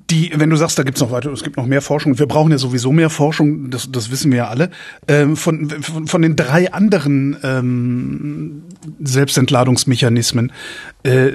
Die, 0.08 0.32
wenn 0.36 0.48
du 0.48 0.56
sagst, 0.56 0.78
da 0.78 0.84
gibt's 0.84 1.00
noch 1.00 1.10
weiter, 1.10 1.30
es 1.32 1.42
gibt 1.42 1.58
noch 1.58 1.66
mehr 1.66 1.82
Forschung. 1.82 2.18
Wir 2.18 2.26
brauchen 2.26 2.50
ja 2.50 2.58
sowieso 2.58 2.92
mehr 2.92 3.10
Forschung, 3.10 3.70
das, 3.70 3.90
das 3.92 4.10
wissen 4.10 4.30
wir 4.30 4.38
ja 4.38 4.48
alle. 4.48 4.70
Ähm, 5.06 5.36
von, 5.36 5.68
von, 5.68 6.06
von 6.06 6.22
den 6.22 6.34
drei 6.34 6.72
anderen 6.72 7.36
ähm, 7.42 8.62
Selbstentladungsmechanismen, 9.00 10.52
äh, 11.02 11.32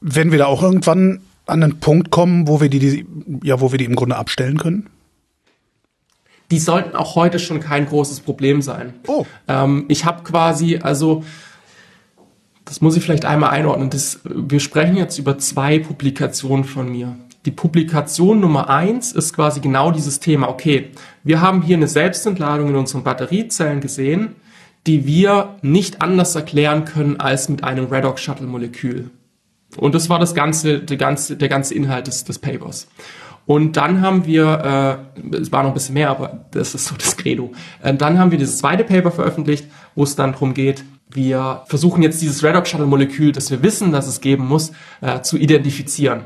werden 0.00 0.32
wir 0.32 0.38
da 0.38 0.46
auch 0.46 0.62
irgendwann 0.62 1.20
an 1.46 1.62
einen 1.62 1.80
Punkt 1.80 2.10
kommen, 2.10 2.48
wo 2.48 2.60
wir 2.60 2.68
die, 2.68 2.78
die, 2.78 3.06
ja, 3.42 3.60
wo 3.60 3.72
wir 3.72 3.78
die 3.78 3.84
im 3.84 3.96
Grunde 3.96 4.16
abstellen 4.16 4.58
können? 4.58 4.88
Die 6.50 6.58
sollten 6.58 6.96
auch 6.96 7.14
heute 7.14 7.38
schon 7.38 7.60
kein 7.60 7.86
großes 7.86 8.20
Problem 8.20 8.60
sein. 8.60 8.94
Oh. 9.06 9.24
Ähm, 9.46 9.84
ich 9.88 10.04
habe 10.04 10.22
quasi, 10.22 10.78
also 10.82 11.22
das 12.64 12.80
muss 12.80 12.96
ich 12.96 13.02
vielleicht 13.02 13.24
einmal 13.24 13.50
einordnen. 13.50 13.90
Das, 13.90 14.20
wir 14.24 14.60
sprechen 14.60 14.96
jetzt 14.96 15.18
über 15.18 15.38
zwei 15.38 15.78
Publikationen 15.78 16.64
von 16.64 16.90
mir. 16.90 17.16
Die 17.46 17.50
Publikation 17.50 18.40
Nummer 18.40 18.68
eins 18.68 19.12
ist 19.12 19.34
quasi 19.34 19.60
genau 19.60 19.92
dieses 19.92 20.20
Thema. 20.20 20.48
Okay, 20.48 20.90
wir 21.24 21.40
haben 21.40 21.62
hier 21.62 21.76
eine 21.76 21.88
Selbstentladung 21.88 22.68
in 22.68 22.76
unseren 22.76 23.02
Batteriezellen 23.02 23.80
gesehen, 23.80 24.36
die 24.86 25.06
wir 25.06 25.56
nicht 25.62 26.02
anders 26.02 26.34
erklären 26.34 26.84
können 26.84 27.18
als 27.18 27.48
mit 27.48 27.64
einem 27.64 27.86
Redox 27.86 28.22
Shuttle 28.22 28.46
Molekül. 28.46 29.10
Und 29.76 29.94
das 29.94 30.08
war 30.08 30.18
das 30.18 30.34
ganze, 30.34 30.80
der 30.80 30.96
ganze, 30.96 31.36
der 31.36 31.48
ganze 31.48 31.74
Inhalt 31.74 32.06
des, 32.06 32.24
des 32.24 32.38
Papers. 32.38 32.88
Und 33.46 33.76
dann 33.76 34.00
haben 34.00 34.26
wir, 34.26 35.00
äh, 35.22 35.36
es 35.36 35.50
war 35.50 35.62
noch 35.62 35.70
ein 35.70 35.74
bisschen 35.74 35.94
mehr, 35.94 36.10
aber 36.10 36.44
das 36.52 36.74
ist 36.74 36.86
so 36.86 36.94
das 36.96 37.16
Credo. 37.16 37.52
Äh, 37.82 37.94
dann 37.94 38.18
haben 38.18 38.30
wir 38.30 38.38
dieses 38.38 38.58
zweite 38.58 38.84
Paper 38.84 39.10
veröffentlicht, 39.10 39.66
wo 39.94 40.04
es 40.04 40.16
dann 40.16 40.32
darum 40.32 40.54
geht, 40.54 40.84
wir 41.12 41.62
versuchen 41.66 42.02
jetzt 42.02 42.22
dieses 42.22 42.44
Redox-Shuttle-Molekül, 42.44 43.32
das 43.32 43.50
wir 43.50 43.62
wissen, 43.62 43.90
dass 43.90 44.06
es 44.06 44.20
geben 44.20 44.46
muss, 44.46 44.72
äh, 45.00 45.22
zu 45.22 45.36
identifizieren. 45.36 46.22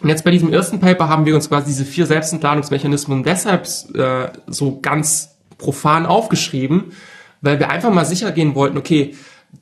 Und 0.00 0.10
jetzt 0.10 0.24
bei 0.24 0.30
diesem 0.30 0.52
ersten 0.52 0.80
Paper 0.80 1.08
haben 1.08 1.24
wir 1.24 1.34
uns 1.34 1.48
quasi 1.48 1.68
diese 1.68 1.86
vier 1.86 2.04
Selbstentladungsmechanismen 2.04 3.22
deshalb 3.22 3.66
äh, 3.94 4.28
so 4.46 4.80
ganz 4.80 5.36
profan 5.56 6.04
aufgeschrieben, 6.04 6.92
weil 7.40 7.58
wir 7.58 7.70
einfach 7.70 7.90
mal 7.90 8.04
sicher 8.04 8.32
gehen 8.32 8.54
wollten, 8.54 8.76
okay, 8.76 9.14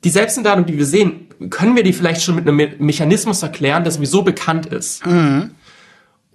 die 0.03 0.09
Selbstentladung, 0.09 0.65
die 0.65 0.77
wir 0.77 0.85
sehen, 0.85 1.24
können 1.49 1.75
wir 1.75 1.83
die 1.83 1.93
vielleicht 1.93 2.21
schon 2.21 2.35
mit 2.35 2.47
einem 2.47 2.57
Me 2.57 2.73
Mechanismus 2.79 3.43
erklären, 3.43 3.83
der 3.83 3.91
sowieso 3.91 4.21
bekannt 4.21 4.65
ist. 4.67 5.05
Mhm. 5.05 5.51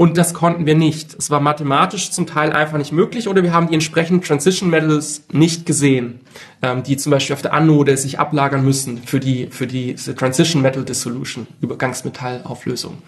Und 0.01 0.16
das 0.16 0.32
konnten 0.32 0.64
wir 0.64 0.74
nicht. 0.74 1.14
Es 1.18 1.28
war 1.28 1.40
mathematisch 1.40 2.11
zum 2.11 2.26
Teil 2.26 2.55
einfach 2.55 2.78
nicht 2.78 2.90
möglich 2.90 3.28
oder 3.28 3.42
wir 3.42 3.53
haben 3.53 3.68
die 3.68 3.74
entsprechenden 3.74 4.22
Transition 4.22 4.70
Metals 4.70 5.24
nicht 5.30 5.66
gesehen, 5.66 6.20
ähm, 6.62 6.82
die 6.82 6.96
zum 6.96 7.11
Beispiel 7.11 7.34
auf 7.34 7.42
der 7.42 7.53
Anode 7.53 7.98
sich 7.98 8.18
ablagern 8.18 8.64
müssen 8.64 9.03
für 9.05 9.20
die, 9.20 9.48
für 9.51 9.66
die 9.66 9.96
Transition 9.96 10.62
Metal 10.62 10.84
Dissolution, 10.84 11.46
Übergangsmetallauflösung. 11.61 13.03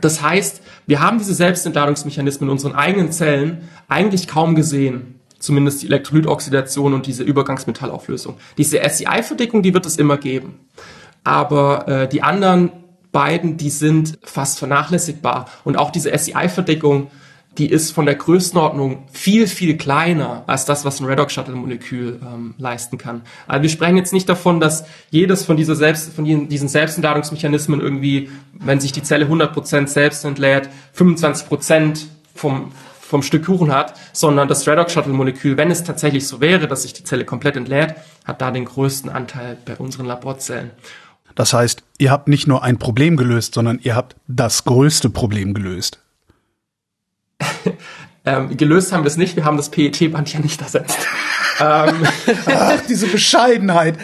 Das 0.00 0.22
heißt, 0.22 0.62
wir 0.86 1.00
haben 1.00 1.18
diese 1.18 1.34
Selbstentladungsmechanismen 1.34 2.48
in 2.48 2.52
unseren 2.52 2.74
eigenen 2.76 3.10
Zellen 3.10 3.68
eigentlich 3.88 4.28
kaum 4.28 4.54
gesehen. 4.54 5.16
Zumindest 5.40 5.82
die 5.82 5.86
Elektrolytoxidation 5.86 6.94
und 6.94 7.06
diese 7.06 7.24
Übergangsmetallauflösung. 7.24 8.36
Diese 8.56 8.78
SEI-Verdickung, 8.88 9.62
die 9.62 9.74
wird 9.74 9.84
es 9.84 9.96
immer 9.96 10.16
geben. 10.16 10.60
Aber 11.24 11.88
äh, 11.88 12.08
die 12.08 12.22
anderen 12.22 12.72
beiden, 13.12 13.56
die 13.56 13.70
sind 13.70 14.18
fast 14.22 14.58
vernachlässigbar. 14.58 15.46
Und 15.64 15.76
auch 15.76 15.90
diese 15.90 16.16
SEI-Verdickung, 16.16 17.10
die 17.58 17.68
ist 17.68 17.90
von 17.90 18.06
der 18.06 18.14
Größenordnung 18.14 19.08
viel, 19.12 19.46
viel 19.48 19.76
kleiner 19.76 20.44
als 20.46 20.66
das, 20.66 20.84
was 20.84 21.00
ein 21.00 21.06
Redox-Shuttle-Molekül 21.06 22.20
ähm, 22.22 22.54
leisten 22.58 22.96
kann. 22.96 23.22
Also 23.48 23.62
wir 23.62 23.70
sprechen 23.70 23.96
jetzt 23.96 24.12
nicht 24.12 24.28
davon, 24.28 24.60
dass 24.60 24.84
jedes 25.10 25.44
von, 25.44 25.56
dieser 25.56 25.74
selbst, 25.74 26.12
von 26.14 26.24
diesen 26.24 26.68
Selbstentladungsmechanismen 26.68 27.80
irgendwie, 27.80 28.30
wenn 28.52 28.80
sich 28.80 28.92
die 28.92 29.02
Zelle 29.02 29.26
100% 29.26 29.88
selbst 29.88 30.24
entlädt, 30.24 30.70
25% 30.96 32.04
vom, 32.34 32.70
vom 33.00 33.22
Stück 33.22 33.46
Kuchen 33.46 33.74
hat, 33.74 33.94
sondern 34.12 34.46
das 34.46 34.68
Redox-Shuttle-Molekül, 34.68 35.56
wenn 35.56 35.72
es 35.72 35.82
tatsächlich 35.82 36.28
so 36.28 36.40
wäre, 36.40 36.68
dass 36.68 36.82
sich 36.82 36.92
die 36.92 37.04
Zelle 37.04 37.24
komplett 37.24 37.56
entlädt, 37.56 37.96
hat 38.24 38.40
da 38.40 38.52
den 38.52 38.64
größten 38.64 39.10
Anteil 39.10 39.58
bei 39.64 39.74
unseren 39.74 40.06
Laborzellen. 40.06 40.70
Das 41.40 41.54
heißt, 41.54 41.84
ihr 41.96 42.10
habt 42.10 42.28
nicht 42.28 42.46
nur 42.48 42.62
ein 42.62 42.76
Problem 42.76 43.16
gelöst, 43.16 43.54
sondern 43.54 43.78
ihr 43.82 43.96
habt 43.96 44.14
das 44.28 44.64
größte 44.66 45.08
Problem 45.08 45.54
gelöst. 45.54 45.98
Ähm, 48.26 48.54
gelöst 48.54 48.92
haben 48.92 49.02
wir 49.02 49.06
es 49.06 49.16
nicht, 49.16 49.34
wir 49.34 49.46
haben 49.46 49.56
das 49.56 49.70
PET-Band 49.70 50.30
ja 50.30 50.40
nicht 50.40 50.60
ersetzt. 50.60 50.98
ähm, 51.58 52.06
Ach, 52.44 52.78
diese 52.86 53.06
Bescheidenheit. 53.06 53.96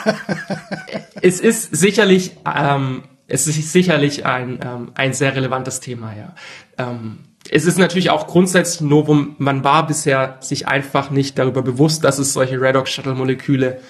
es 1.20 1.38
ist 1.38 1.76
sicherlich, 1.76 2.32
ähm, 2.46 3.02
es 3.28 3.46
ist 3.46 3.72
sicherlich 3.72 4.24
ein, 4.24 4.58
ähm, 4.64 4.92
ein 4.94 5.12
sehr 5.12 5.36
relevantes 5.36 5.80
Thema, 5.80 6.14
ja. 6.16 6.34
Ähm, 6.78 7.18
es 7.50 7.66
ist 7.66 7.76
natürlich 7.76 8.08
auch 8.08 8.26
grundsätzlich 8.26 8.80
Novum, 8.80 9.34
man 9.36 9.64
war 9.64 9.86
bisher 9.86 10.38
sich 10.40 10.66
einfach 10.66 11.10
nicht 11.10 11.38
darüber 11.38 11.60
bewusst, 11.60 12.02
dass 12.04 12.18
es 12.18 12.32
solche 12.32 12.58
Redox-Shuttle-Moleküle, 12.58 13.80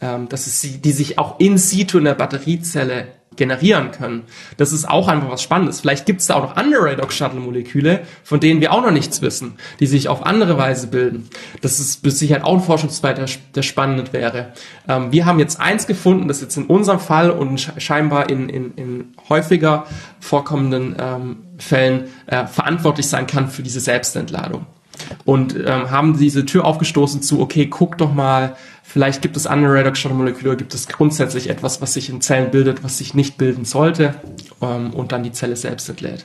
ähm, 0.00 0.28
dass 0.28 0.46
es 0.46 0.60
sie, 0.60 0.78
die 0.78 0.92
sich 0.92 1.18
auch 1.18 1.40
in 1.40 1.58
situ 1.58 1.98
in 1.98 2.04
der 2.04 2.14
Batteriezelle 2.14 3.08
generieren 3.38 3.92
können. 3.92 4.24
Das 4.58 4.72
ist 4.72 4.86
auch 4.86 5.08
einfach 5.08 5.30
was 5.30 5.40
Spannendes. 5.40 5.80
Vielleicht 5.80 6.04
gibt 6.04 6.20
es 6.20 6.26
da 6.26 6.34
auch 6.34 6.42
noch 6.42 6.56
andere 6.56 6.84
Redox-Shuttle-Moleküle, 6.84 8.00
von 8.22 8.40
denen 8.40 8.60
wir 8.60 8.72
auch 8.72 8.82
noch 8.82 8.90
nichts 8.90 9.22
wissen, 9.22 9.54
die 9.80 9.86
sich 9.86 10.08
auf 10.08 10.26
andere 10.26 10.58
Weise 10.58 10.88
bilden. 10.88 11.28
Das 11.62 11.80
ist 11.80 12.02
bis 12.02 12.18
sicher 12.18 12.44
auch 12.44 12.54
ein 12.54 12.62
Forschungszweig, 12.62 13.16
der, 13.16 13.26
der 13.54 13.62
spannend 13.62 14.12
wäre. 14.12 14.52
Ähm, 14.86 15.10
wir 15.12 15.24
haben 15.24 15.38
jetzt 15.38 15.58
eins 15.58 15.86
gefunden, 15.86 16.28
das 16.28 16.42
jetzt 16.42 16.56
in 16.58 16.66
unserem 16.66 17.00
Fall 17.00 17.30
und 17.30 17.72
scheinbar 17.78 18.28
in, 18.28 18.50
in, 18.50 18.74
in 18.74 19.14
häufiger 19.28 19.86
vorkommenden 20.20 20.96
ähm, 20.98 21.36
Fällen 21.58 22.08
äh, 22.26 22.46
verantwortlich 22.46 23.06
sein 23.08 23.26
kann 23.26 23.48
für 23.48 23.62
diese 23.62 23.80
Selbstentladung. 23.80 24.66
Und 25.24 25.54
ähm, 25.54 25.92
haben 25.92 26.18
diese 26.18 26.44
Tür 26.44 26.64
aufgestoßen 26.64 27.22
zu, 27.22 27.40
okay, 27.40 27.66
guck 27.66 27.98
doch 27.98 28.12
mal, 28.12 28.56
Vielleicht 28.90 29.20
gibt 29.20 29.36
es 29.36 29.46
andere 29.46 29.74
Redox-Shuttle-Moleküle, 29.74 30.56
gibt 30.56 30.72
es 30.72 30.88
grundsätzlich 30.88 31.50
etwas, 31.50 31.82
was 31.82 31.92
sich 31.92 32.08
in 32.08 32.22
Zellen 32.22 32.50
bildet, 32.50 32.82
was 32.82 32.96
sich 32.96 33.12
nicht 33.12 33.36
bilden 33.36 33.66
sollte 33.66 34.14
ähm, 34.62 34.94
und 34.94 35.12
dann 35.12 35.22
die 35.22 35.30
Zelle 35.30 35.56
selbst 35.56 35.90
entlädt. 35.90 36.24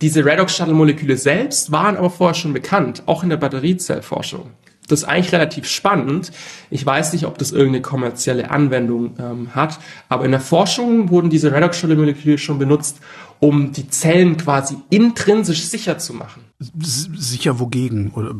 Diese 0.00 0.24
Redox-Shuttle-Moleküle 0.24 1.16
selbst 1.16 1.72
waren 1.72 1.96
aber 1.96 2.10
vorher 2.10 2.34
schon 2.34 2.52
bekannt, 2.52 3.02
auch 3.06 3.24
in 3.24 3.28
der 3.30 3.38
Batteriezellforschung. 3.38 4.50
Das 4.86 5.00
ist 5.00 5.08
eigentlich 5.08 5.32
relativ 5.32 5.66
spannend. 5.66 6.30
Ich 6.70 6.86
weiß 6.86 7.12
nicht, 7.12 7.26
ob 7.26 7.38
das 7.38 7.50
irgendeine 7.50 7.82
kommerzielle 7.82 8.52
Anwendung 8.52 9.16
ähm, 9.18 9.56
hat, 9.56 9.80
aber 10.08 10.26
in 10.26 10.30
der 10.30 10.40
Forschung 10.40 11.10
wurden 11.10 11.28
diese 11.28 11.50
Redox-Shuttle-Moleküle 11.50 12.38
schon 12.38 12.60
benutzt, 12.60 13.00
um 13.40 13.72
die 13.72 13.88
Zellen 13.88 14.36
quasi 14.36 14.76
intrinsisch 14.90 15.64
sicher 15.64 15.98
zu 15.98 16.14
machen. 16.14 16.44
Sicher 16.78 17.58
wogegen? 17.58 18.12
Oder 18.12 18.32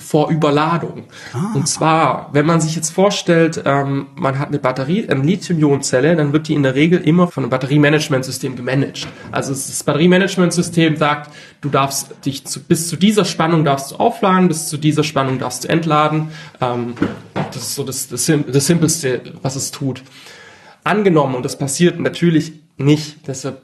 vor 0.00 0.30
Überladung. 0.30 1.04
Ah. 1.32 1.52
Und 1.54 1.66
zwar, 1.66 2.28
wenn 2.32 2.44
man 2.44 2.60
sich 2.60 2.76
jetzt 2.76 2.90
vorstellt, 2.90 3.62
ähm, 3.64 4.08
man 4.14 4.38
hat 4.38 4.48
eine 4.48 4.58
Batterie, 4.58 5.08
eine 5.08 5.22
Lithium-Ionen-Zelle, 5.22 6.16
dann 6.16 6.32
wird 6.32 6.48
die 6.48 6.54
in 6.54 6.62
der 6.62 6.74
Regel 6.74 7.00
immer 7.00 7.28
von 7.28 7.44
einem 7.44 7.50
Batteriemanagementsystem 7.50 8.56
gemanagt. 8.56 9.08
Also 9.32 9.52
das 9.52 9.82
Batteriemanagementsystem 9.82 10.96
sagt, 10.96 11.30
du 11.60 11.70
darfst 11.70 12.14
dich 12.24 12.44
zu, 12.46 12.60
bis 12.60 12.88
zu 12.88 12.96
dieser 12.96 13.24
Spannung 13.24 13.64
darfst 13.64 13.92
du 13.92 13.96
aufladen, 13.96 14.48
bis 14.48 14.68
zu 14.68 14.76
dieser 14.76 15.04
Spannung 15.04 15.38
darfst 15.38 15.64
du 15.64 15.68
entladen. 15.68 16.30
Ähm, 16.60 16.94
das 17.34 17.56
ist 17.56 17.74
so 17.74 17.84
das, 17.84 18.08
das, 18.08 18.26
das 18.26 18.66
Simpelste, 18.66 19.22
was 19.42 19.56
es 19.56 19.70
tut. 19.70 20.02
Angenommen, 20.84 21.34
und 21.34 21.44
das 21.44 21.58
passiert 21.58 21.98
natürlich 22.00 22.52
nicht, 22.76 23.26
deshalb 23.26 23.62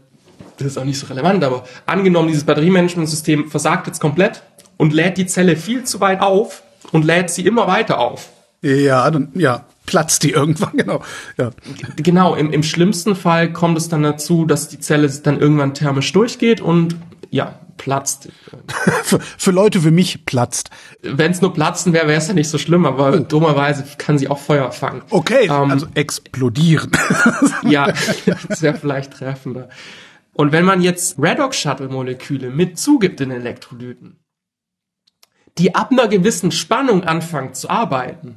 das 0.59 0.69
ist 0.69 0.79
auch 0.79 0.85
nicht 0.85 0.99
so 0.99 1.07
relevant, 1.09 1.45
aber 1.45 1.65
angenommen, 1.85 2.29
dieses 2.29 2.45
Batteriemanagementsystem 2.45 3.51
versagt 3.51 3.87
jetzt 3.89 4.01
komplett, 4.01 4.43
und 4.77 4.93
lädt 4.93 5.19
die 5.19 5.27
Zelle 5.27 5.57
viel 5.57 5.85
zu 5.85 6.01
weit 6.01 6.21
auf 6.21 6.63
und 6.93 7.05
lädt 7.05 7.31
sie 7.31 7.47
immer 7.47 7.67
weiter 7.67 7.99
auf. 7.99 8.31
Ja, 8.63 9.11
dann, 9.11 9.31
ja, 9.35 9.65
platzt 9.87 10.23
die 10.23 10.33
irgendwann, 10.33 10.73
genau. 10.77 11.03
Ja. 11.39 11.51
Genau, 11.97 12.35
im, 12.35 12.53
im 12.53 12.63
schlimmsten 12.63 13.15
Fall 13.15 13.53
kommt 13.53 13.79
es 13.79 13.89
dann 13.89 14.03
dazu, 14.03 14.45
dass 14.45 14.69
die 14.69 14.81
Zelle 14.81 15.09
dann 15.09 15.41
irgendwann 15.41 15.75
thermisch 15.75 16.13
durchgeht 16.13 16.61
und 16.61 16.97
ja, 17.31 17.59
platzt. 17.77 18.29
für, 19.03 19.21
für 19.21 19.51
Leute 19.51 19.85
wie 19.85 19.91
mich 19.91 20.25
platzt. 20.27 20.71
Wenn 21.03 21.31
es 21.31 21.41
nur 21.41 21.53
platzen 21.53 21.93
wäre, 21.93 22.09
wäre 22.09 22.19
es 22.19 22.29
ja 22.29 22.35
nicht 22.35 22.49
so 22.49 22.59
schlimm, 22.59 22.87
aber 22.87 23.13
oh. 23.13 23.19
dummerweise 23.19 23.85
kann 23.99 24.19
sie 24.19 24.29
auch 24.29 24.39
Feuer 24.39 24.73
fangen. 24.73 25.03
Okay, 25.11 25.47
ähm, 25.47 25.71
also 25.71 25.87
explodieren. 25.95 26.91
ja, 27.63 27.93
das 28.49 28.63
wäre 28.63 28.77
vielleicht 28.77 29.13
treffender. 29.13 29.69
Und 30.33 30.53
wenn 30.53 30.65
man 30.65 30.83
jetzt 30.83 31.19
Redox-Shuttle-Moleküle 31.19 32.51
mit 32.51 32.79
zugibt 32.79 33.21
in 33.21 33.31
Elektrolyten, 33.31 34.19
die 35.59 35.75
ab 35.75 35.91
einer 35.91 36.09
gewissen 36.09 36.53
Spannung 36.53 37.05
anfangen 37.05 37.55
zu 37.55 37.71
arbeiten. 37.71 38.37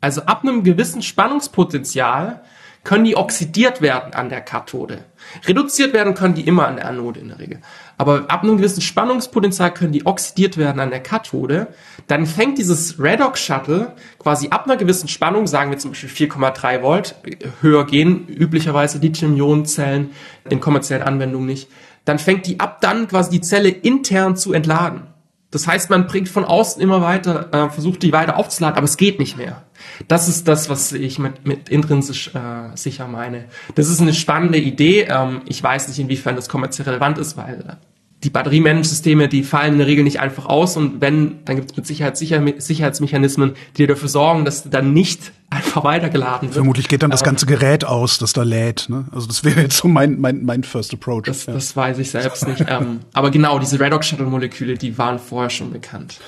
Also 0.00 0.22
ab 0.22 0.42
einem 0.42 0.62
gewissen 0.62 1.02
Spannungspotenzial 1.02 2.42
können 2.86 3.04
die 3.04 3.16
oxidiert 3.16 3.82
werden 3.82 4.14
an 4.14 4.28
der 4.28 4.40
Kathode. 4.40 5.04
Reduziert 5.44 5.92
werden 5.92 6.14
können 6.14 6.34
die 6.34 6.46
immer 6.46 6.68
an 6.68 6.76
der 6.76 6.86
Anode 6.86 7.18
in 7.18 7.28
der 7.28 7.40
Regel. 7.40 7.60
Aber 7.98 8.26
ab 8.28 8.44
einem 8.44 8.58
gewissen 8.58 8.80
Spannungspotenzial 8.80 9.74
können 9.74 9.92
die 9.92 10.06
oxidiert 10.06 10.56
werden 10.56 10.78
an 10.78 10.90
der 10.90 11.02
Kathode. 11.02 11.66
Dann 12.06 12.26
fängt 12.26 12.58
dieses 12.58 13.00
Redox 13.00 13.40
Shuttle 13.40 13.96
quasi 14.20 14.50
ab 14.50 14.66
einer 14.66 14.76
gewissen 14.76 15.08
Spannung, 15.08 15.48
sagen 15.48 15.72
wir 15.72 15.78
zum 15.78 15.90
Beispiel 15.90 16.28
4,3 16.28 16.82
Volt, 16.82 17.16
höher 17.60 17.86
gehen 17.86 18.28
üblicherweise 18.28 18.98
Lithium-Ionen-Zellen 18.98 20.10
in 20.48 20.60
kommerziellen 20.60 21.02
Anwendungen 21.02 21.46
nicht. 21.46 21.68
Dann 22.04 22.20
fängt 22.20 22.46
die 22.46 22.60
ab 22.60 22.80
dann 22.82 23.08
quasi 23.08 23.30
die 23.30 23.40
Zelle 23.40 23.68
intern 23.68 24.36
zu 24.36 24.52
entladen. 24.52 25.08
Das 25.50 25.66
heißt, 25.66 25.90
man 25.90 26.06
bringt 26.06 26.28
von 26.28 26.44
außen 26.44 26.82
immer 26.82 27.02
weiter, 27.02 27.48
äh, 27.52 27.70
versucht 27.70 28.02
die 28.02 28.12
weiter 28.12 28.36
aufzuladen, 28.36 28.76
aber 28.76 28.84
es 28.84 28.96
geht 28.96 29.18
nicht 29.18 29.36
mehr. 29.36 29.62
Das 30.08 30.28
ist 30.28 30.48
das, 30.48 30.68
was 30.68 30.92
ich 30.92 31.18
mit, 31.18 31.46
mit 31.46 31.68
intrinsisch 31.68 32.34
äh, 32.34 32.74
sicher 32.76 33.06
meine. 33.06 33.44
Das 33.76 33.88
ist 33.88 34.00
eine 34.00 34.12
spannende 34.12 34.58
Idee. 34.58 35.06
Ähm, 35.08 35.42
ich 35.46 35.62
weiß 35.62 35.88
nicht, 35.88 35.98
inwiefern 36.00 36.34
das 36.34 36.48
kommerziell 36.48 36.88
relevant 36.88 37.18
ist, 37.18 37.36
weil 37.36 37.60
äh, 37.60 37.95
die 38.24 38.30
Batteriemanagementsysteme, 38.30 39.28
die 39.28 39.42
fallen 39.42 39.74
in 39.74 39.78
der 39.78 39.86
Regel 39.86 40.02
nicht 40.02 40.20
einfach 40.20 40.46
aus 40.46 40.76
und 40.76 41.00
wenn, 41.00 41.44
dann 41.44 41.56
gibt 41.56 41.70
es 41.70 41.76
mit 41.76 41.86
Sicherheit 41.86 42.16
Sicher 42.16 42.42
Sicherheitsmechanismen, 42.56 43.52
die 43.76 43.86
dafür 43.86 44.08
sorgen, 44.08 44.46
dass 44.46 44.70
dann 44.70 44.94
nicht 44.94 45.32
einfach 45.50 45.84
weitergeladen 45.84 46.48
wird. 46.48 46.54
Vermutlich 46.54 46.88
geht 46.88 47.02
dann 47.02 47.10
das 47.10 47.22
ganze 47.22 47.44
Gerät 47.46 47.84
aus, 47.84 48.16
das 48.18 48.32
da 48.32 48.42
lädt. 48.42 48.88
Ne? 48.88 49.04
Also 49.12 49.26
das 49.26 49.44
wäre 49.44 49.60
jetzt 49.60 49.76
so 49.76 49.86
mein, 49.86 50.18
mein, 50.20 50.44
mein 50.44 50.64
First 50.64 50.94
Approach. 50.94 51.24
Das, 51.24 51.44
ja. 51.46 51.52
das 51.52 51.76
weiß 51.76 51.98
ich 51.98 52.10
selbst 52.10 52.48
nicht. 52.48 52.64
ähm, 52.68 53.00
aber 53.12 53.30
genau, 53.30 53.58
diese 53.58 53.78
Redox-Shuttle-Moleküle, 53.78 54.74
die 54.74 54.96
waren 54.98 55.18
vorher 55.18 55.50
schon 55.50 55.72
bekannt. 55.72 56.18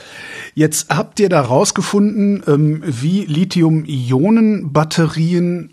Jetzt 0.54 0.94
habt 0.94 1.20
ihr 1.20 1.28
da 1.28 1.40
rausgefunden, 1.40 2.42
ähm, 2.46 2.82
wie 2.84 3.24
Lithium-Ionen-Batterien 3.24 5.72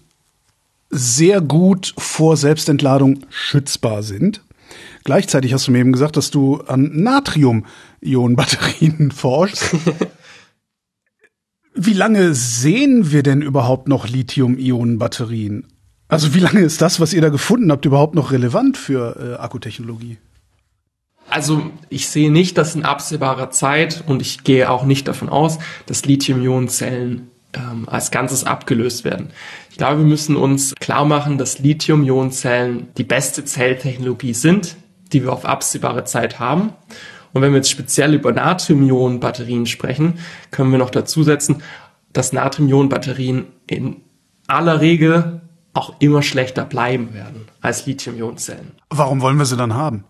sehr 0.90 1.42
gut 1.42 1.94
vor 1.98 2.38
Selbstentladung 2.38 3.20
schützbar 3.30 4.02
sind. 4.04 4.42
Gleichzeitig 5.06 5.54
hast 5.54 5.68
du 5.68 5.72
mir 5.72 5.80
eben 5.80 5.94
gesagt, 5.94 6.18
dass 6.18 6.32
du 6.32 6.62
an 6.62 6.92
Natrium-Ionen-Batterien 6.94 9.12
forschst. 9.16 9.76
wie 11.76 11.94
lange 11.94 12.34
sehen 12.34 13.12
wir 13.12 13.22
denn 13.22 13.44
überhaupt 13.44 13.88
noch 13.88 14.08
Lithium-Ionen-Batterien? 14.08 15.68
Also 16.08 16.34
wie 16.34 16.40
lange 16.40 16.62
ist 16.62 16.82
das, 16.82 17.00
was 17.00 17.14
ihr 17.14 17.22
da 17.22 17.30
gefunden 17.30 17.72
habt, 17.72 17.86
überhaupt 17.86 18.16
noch 18.16 18.32
relevant 18.32 18.78
für 18.78 19.38
äh, 19.38 19.42
Akkutechnologie? 19.42 20.18
Also 21.30 21.70
ich 21.90 22.08
sehe 22.08 22.32
nicht, 22.32 22.58
dass 22.58 22.76
in 22.76 22.84
absehbarer 22.84 23.52
Zeit 23.52 24.04
und 24.08 24.24
ich 24.24 24.44
gehe 24.44 24.72
auch 24.72 24.86
nicht 24.86 25.08
davon 25.08 25.30
aus, 25.30 25.60
dass 25.86 26.06
Lithium-Ionen-Zellen 26.06 27.30
ähm, 27.54 27.88
als 27.88 28.10
Ganzes 28.10 28.44
abgelöst 28.44 29.04
werden. 29.04 29.30
Ich 29.70 29.78
glaube, 29.78 30.00
wir 30.00 30.08
müssen 30.08 30.36
uns 30.36 30.74
klar 30.80 31.06
machen, 31.06 31.38
dass 31.38 31.60
Lithium-Ionen-Zellen 31.60 32.88
die 32.98 33.04
beste 33.04 33.46
Zelltechnologie 33.46 34.34
sind, 34.34 34.78
die 35.16 35.24
wir 35.24 35.32
auf 35.32 35.46
absehbare 35.46 36.04
Zeit 36.04 36.40
haben. 36.40 36.74
Und 37.32 37.42
wenn 37.42 37.52
wir 37.52 37.58
jetzt 37.58 37.72
speziell 37.72 38.14
über 38.14 38.34
Natrium-Ionen-Batterien 38.34 39.66
sprechen, 39.66 40.20
können 40.52 40.72
wir 40.72 40.78
noch 40.78 40.90
dazu 40.90 41.24
setzen, 41.24 41.64
dass 42.12 42.34
Natrium-Ionen-Batterien 42.34 43.46
in 43.68 44.02
aller 44.48 44.82
Regel 44.82 45.42
auch 45.74 45.94
immer 46.00 46.22
schlechter 46.22 46.66
bleiben 46.66 47.14
werden 47.14 47.48
als 47.62 47.86
Lithium-Ionen-Zellen. 47.86 48.72
Warum 48.90 49.22
wollen 49.22 49.38
wir 49.38 49.46
sie 49.46 49.58
dann 49.58 49.74
haben? 49.74 50.04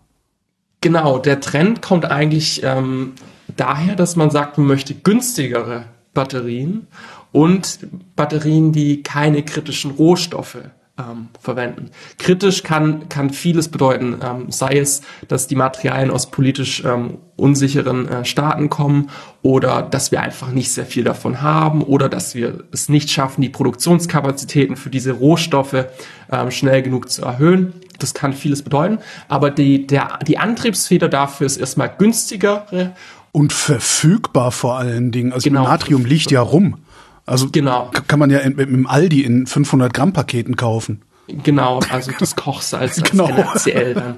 Genau, 0.80 1.18
der 1.18 1.40
Trend 1.40 1.82
kommt 1.82 2.04
eigentlich 2.04 2.62
ähm, 2.64 3.12
daher, 3.56 3.94
dass 3.94 4.16
man 4.16 4.30
sagt, 4.30 4.58
man 4.58 4.66
möchte 4.66 4.94
günstigere 4.94 5.84
Batterien 6.14 6.88
und 7.30 7.78
Batterien, 8.16 8.72
die 8.72 9.04
keine 9.04 9.44
kritischen 9.44 9.92
Rohstoffe 9.92 10.58
ähm, 10.98 11.28
verwenden. 11.40 11.90
Kritisch 12.18 12.62
kann, 12.62 13.08
kann 13.08 13.30
vieles 13.30 13.68
bedeuten, 13.68 14.18
ähm, 14.22 14.46
sei 14.50 14.78
es, 14.78 15.02
dass 15.28 15.46
die 15.46 15.54
Materialien 15.54 16.10
aus 16.10 16.30
politisch 16.30 16.82
ähm, 16.84 17.18
unsicheren 17.36 18.08
äh, 18.08 18.24
Staaten 18.24 18.70
kommen 18.70 19.10
oder 19.42 19.82
dass 19.82 20.10
wir 20.10 20.22
einfach 20.22 20.50
nicht 20.50 20.72
sehr 20.72 20.86
viel 20.86 21.04
davon 21.04 21.42
haben 21.42 21.82
oder 21.82 22.08
dass 22.08 22.34
wir 22.34 22.64
es 22.72 22.88
nicht 22.88 23.10
schaffen, 23.10 23.42
die 23.42 23.50
Produktionskapazitäten 23.50 24.76
für 24.76 24.90
diese 24.90 25.12
Rohstoffe 25.12 25.84
ähm, 26.32 26.50
schnell 26.50 26.82
genug 26.82 27.10
zu 27.10 27.22
erhöhen. 27.22 27.74
Das 27.98 28.14
kann 28.14 28.32
vieles 28.32 28.62
bedeuten, 28.62 28.98
aber 29.28 29.50
die, 29.50 29.86
der, 29.86 30.18
die 30.26 30.38
Antriebsfeder 30.38 31.08
dafür 31.08 31.46
ist 31.46 31.56
erstmal 31.56 31.90
günstigere 31.96 32.94
und 33.32 33.52
verfügbar 33.52 34.50
vor 34.50 34.78
allen 34.78 35.12
Dingen. 35.12 35.32
Also 35.32 35.48
genau. 35.48 35.64
Natrium 35.64 36.04
liegt 36.06 36.30
ja 36.30 36.40
rum. 36.40 36.78
Also 37.26 37.48
genau. 37.50 37.90
kann 38.06 38.18
man 38.18 38.30
ja 38.30 38.38
in, 38.38 38.56
im 38.58 38.86
Aldi 38.86 39.22
in 39.22 39.46
500 39.46 39.92
Gramm 39.92 40.12
Paketen 40.12 40.56
kaufen. 40.56 41.02
Genau, 41.28 41.80
also 41.90 42.12
das 42.18 42.36
Kochsalz 42.36 42.98
als 42.98 43.10
genau. 43.10 43.28
NaCl 43.28 43.94
dann. 43.94 44.16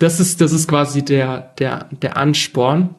Das 0.00 0.20
ist, 0.20 0.40
das 0.40 0.52
ist 0.52 0.68
quasi 0.68 1.04
der, 1.04 1.54
der, 1.58 1.88
der 1.90 2.16
Ansporn. 2.16 2.94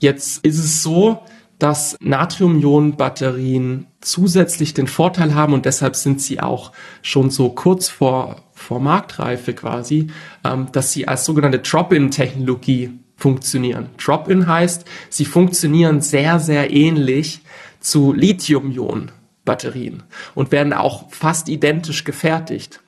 Jetzt 0.00 0.44
ist 0.44 0.58
es 0.58 0.82
so, 0.82 1.22
dass 1.58 1.96
Natrium-Ionen-Batterien 2.00 3.86
zusätzlich 4.00 4.74
den 4.74 4.86
Vorteil 4.86 5.34
haben 5.34 5.52
und 5.52 5.64
deshalb 5.64 5.96
sind 5.96 6.20
sie 6.20 6.40
auch 6.40 6.72
schon 7.02 7.30
so 7.30 7.48
kurz 7.50 7.88
vor, 7.88 8.36
vor 8.52 8.80
Marktreife 8.80 9.54
quasi, 9.54 10.08
ähm, 10.44 10.68
dass 10.72 10.92
sie 10.92 11.08
als 11.08 11.24
sogenannte 11.24 11.58
Drop-in-Technologie 11.58 12.90
funktionieren. 13.16 13.88
Drop-in 14.02 14.46
heißt, 14.46 14.84
sie 15.10 15.24
funktionieren 15.24 16.00
sehr, 16.00 16.38
sehr 16.38 16.72
ähnlich 16.72 17.40
zu 17.80 18.12
Lithium-Ionen-Batterien 18.12 20.04
und 20.34 20.52
werden 20.52 20.72
auch 20.72 21.10
fast 21.10 21.48
identisch 21.48 22.04
gefertigt. 22.04 22.80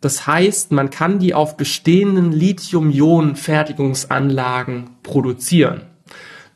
Das 0.00 0.26
heißt, 0.26 0.72
man 0.72 0.90
kann 0.90 1.18
die 1.18 1.34
auf 1.34 1.56
bestehenden 1.56 2.32
Lithium-Ionen-Fertigungsanlagen 2.32 4.90
produzieren. 5.02 5.89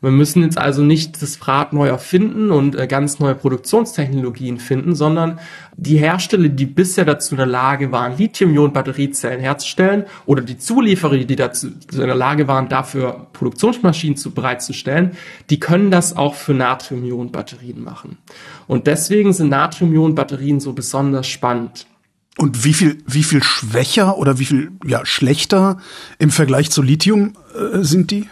Wir 0.05 0.11
müssen 0.11 0.43
jetzt 0.43 0.59
also 0.59 0.83
nicht 0.83 1.19
das 1.23 1.47
Rad 1.47 1.73
neu 1.73 1.87
erfinden 1.87 2.51
und 2.51 2.75
äh, 2.75 2.85
ganz 2.85 3.17
neue 3.17 3.33
Produktionstechnologien 3.33 4.59
finden, 4.59 4.93
sondern 4.93 5.39
die 5.77 5.97
Hersteller, 5.97 6.49
die 6.49 6.67
bisher 6.67 7.05
dazu 7.05 7.33
in 7.33 7.37
der 7.37 7.47
Lage 7.47 7.91
waren, 7.91 8.15
Lithium-Ionen-Batteriezellen 8.15 9.39
herzustellen 9.39 10.05
oder 10.27 10.43
die 10.43 10.59
Zulieferer, 10.59 11.17
die 11.17 11.35
dazu 11.35 11.69
in 11.91 11.97
der 11.97 12.13
Lage 12.13 12.47
waren, 12.47 12.69
dafür 12.69 13.25
Produktionsmaschinen 13.33 14.15
zu, 14.15 14.29
bereitzustellen, 14.29 15.17
die 15.49 15.59
können 15.59 15.89
das 15.89 16.15
auch 16.15 16.35
für 16.35 16.53
Natrium-Ionen-Batterien 16.53 17.83
machen. 17.83 18.19
Und 18.67 18.85
deswegen 18.85 19.33
sind 19.33 19.49
Natrium-Ionen-Batterien 19.49 20.59
so 20.59 20.73
besonders 20.73 21.25
spannend. 21.25 21.87
Und 22.37 22.63
wie 22.63 22.73
viel, 22.73 23.01
wie 23.07 23.23
viel 23.23 23.41
schwächer 23.41 24.19
oder 24.19 24.37
wie 24.37 24.45
viel 24.45 24.71
ja, 24.85 25.03
schlechter 25.03 25.79
im 26.19 26.29
Vergleich 26.29 26.69
zu 26.69 26.83
Lithium 26.83 27.33
äh, 27.55 27.81
sind 27.81 28.11
die? 28.11 28.29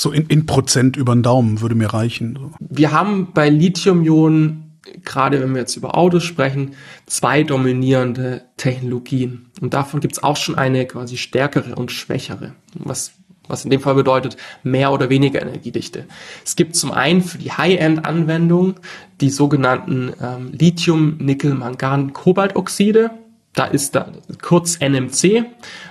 So 0.00 0.10
in, 0.12 0.26
in 0.28 0.46
Prozent 0.46 0.96
über 0.96 1.14
den 1.14 1.22
Daumen 1.22 1.60
würde 1.60 1.74
mir 1.74 1.92
reichen. 1.92 2.38
So. 2.40 2.52
Wir 2.58 2.90
haben 2.90 3.34
bei 3.34 3.50
Lithium-Ionen, 3.50 4.78
gerade 5.04 5.42
wenn 5.42 5.52
wir 5.52 5.60
jetzt 5.60 5.76
über 5.76 5.98
Autos 5.98 6.24
sprechen, 6.24 6.70
zwei 7.04 7.42
dominierende 7.42 8.44
Technologien. 8.56 9.50
Und 9.60 9.74
davon 9.74 10.00
gibt 10.00 10.14
es 10.14 10.22
auch 10.22 10.38
schon 10.38 10.54
eine 10.54 10.86
quasi 10.86 11.18
stärkere 11.18 11.74
und 11.74 11.92
schwächere. 11.92 12.54
Was 12.72 13.12
was 13.46 13.64
in 13.64 13.70
dem 13.70 13.80
Fall 13.80 13.94
bedeutet 13.96 14.38
mehr 14.62 14.90
oder 14.92 15.10
weniger 15.10 15.42
Energiedichte. 15.42 16.06
Es 16.44 16.56
gibt 16.56 16.76
zum 16.76 16.92
einen 16.92 17.20
für 17.20 17.36
die 17.36 17.50
High-End-Anwendung 17.50 18.76
die 19.20 19.28
sogenannten 19.28 20.14
ähm, 20.22 20.52
Lithium-Nickel-Mangan-Kobaltoxide 20.52 23.10
da 23.54 23.64
ist 23.64 23.96
da 23.96 24.12
kurz 24.40 24.78
NMC, 24.78 25.44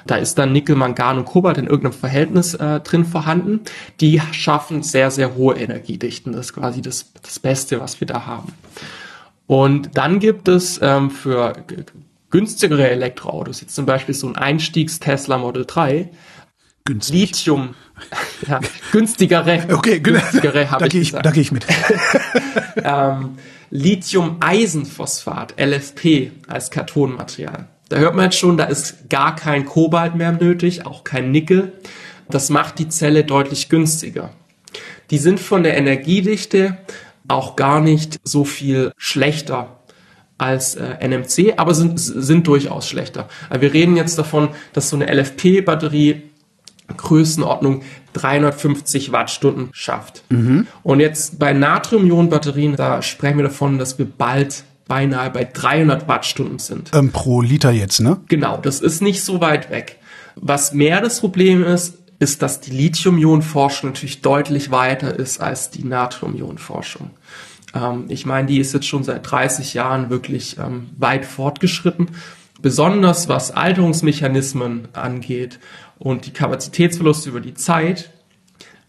da 0.07 0.16
ist 0.16 0.38
dann 0.38 0.53
Nickel, 0.53 0.76
Mangan 0.76 1.18
und 1.18 1.26
Kobalt 1.26 1.57
in 1.57 1.68
irgendeinem 1.68 1.99
Verhältnis 1.99 2.53
äh, 2.53 2.80
drin 2.80 3.05
vorhanden. 3.05 3.62
Die 3.99 4.22
schaffen 4.32 4.82
sehr, 4.82 5.12
sehr 5.12 5.36
hohe 5.36 5.55
Energiedichten. 5.55 6.32
Das 6.32 6.47
ist 6.47 6.53
quasi 6.53 6.82
das, 6.82 7.12
das 7.22 7.39
Beste, 7.39 7.82
was 7.82 7.99
wir 7.99 8.07
da 8.07 8.26
haben. 8.26 8.53
Und 9.45 9.97
dann 9.97 10.20
gibt 10.20 10.47
es 10.47 10.80
ähm, 10.82 11.12
für 11.12 11.53
günstigere 12.30 12.89
Elektroautos, 12.89 13.62
jetzt 13.62 13.76
zum 13.76 13.86
Beispiel 13.86 14.16
so 14.16 14.28
ein 14.28 14.36
Einstiegs-Tesla 14.38 15.38
Model 15.38 15.66
3, 15.66 16.10
Günstig. 16.86 17.14
Lithium, 17.14 17.76
ja, 18.47 18.60
günstigere, 18.91 19.68
okay, 19.72 19.99
günstigere 19.99 20.72
habe 20.72 20.88
ich 20.88 20.95
ich, 20.95 21.10
gesagt. 21.10 21.26
Da 21.26 21.32
gehe 21.32 21.41
ich 21.41 21.51
mit. 21.51 21.66
ähm, 22.84 23.38
Lithium-Eisenphosphat, 23.72 25.55
LFP, 25.59 26.32
als 26.47 26.72
Kathodenmaterial. 26.72 27.67
Da 27.89 27.97
hört 27.97 28.15
man 28.15 28.26
jetzt 28.26 28.38
schon, 28.38 28.57
da 28.57 28.65
ist 28.65 29.09
gar 29.09 29.36
kein 29.36 29.65
Kobalt 29.65 30.15
mehr 30.15 30.32
nötig, 30.32 30.86
auch 30.86 31.03
kein 31.03 31.32
Nickel. 31.32 31.74
Das 32.30 32.49
macht 32.49 32.80
die 32.80 32.89
Zelle 32.89 33.24
deutlich 33.24 33.70
günstiger. 33.70 34.32
Die 35.09 35.17
sind 35.17 35.39
von 35.39 35.63
der 35.63 35.76
Energiedichte 35.76 36.78
auch 37.28 37.55
gar 37.55 37.80
nicht 37.80 38.20
so 38.24 38.43
viel 38.43 38.91
schlechter 38.97 39.80
als 40.38 40.76
äh, 40.76 41.07
NMC, 41.07 41.55
aber 41.57 41.74
sind, 41.74 41.99
sind 41.99 42.47
durchaus 42.47 42.88
schlechter. 42.88 43.28
Wir 43.51 43.74
reden 43.74 43.97
jetzt 43.97 44.17
davon, 44.17 44.49
dass 44.74 44.89
so 44.89 44.95
eine 44.95 45.11
LFP-Batterie 45.13 46.28
Größenordnung 46.97 47.81
350 48.13 49.11
Wattstunden 49.11 49.69
schafft. 49.71 50.23
Mhm. 50.29 50.67
Und 50.83 50.99
jetzt 50.99 51.39
bei 51.39 51.53
Natrium-Ionen-Batterien, 51.53 52.75
da 52.75 53.01
sprechen 53.01 53.37
wir 53.37 53.45
davon, 53.45 53.77
dass 53.77 53.97
wir 53.97 54.05
bald 54.05 54.63
beinahe 54.87 55.29
bei 55.29 55.45
300 55.45 56.07
Wattstunden 56.07 56.59
sind. 56.59 56.91
Ähm, 56.93 57.11
pro 57.11 57.41
Liter 57.41 57.71
jetzt, 57.71 57.99
ne? 57.99 58.19
Genau, 58.27 58.57
das 58.57 58.81
ist 58.81 59.01
nicht 59.01 59.23
so 59.23 59.39
weit 59.39 59.69
weg. 59.69 59.99
Was 60.35 60.73
mehr 60.73 60.99
das 60.99 61.19
Problem 61.19 61.63
ist, 61.63 61.97
ist, 62.17 62.41
dass 62.41 62.59
die 62.59 62.71
Lithium-Ionen-Forschung 62.71 63.91
natürlich 63.91 64.21
deutlich 64.21 64.71
weiter 64.71 65.17
ist 65.17 65.39
als 65.39 65.69
die 65.69 65.83
Natrium-Ionen-Forschung. 65.83 67.11
Ähm, 67.73 68.05
ich 68.09 68.25
meine, 68.25 68.47
die 68.47 68.59
ist 68.59 68.73
jetzt 68.73 68.87
schon 68.87 69.03
seit 69.03 69.29
30 69.29 69.73
Jahren 69.73 70.09
wirklich 70.09 70.57
ähm, 70.57 70.89
weit 70.97 71.25
fortgeschritten. 71.25 72.09
Besonders 72.61 73.29
was 73.29 73.51
Alterungsmechanismen 73.51 74.89
angeht 74.91 75.59
und 76.00 76.26
die 76.26 76.34
Kapazitätsverluste 76.34 77.30
über 77.30 77.41
die 77.41 77.54
Zeit, 77.54 78.10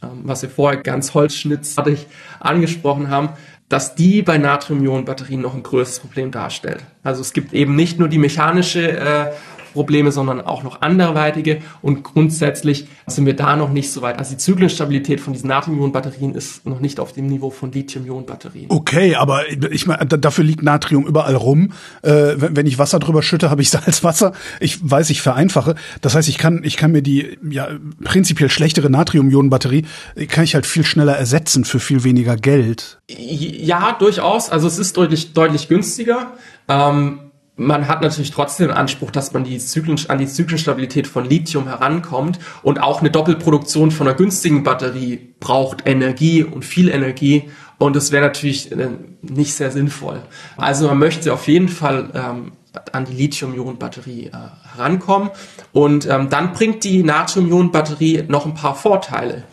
ähm, 0.02 0.22
was 0.22 0.42
wir 0.42 0.48
vorher 0.48 0.80
ganz 0.80 1.12
holzschnittartig 1.12 2.06
angesprochen 2.38 3.10
haben, 3.10 3.30
dass 3.68 3.94
die 3.94 4.22
bei 4.22 4.36
Natrium-Ionen-Batterien 4.36 5.40
noch 5.40 5.54
ein 5.54 5.62
größeres 5.62 6.00
Problem 6.00 6.32
darstellt. 6.32 6.84
Also 7.04 7.20
es 7.20 7.32
gibt 7.32 7.52
eben 7.52 7.76
nicht 7.76 8.00
nur 8.00 8.08
die 8.08 8.18
mechanische 8.18 8.98
äh, 8.98 9.32
Probleme, 9.72 10.12
sondern 10.12 10.40
auch 10.40 10.62
noch 10.62 10.82
anderweitige. 10.82 11.58
Und 11.82 12.02
grundsätzlich 12.02 12.86
sind 13.06 13.26
wir 13.26 13.34
da 13.34 13.56
noch 13.56 13.70
nicht 13.70 13.90
so 13.92 14.02
weit. 14.02 14.18
Also 14.18 14.32
die 14.32 14.38
Zyklenstabilität 14.38 15.20
von 15.20 15.32
diesen 15.32 15.48
Natrium-Ionen-Batterien 15.48 16.34
ist 16.34 16.66
noch 16.66 16.80
nicht 16.80 17.00
auf 17.00 17.12
dem 17.12 17.26
Niveau 17.26 17.50
von 17.50 17.72
Lithium-Ionen-Batterien. 17.72 18.66
Okay, 18.68 19.14
aber 19.14 19.48
ich 19.70 19.86
meine, 19.86 20.06
dafür 20.06 20.44
liegt 20.44 20.62
Natrium 20.62 21.06
überall 21.06 21.36
rum. 21.36 21.72
Äh, 22.02 22.34
wenn 22.36 22.66
ich 22.66 22.78
Wasser 22.78 22.98
drüber 22.98 23.22
schütte, 23.22 23.50
habe 23.50 23.62
ich 23.62 23.70
Salzwasser. 23.70 24.32
Ich 24.60 24.78
weiß, 24.82 25.10
ich 25.10 25.22
vereinfache. 25.22 25.74
Das 26.00 26.14
heißt, 26.14 26.28
ich 26.28 26.36
kann, 26.36 26.62
ich 26.64 26.76
kann 26.76 26.92
mir 26.92 27.02
die 27.02 27.38
ja 27.48 27.68
prinzipiell 28.04 28.50
schlechtere 28.50 28.90
Natrium-Ionen-Batterie 28.90 29.84
kann 30.28 30.44
ich 30.44 30.54
halt 30.54 30.66
viel 30.66 30.84
schneller 30.84 31.16
ersetzen 31.16 31.64
für 31.64 31.80
viel 31.80 32.04
weniger 32.04 32.36
Geld. 32.36 33.00
Ja, 33.08 33.96
durchaus. 33.98 34.50
Also 34.50 34.66
es 34.66 34.78
ist 34.78 34.96
deutlich, 34.96 35.32
deutlich 35.32 35.68
günstiger. 35.68 36.32
Ähm, 36.68 37.29
man 37.60 37.88
hat 37.88 38.00
natürlich 38.00 38.30
trotzdem 38.30 38.68
den 38.68 38.76
Anspruch, 38.76 39.10
dass 39.10 39.34
man 39.34 39.44
die 39.44 39.58
Zyklen, 39.58 40.00
an 40.08 40.16
die 40.16 40.26
Zyklenstabilität 40.26 41.06
von 41.06 41.28
Lithium 41.28 41.68
herankommt 41.68 42.38
und 42.62 42.82
auch 42.82 43.00
eine 43.00 43.10
Doppelproduktion 43.10 43.90
von 43.90 44.08
einer 44.08 44.16
günstigen 44.16 44.64
Batterie 44.64 45.34
braucht 45.40 45.86
Energie 45.86 46.42
und 46.42 46.64
viel 46.64 46.88
Energie 46.88 47.50
und 47.76 47.96
das 47.96 48.12
wäre 48.12 48.24
natürlich 48.24 48.72
äh, 48.72 48.88
nicht 49.20 49.52
sehr 49.54 49.70
sinnvoll. 49.70 50.22
Also 50.56 50.88
man 50.88 50.98
möchte 50.98 51.34
auf 51.34 51.48
jeden 51.48 51.68
Fall 51.68 52.08
ähm, 52.14 52.52
an 52.92 53.04
die 53.04 53.12
Lithium-Ionen-Batterie 53.12 54.28
äh, 54.28 54.76
herankommen 54.76 55.28
und 55.72 56.08
ähm, 56.08 56.30
dann 56.30 56.54
bringt 56.54 56.82
die 56.84 57.02
Natrium-Ionen-Batterie 57.02 58.24
noch 58.26 58.46
ein 58.46 58.54
paar 58.54 58.74
Vorteile. 58.74 59.44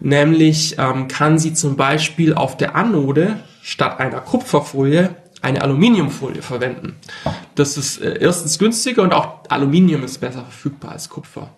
Nämlich 0.00 0.76
ähm, 0.78 1.06
kann 1.06 1.38
sie 1.38 1.54
zum 1.54 1.76
Beispiel 1.76 2.34
auf 2.34 2.56
der 2.56 2.74
Anode 2.74 3.38
statt 3.62 4.00
einer 4.00 4.18
Kupferfolie 4.18 5.14
eine 5.42 5.60
Aluminiumfolie 5.60 6.40
verwenden. 6.40 6.96
Das 7.54 7.76
ist 7.76 8.00
äh, 8.00 8.18
erstens 8.20 8.58
günstiger 8.58 9.02
und 9.02 9.12
auch 9.12 9.40
Aluminium 9.48 10.04
ist 10.04 10.18
besser 10.18 10.42
verfügbar 10.42 10.92
als 10.92 11.08
Kupfer. 11.08 11.50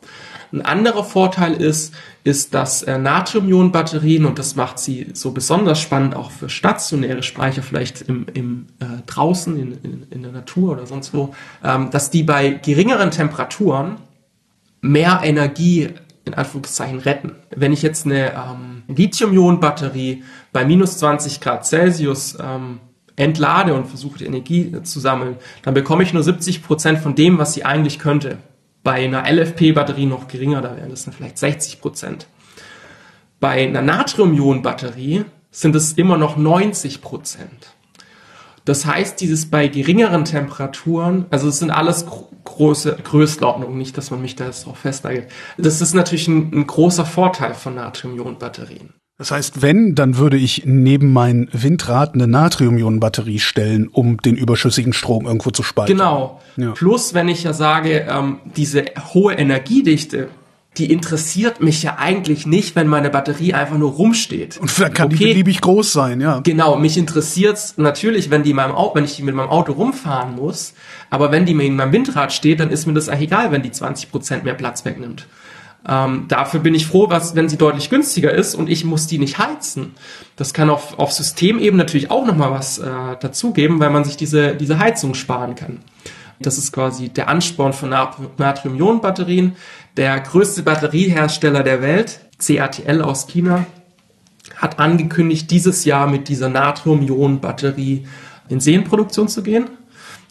Ein 0.53 0.62
anderer 0.62 1.05
Vorteil 1.05 1.55
ist, 1.55 1.95
ist, 2.22 2.55
dass 2.55 2.82
äh, 2.82 2.97
Natrium-Ionen-Batterien, 2.97 4.24
und 4.24 4.39
das 4.39 4.57
macht 4.57 4.78
sie 4.78 5.09
so 5.12 5.32
besonders 5.32 5.80
spannend 5.80 6.14
auch 6.14 6.30
für 6.30 6.49
stationäre 6.49 7.22
Speicher, 7.22 7.62
vielleicht 7.62 8.03
im, 8.03 8.26
im 8.32 8.66
äh, 8.80 9.03
draußen 9.07 9.59
in, 9.59 9.72
in, 9.82 10.07
in 10.11 10.22
der 10.22 10.32
Natur 10.32 10.72
oder 10.72 10.87
sonst 10.87 11.12
wo, 11.12 11.35
ähm, 11.62 11.91
dass 11.91 12.11
die 12.11 12.22
bei 12.22 12.51
geringeren 12.51 13.11
Temperaturen 13.11 13.97
mehr 14.80 15.20
Energie 15.24 15.91
in 16.24 16.35
Anführungszeichen 16.35 17.01
retten. 17.01 17.32
Wenn 17.55 17.72
ich 17.72 17.82
jetzt 17.82 18.07
eine 18.07 18.32
ähm, 18.32 18.82
Lithium-Ionen-Batterie 18.89 20.22
bei 20.53 20.64
minus 20.64 20.99
20 20.99 21.41
Grad 21.41 21.66
Celsius 21.66 22.39
ähm, 22.41 22.80
entlade 23.17 23.75
und 23.75 23.87
versuche 23.87 24.19
die 24.19 24.27
Energie 24.27 24.73
zu 24.83 25.01
sammeln, 25.01 25.37
dann 25.62 25.75
bekomme 25.75 26.03
ich 26.03 26.12
nur 26.12 26.23
70 26.23 26.62
Prozent 26.62 26.99
von 26.99 27.15
dem, 27.15 27.39
was 27.39 27.55
sie 27.55 27.65
eigentlich 27.65 27.99
könnte. 27.99 28.39
Bei 28.83 29.05
einer 29.05 29.25
LFP-Batterie 29.31 30.07
noch 30.07 30.29
geringer, 30.29 30.61
da 30.61 30.77
wären 30.77 30.91
das 30.91 31.05
dann 31.05 31.15
vielleicht 31.15 31.39
60 31.39 31.81
Prozent. 31.81 32.27
Bei 33.41 33.67
einer 33.67 33.83
Natrium-Ionen-Batterie 33.83 35.25
sind 35.51 35.77
es 35.77 35.93
immer 35.93 36.19
noch 36.19 36.37
90 36.37 37.01
Prozent. 37.01 37.75
Das 38.65 38.87
heißt, 38.87 39.21
dieses 39.21 39.51
bei 39.51 39.69
geringeren 39.69 40.25
Temperaturen, 40.25 41.27
also 41.31 41.49
es 41.49 41.59
sind 41.59 41.71
alles 41.71 42.07
große 42.45 42.97
Größenordnungen, 43.05 43.77
nicht, 43.77 43.97
dass 43.99 44.11
man 44.11 44.23
mich 44.23 44.37
da 44.37 44.47
jetzt 44.47 44.67
drauf 44.67 44.79
festlegt. 44.79 45.31
Das 45.59 45.81
ist 45.81 45.95
natürlich 45.95 46.29
ein, 46.29 46.51
ein 46.53 46.67
großer 46.67 47.05
Vorteil 47.05 47.55
von 47.55 47.75
Natrium-Ionen-Batterien. 47.75 48.95
Das 49.17 49.31
heißt, 49.31 49.62
wenn, 49.62 49.95
dann 49.95 50.17
würde 50.17 50.37
ich 50.37 50.62
neben 50.67 51.12
mein 51.12 51.49
Windrad 51.53 52.15
eine 52.15 52.27
Natrium-Ionen-Batterie 52.27 53.39
stellen, 53.39 53.87
um 53.87 54.17
den 54.19 54.35
überschüssigen 54.35 54.93
Strom 54.93 55.27
irgendwo 55.27 55.51
zu 55.51 55.62
speichern. 55.62 55.97
Genau. 55.97 56.41
Ja. 56.57 56.73
Plus, 56.73 57.15
wenn 57.15 57.29
ich 57.29 57.45
ja 57.45 57.53
sage, 57.53 58.07
ähm, 58.09 58.41
diese 58.57 58.85
hohe 59.12 59.35
Energiedichte, 59.35 60.31
die 60.79 60.91
interessiert 60.93 61.62
mich 61.62 61.85
ja 61.85 61.99
eigentlich 61.99 62.47
nicht, 62.47 62.75
wenn 62.75 62.89
meine 62.89 63.09
Batterie 63.09 63.55
einfach 63.55 63.79
nur 63.79 63.93
rumsteht. 63.93 64.59
Und 64.59 64.81
dann 64.81 64.93
kann 64.93 65.07
okay. 65.07 65.17
die 65.17 65.25
beliebig 65.27 65.61
groß 65.61 65.93
sein, 65.93 66.21
ja. 66.21 66.41
Genau, 66.41 66.77
mich 66.77 66.97
interessiert's 66.97 67.75
natürlich, 67.77 68.31
wenn 68.31 68.43
die 68.43 68.51
in 68.51 68.57
meinem 68.57 68.75
Auto, 68.75 68.97
wenn 68.97 69.05
ich 69.05 69.15
die 69.15 69.23
mit 69.23 69.37
meinem 69.37 69.51
Auto 69.51 69.73
rumfahren 69.73 70.35
muss, 70.35 70.75
aber 71.11 71.31
wenn 71.31 71.47
die 71.47 71.55
mir 71.55 71.65
in 71.65 71.77
meinem 71.77 71.93
Windrad 71.93 72.33
steht, 72.33 72.59
dann 72.59 72.71
ist 72.71 72.87
mir 72.87 72.95
das 72.95 73.09
eigentlich 73.09 73.29
egal, 73.29 73.53
wenn 73.53 73.62
die 73.62 73.71
20 73.71 74.11
Prozent 74.11 74.43
mehr 74.43 74.55
Platz 74.55 74.85
wegnimmt. 74.85 75.29
Ähm, 75.87 76.26
dafür 76.28 76.61
bin 76.61 76.74
ich 76.74 76.87
froh, 76.87 77.11
was, 77.11 77.35
wenn 77.35 77.49
sie 77.49 77.59
deutlich 77.59 77.91
günstiger 77.91 78.32
ist 78.32 78.55
und 78.55 78.70
ich 78.70 78.85
muss 78.85 79.07
die 79.07 79.18
nicht 79.18 79.39
heizen. 79.39 79.95
Das 80.37 80.55
kann 80.55 80.70
auf, 80.70 80.99
auf 80.99 81.12
Systemebene 81.12 81.76
natürlich 81.76 82.11
auch 82.11 82.26
nochmal 82.26 82.51
was 82.51 82.78
äh, 82.78 83.16
dazugeben, 83.20 83.80
weil 83.80 83.91
man 83.91 84.05
sich 84.05 84.16
diese, 84.16 84.55
diese 84.55 84.78
Heizung 84.78 85.14
sparen 85.14 85.55
kann. 85.55 85.80
Das 86.41 86.59
ist 86.59 86.72
quasi 86.72 87.11
der 87.11 87.28
Ansporn 87.28 87.72
von 87.72 87.91
Natrium-Ionen-Batterien. 87.91 89.57
Der 89.97 90.18
größte 90.20 90.62
Batteriehersteller 90.62 91.62
der 91.62 91.80
Welt, 91.80 92.20
CATL 92.39 93.03
aus 93.03 93.26
China, 93.26 93.66
hat 94.57 94.78
angekündigt, 94.78 95.51
dieses 95.51 95.85
Jahr 95.85 96.07
mit 96.09 96.28
dieser 96.28 96.49
Natrium-Ionen-Batterie 96.49 98.07
in 98.49 98.61
Serienproduktion 98.61 99.28
zu 99.28 99.43
gehen. 99.43 99.66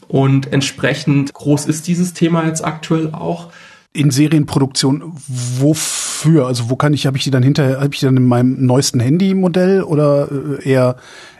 Und 0.08 0.52
entsprechend 0.52 1.32
groß 1.32 1.66
ist 1.66 1.88
dieses 1.88 2.12
Thema 2.12 2.44
jetzt 2.44 2.64
aktuell 2.64 3.14
auch 3.14 3.50
in 3.94 4.10
Serienproduktion 4.10 5.14
wofür? 5.28 6.46
Also 6.46 6.68
wo 6.68 6.76
kann 6.76 6.92
ich, 6.92 7.06
habe 7.06 7.16
ich 7.16 7.24
die 7.24 7.30
dann 7.30 7.42
hinterher, 7.42 7.80
habe 7.80 7.94
ich 7.94 8.00
die 8.00 8.06
dann 8.06 8.16
in 8.16 8.26
meinem 8.26 8.66
neuesten 8.66 9.00
Handy-Modell 9.00 9.82
oder 9.82 10.28
äh, 10.30 10.68
eher 10.68 10.96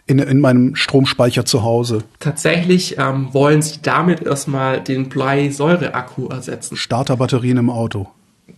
in, 0.07 0.19
in 0.19 0.41
meinem 0.41 0.75
Stromspeicher 0.77 1.45
zu 1.45 1.63
Hause? 1.63 2.05
Tatsächlich 2.21 2.97
ähm, 2.99 3.29
wollen 3.33 3.61
sie 3.61 3.81
damit 3.83 4.23
erstmal 4.23 4.81
den 4.81 5.09
Bleisäure-Akku 5.09 6.29
ersetzen. 6.29 6.77
Starterbatterien 6.77 7.59
im 7.59 7.71
Auto. 7.71 8.09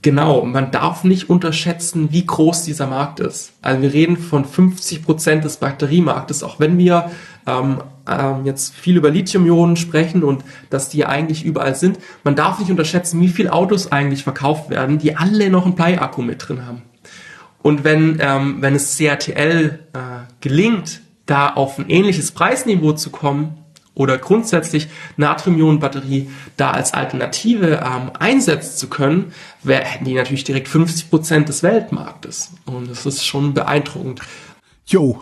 Genau, 0.03 0.45
man 0.45 0.71
darf 0.71 1.05
nicht 1.05 1.31
unterschätzen, 1.31 2.09
wie 2.13 2.27
groß 2.27 2.65
dieser 2.65 2.87
Markt 2.87 3.19
ist. 3.21 3.53
Also 3.63 3.83
wir 3.83 3.93
reden 3.93 4.17
von 4.17 4.45
50 4.45 5.05
Prozent 5.05 5.45
des 5.45 5.57
Batteriemarktes, 5.57 6.43
auch 6.43 6.61
wenn 6.61 6.77
wir 6.77 7.11
ähm, 7.47 7.79
ähm, 8.09 8.45
jetzt 8.45 8.75
viel 8.75 8.97
über 8.97 9.11
Lithium-Ionen 9.11 9.77
sprechen 9.77 10.23
und 10.23 10.45
dass 10.71 10.89
die 10.89 11.07
eigentlich 11.07 11.45
überall 11.45 11.75
sind. 11.75 11.99
Man 12.25 12.37
darf 12.37 12.59
nicht 12.59 12.71
unterschätzen, 12.71 13.21
wie 13.21 13.29
viele 13.29 13.53
Autos 13.53 13.91
eigentlich 13.93 14.25
verkauft 14.25 14.71
werden, 14.71 14.99
die 14.99 15.17
alle 15.17 15.51
noch 15.51 15.65
einen 15.65 15.75
Bleiakku 15.75 16.23
mit 16.23 16.49
drin 16.49 16.67
haben. 16.67 16.83
Und 17.63 17.83
wenn, 17.83 18.19
ähm, 18.21 18.59
wenn 18.61 18.75
es 18.75 18.97
CATL 18.97 19.81
äh, 19.93 19.99
gelingt, 20.41 21.01
da 21.27 21.51
auf 21.51 21.79
ein 21.79 21.91
ähnliches 21.91 22.31
Preisniveau 22.31 22.93
zu 22.93 23.11
kommen 23.11 23.59
oder 23.95 24.19
grundsätzlich 24.19 24.89
Natrium-Ionen-Batterie 25.17 26.31
da 26.57 26.71
als 26.71 26.95
Alternative 26.95 27.83
ähm, 27.85 28.13
einsetzen 28.17 28.77
zu 28.77 28.89
können, 28.89 29.33
wär, 29.65 29.81
hätten 29.81 30.05
die 30.05 30.15
natürlich 30.15 30.45
direkt 30.45 30.69
50 30.69 31.11
Prozent 31.11 31.49
des 31.49 31.65
Weltmarktes. 31.65 32.53
Und 32.67 32.89
das 32.89 33.05
ist 33.05 33.27
schon 33.27 33.55
beeindruckend. 33.55 34.21
Jo. 34.87 35.21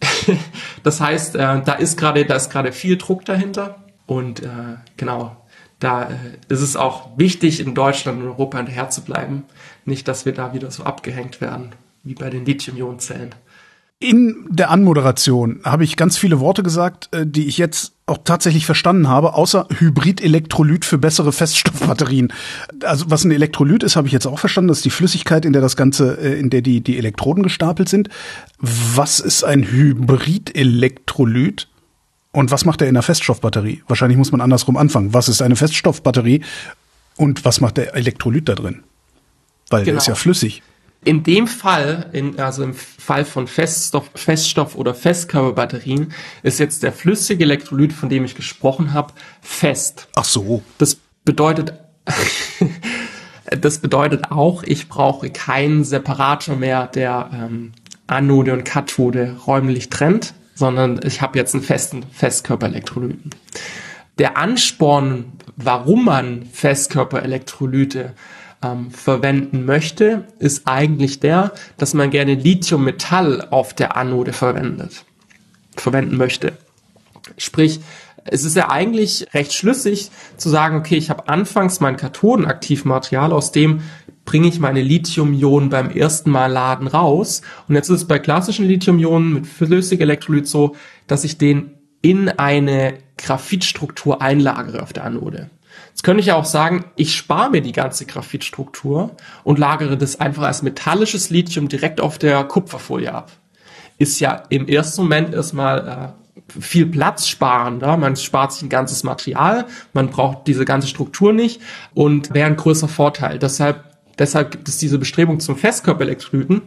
das 0.82 1.00
heißt, 1.00 1.36
äh, 1.36 1.62
da 1.62 1.72
ist 1.74 1.98
gerade, 1.98 2.24
da 2.24 2.36
ist 2.36 2.50
gerade 2.50 2.72
viel 2.72 2.96
Druck 2.96 3.24
dahinter 3.24 3.82
und 4.06 4.42
äh, 4.42 4.76
genau, 4.96 5.36
da 5.80 6.04
äh, 6.04 6.14
ist 6.48 6.60
es 6.60 6.76
auch 6.76 7.16
wichtig, 7.18 7.60
in 7.60 7.74
Deutschland 7.74 8.20
und 8.20 8.28
Europa 8.28 8.58
hinterher 8.58 8.90
zu 8.90 9.02
bleiben. 9.02 9.44
Nicht, 9.84 10.08
dass 10.08 10.26
wir 10.26 10.32
da 10.32 10.52
wieder 10.52 10.70
so 10.70 10.84
abgehängt 10.84 11.40
werden, 11.40 11.70
wie 12.02 12.14
bei 12.14 12.30
den 12.30 12.44
Lithium-Ionen-Zellen. 12.44 13.34
In 14.00 14.46
der 14.48 14.70
Anmoderation 14.70 15.60
habe 15.64 15.84
ich 15.84 15.96
ganz 15.96 16.16
viele 16.18 16.40
Worte 16.40 16.62
gesagt, 16.62 17.08
äh, 17.12 17.26
die 17.26 17.48
ich 17.48 17.58
jetzt 17.58 17.94
auch 18.08 18.18
tatsächlich 18.24 18.66
verstanden 18.66 19.08
habe, 19.08 19.34
außer 19.34 19.66
Hybrid-Elektrolyt 19.78 20.84
für 20.84 20.98
bessere 20.98 21.32
Feststoffbatterien. 21.32 22.32
Also 22.82 23.06
was 23.08 23.24
ein 23.24 23.30
Elektrolyt 23.30 23.82
ist, 23.82 23.96
habe 23.96 24.06
ich 24.06 24.12
jetzt 24.12 24.26
auch 24.26 24.38
verstanden. 24.38 24.68
Das 24.68 24.78
ist 24.78 24.84
die 24.84 24.90
Flüssigkeit, 24.90 25.44
in 25.44 25.52
der 25.52 25.62
das 25.62 25.76
Ganze, 25.76 26.18
äh, 26.20 26.38
in 26.38 26.50
der 26.50 26.62
die, 26.62 26.80
die 26.80 26.98
Elektroden 26.98 27.42
gestapelt 27.42 27.88
sind. 27.88 28.08
Was 28.58 29.20
ist 29.20 29.44
ein 29.44 29.64
Hybrid-Elektrolyt? 29.64 31.68
Und 32.32 32.50
was 32.50 32.64
macht 32.64 32.82
er 32.82 32.88
in 32.88 32.96
einer 32.96 33.02
Feststoffbatterie? 33.02 33.82
Wahrscheinlich 33.88 34.18
muss 34.18 34.32
man 34.32 34.40
andersrum 34.40 34.76
anfangen. 34.76 35.14
Was 35.14 35.28
ist 35.28 35.42
eine 35.42 35.56
Feststoffbatterie? 35.56 36.42
Und 37.16 37.44
was 37.44 37.60
macht 37.60 37.78
der 37.78 37.94
Elektrolyt 37.94 38.48
da 38.48 38.54
drin? 38.54 38.82
Weil 39.70 39.84
genau. 39.84 39.94
der 39.94 39.98
ist 39.98 40.06
ja 40.06 40.14
flüssig. 40.14 40.62
In 41.04 41.22
dem 41.22 41.46
Fall, 41.46 42.10
in, 42.12 42.38
also 42.40 42.64
im 42.64 42.74
Fall 42.74 43.24
von 43.24 43.46
Feststoff, 43.46 44.10
Feststoff 44.14 44.74
oder 44.74 44.94
Festkörperbatterien, 44.94 46.12
ist 46.42 46.58
jetzt 46.58 46.82
der 46.82 46.92
flüssige 46.92 47.44
Elektrolyt, 47.44 47.92
von 47.92 48.08
dem 48.08 48.24
ich 48.24 48.34
gesprochen 48.34 48.92
habe, 48.92 49.12
fest. 49.40 50.08
Ach 50.16 50.24
so. 50.24 50.62
Das 50.78 50.98
bedeutet, 51.24 51.72
das 53.60 53.78
bedeutet 53.78 54.32
auch, 54.32 54.64
ich 54.64 54.88
brauche 54.88 55.30
keinen 55.30 55.84
Separator 55.84 56.56
mehr, 56.56 56.88
der 56.88 57.30
ähm, 57.32 57.72
Anode 58.08 58.52
und 58.52 58.64
Kathode 58.64 59.36
räumlich 59.46 59.90
trennt, 59.90 60.34
sondern 60.54 61.00
ich 61.04 61.22
habe 61.22 61.38
jetzt 61.38 61.54
einen 61.54 61.62
festen 61.62 62.02
Festkörperelektrolyten. 62.02 63.30
Der 64.18 64.36
Ansporn, 64.36 65.32
warum 65.56 66.06
man 66.06 66.46
Festkörperelektrolyte 66.52 68.14
ähm, 68.62 68.90
verwenden 68.90 69.64
möchte, 69.64 70.24
ist 70.38 70.66
eigentlich 70.66 71.20
der, 71.20 71.52
dass 71.76 71.94
man 71.94 72.10
gerne 72.10 72.34
Lithiummetall 72.34 73.48
auf 73.50 73.74
der 73.74 73.96
Anode 73.96 74.32
verwendet, 74.32 75.04
verwenden 75.76 76.16
möchte. 76.16 76.52
Sprich, 77.36 77.80
es 78.24 78.44
ist 78.44 78.56
ja 78.56 78.70
eigentlich 78.70 79.26
recht 79.32 79.52
schlüssig 79.52 80.10
zu 80.36 80.48
sagen, 80.48 80.76
okay, 80.76 80.96
ich 80.96 81.10
habe 81.10 81.28
anfangs 81.28 81.80
mein 81.80 81.96
Kathodenaktivmaterial, 81.96 83.32
aus 83.32 83.52
dem 83.52 83.80
bringe 84.24 84.48
ich 84.48 84.60
meine 84.60 84.82
Lithium-Ionen 84.82 85.70
beim 85.70 85.90
ersten 85.90 86.30
Mal 86.30 86.52
laden 86.52 86.86
raus. 86.86 87.40
Und 87.66 87.76
jetzt 87.76 87.88
ist 87.88 88.02
es 88.02 88.06
bei 88.06 88.18
klassischen 88.18 88.66
Lithium-Ionen 88.66 89.32
mit 89.32 89.46
flüssigem 89.46 90.02
Elektrolyt 90.02 90.46
so, 90.46 90.76
dass 91.06 91.24
ich 91.24 91.38
den 91.38 91.70
in 92.02 92.28
eine 92.28 92.98
Graphitstruktur 93.16 94.20
einlagere 94.20 94.82
auf 94.82 94.92
der 94.92 95.04
Anode. 95.04 95.48
Jetzt 95.98 96.04
könnte 96.04 96.20
ich 96.20 96.26
ja 96.26 96.36
auch 96.36 96.44
sagen, 96.44 96.84
ich 96.94 97.16
spare 97.16 97.50
mir 97.50 97.60
die 97.60 97.72
ganze 97.72 98.06
Graphitstruktur 98.06 99.16
und 99.42 99.58
lagere 99.58 99.98
das 99.98 100.20
einfach 100.20 100.44
als 100.44 100.62
metallisches 100.62 101.28
Lithium 101.28 101.68
direkt 101.68 102.00
auf 102.00 102.18
der 102.18 102.44
Kupferfolie 102.44 103.12
ab. 103.12 103.32
Ist 103.98 104.20
ja 104.20 104.44
im 104.48 104.68
ersten 104.68 105.02
Moment 105.02 105.34
erstmal 105.34 106.14
äh, 106.46 106.60
viel 106.60 106.86
Platz 106.86 107.26
sparender. 107.26 107.96
Man 107.96 108.14
spart 108.14 108.52
sich 108.52 108.62
ein 108.62 108.68
ganzes 108.68 109.02
Material, 109.02 109.66
man 109.92 110.10
braucht 110.10 110.46
diese 110.46 110.64
ganze 110.64 110.86
Struktur 110.86 111.32
nicht 111.32 111.60
und 111.94 112.32
wäre 112.32 112.46
ein 112.46 112.54
größer 112.54 112.86
Vorteil. 112.86 113.40
Deshalb, 113.40 113.82
deshalb 114.20 114.52
gibt 114.52 114.68
es 114.68 114.78
diese 114.78 115.00
Bestrebung 115.00 115.40
zum 115.40 115.56
Festkörperelektrolyten, 115.56 116.62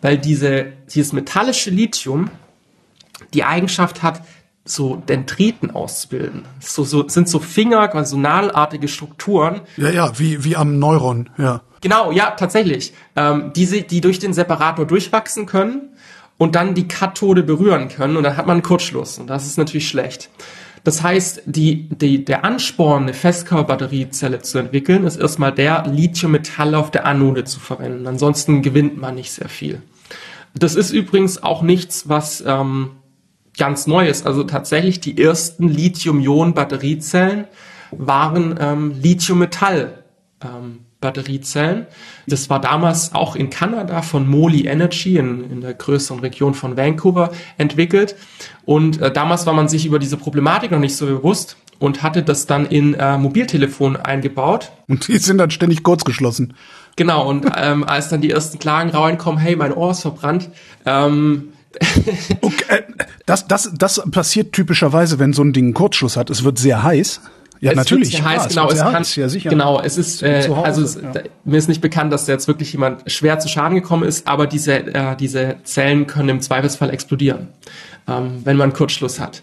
weil 0.00 0.18
diese, 0.18 0.72
dieses 0.92 1.12
metallische 1.12 1.70
Lithium 1.70 2.30
die 3.32 3.44
Eigenschaft 3.44 4.02
hat, 4.02 4.22
so 4.64 4.96
Dendriten 4.96 5.70
auszubilden. 5.70 6.44
So, 6.60 6.84
so, 6.84 7.08
sind 7.08 7.28
so 7.28 7.38
Finger, 7.38 7.88
quasi 7.88 8.12
so 8.12 8.16
nadelartige 8.16 8.88
Strukturen. 8.88 9.62
Ja, 9.76 9.90
ja, 9.90 10.18
wie, 10.18 10.44
wie 10.44 10.56
am 10.56 10.78
Neuron, 10.78 11.30
ja. 11.38 11.62
Genau, 11.80 12.12
ja, 12.12 12.30
tatsächlich. 12.30 12.92
Ähm, 13.16 13.52
diese, 13.56 13.82
die 13.82 14.00
durch 14.00 14.20
den 14.20 14.32
Separator 14.32 14.86
durchwachsen 14.86 15.46
können 15.46 15.90
und 16.38 16.54
dann 16.54 16.74
die 16.74 16.86
Kathode 16.86 17.42
berühren 17.42 17.88
können 17.88 18.16
und 18.16 18.22
dann 18.22 18.36
hat 18.36 18.46
man 18.46 18.54
einen 18.54 18.62
Kurzschluss 18.62 19.18
und 19.18 19.28
das 19.28 19.46
ist 19.46 19.58
natürlich 19.58 19.88
schlecht. 19.88 20.30
Das 20.84 21.02
heißt, 21.02 21.42
die, 21.46 21.88
die, 21.88 22.24
der 22.24 22.44
Ansporn, 22.44 23.04
eine 23.04 23.14
Festkörperbatteriezelle 23.14 24.42
zu 24.42 24.58
entwickeln, 24.58 25.04
ist 25.04 25.16
erstmal 25.16 25.52
der, 25.52 25.84
Lithiummetall 25.86 26.74
auf 26.74 26.90
der 26.90 27.06
Anode 27.06 27.44
zu 27.44 27.60
verwenden. 27.60 28.06
Ansonsten 28.06 28.62
gewinnt 28.62 29.00
man 29.00 29.14
nicht 29.14 29.32
sehr 29.32 29.48
viel. 29.48 29.82
Das 30.54 30.74
ist 30.74 30.90
übrigens 30.90 31.42
auch 31.42 31.62
nichts, 31.62 32.08
was 32.08 32.42
ähm, 32.46 32.90
ganz 33.56 33.86
Neues. 33.86 34.24
Also 34.24 34.44
tatsächlich 34.44 35.00
die 35.00 35.22
ersten 35.22 35.68
Lithium-Ionen-Batteriezellen 35.68 37.46
waren 37.90 38.58
ähm, 38.60 38.94
Lithium-Metall. 39.00 40.04
Ähm, 40.42 40.80
Batteriezellen. 41.02 41.86
Das 42.26 42.48
war 42.48 42.62
damals 42.62 43.14
auch 43.14 43.36
in 43.36 43.50
Kanada 43.50 44.00
von 44.00 44.26
Moly 44.26 44.66
Energy 44.66 45.18
in, 45.18 45.50
in 45.50 45.60
der 45.60 45.74
größeren 45.74 46.20
Region 46.20 46.54
von 46.54 46.78
Vancouver 46.78 47.32
entwickelt. 47.58 48.16
Und 48.64 49.02
äh, 49.02 49.12
damals 49.12 49.44
war 49.44 49.52
man 49.52 49.68
sich 49.68 49.84
über 49.84 49.98
diese 49.98 50.16
Problematik 50.16 50.70
noch 50.70 50.78
nicht 50.78 50.96
so 50.96 51.04
bewusst 51.04 51.58
und 51.78 52.02
hatte 52.02 52.22
das 52.22 52.46
dann 52.46 52.64
in 52.64 52.94
äh, 52.94 53.18
Mobiltelefon 53.18 53.96
eingebaut. 53.96 54.72
Und 54.88 55.08
die 55.08 55.18
sind 55.18 55.36
dann 55.38 55.50
ständig 55.50 55.82
kurzgeschlossen. 55.82 56.54
Genau, 56.96 57.28
und 57.28 57.46
ähm, 57.56 57.84
als 57.84 58.08
dann 58.08 58.20
die 58.20 58.30
ersten 58.30 58.58
Klagen 58.58 58.90
reinkommen, 58.90 59.40
hey, 59.40 59.56
mein 59.56 59.72
Ohr 59.72 59.90
ist 59.90 60.02
verbrannt, 60.02 60.50
ähm, 60.86 61.51
okay, 62.40 62.64
äh, 62.68 62.82
das, 63.26 63.46
das, 63.46 63.70
das 63.76 64.02
passiert 64.10 64.52
typischerweise, 64.52 65.18
wenn 65.18 65.32
so 65.32 65.42
ein 65.42 65.52
Ding 65.52 65.66
einen 65.66 65.74
Kurzschluss 65.74 66.16
hat. 66.16 66.30
Es 66.30 66.44
wird 66.44 66.58
sehr 66.58 66.82
heiß. 66.82 67.20
Ja, 67.60 67.70
es 67.70 67.76
natürlich. 67.76 68.10
Sehr 68.10 68.24
heiß, 68.24 68.48
genau, 68.48 68.68
es, 68.70 68.80
kann, 68.80 69.04
ja, 69.14 69.28
sicher. 69.28 69.48
genau, 69.48 69.80
es 69.80 69.96
ist, 69.96 70.20
äh, 70.24 70.48
Hause, 70.48 70.64
also 70.64 70.82
es, 70.82 70.94
ja. 70.96 71.12
mir 71.44 71.58
ist 71.58 71.68
nicht 71.68 71.80
bekannt, 71.80 72.12
dass 72.12 72.26
jetzt 72.26 72.48
wirklich 72.48 72.72
jemand 72.72 73.08
schwer 73.10 73.38
zu 73.38 73.48
Schaden 73.48 73.76
gekommen 73.76 74.02
ist, 74.02 74.26
aber 74.26 74.48
diese, 74.48 74.74
äh, 74.74 75.16
diese 75.16 75.58
Zellen 75.62 76.08
können 76.08 76.28
im 76.28 76.40
Zweifelsfall 76.40 76.90
explodieren, 76.90 77.50
ähm, 78.08 78.40
wenn 78.42 78.56
man 78.56 78.70
einen 78.70 78.72
Kurzschluss 78.72 79.20
hat. 79.20 79.42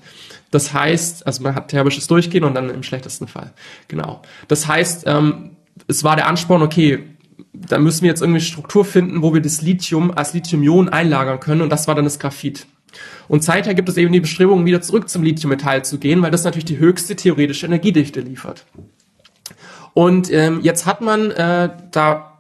Das 0.52 0.74
heißt, 0.74 1.26
also 1.28 1.44
man 1.44 1.56
hat 1.56 1.70
thermisches 1.70 2.08
Durchgehen 2.08 2.44
und 2.44 2.56
dann 2.56 2.70
im 2.70 2.84
schlechtesten 2.84 3.28
Fall. 3.28 3.54
Genau. 3.88 4.22
Das 4.50 4.68
heißt, 4.68 5.04
ähm, 5.06 5.52
es 5.88 6.04
war 6.04 6.18
der 6.18 6.28
Ansporn, 6.28 6.62
okay, 6.62 7.06
da 7.54 7.80
müssen 7.80 8.04
wir 8.04 8.10
jetzt 8.10 8.22
irgendwie 8.22 8.42
Struktur 8.42 8.86
finden, 8.86 9.22
wo 9.22 9.34
wir 9.34 9.42
das 9.42 9.62
Lithium 9.62 10.12
als 10.12 10.34
Lithium-Ionen 10.34 10.90
einlagern 10.90 11.40
können 11.40 11.62
und 11.62 11.70
das 11.70 11.88
war 11.88 11.96
dann 11.96 12.06
das 12.06 12.20
Graphit. 12.20 12.68
Und 13.28 13.44
seither 13.44 13.76
gibt 13.76 13.90
es 13.90 13.98
eben 13.98 14.12
die 14.12 14.20
Bestrebungen, 14.20 14.66
wieder 14.66 14.82
zurück 14.82 15.10
zum 15.10 15.24
Lithiummetall 15.24 15.86
zu 15.86 16.00
gehen, 16.00 16.22
weil 16.22 16.32
das 16.32 16.44
natürlich 16.44 16.66
die 16.66 16.80
höchste 16.80 17.16
theoretische 17.16 17.68
Energiedichte 17.68 18.22
liefert. 18.22 18.66
Und 19.94 20.32
ähm, 20.32 20.62
jetzt 20.62 20.86
hat 20.86 21.02
man, 21.02 21.32
äh, 21.32 21.70
da 21.92 22.40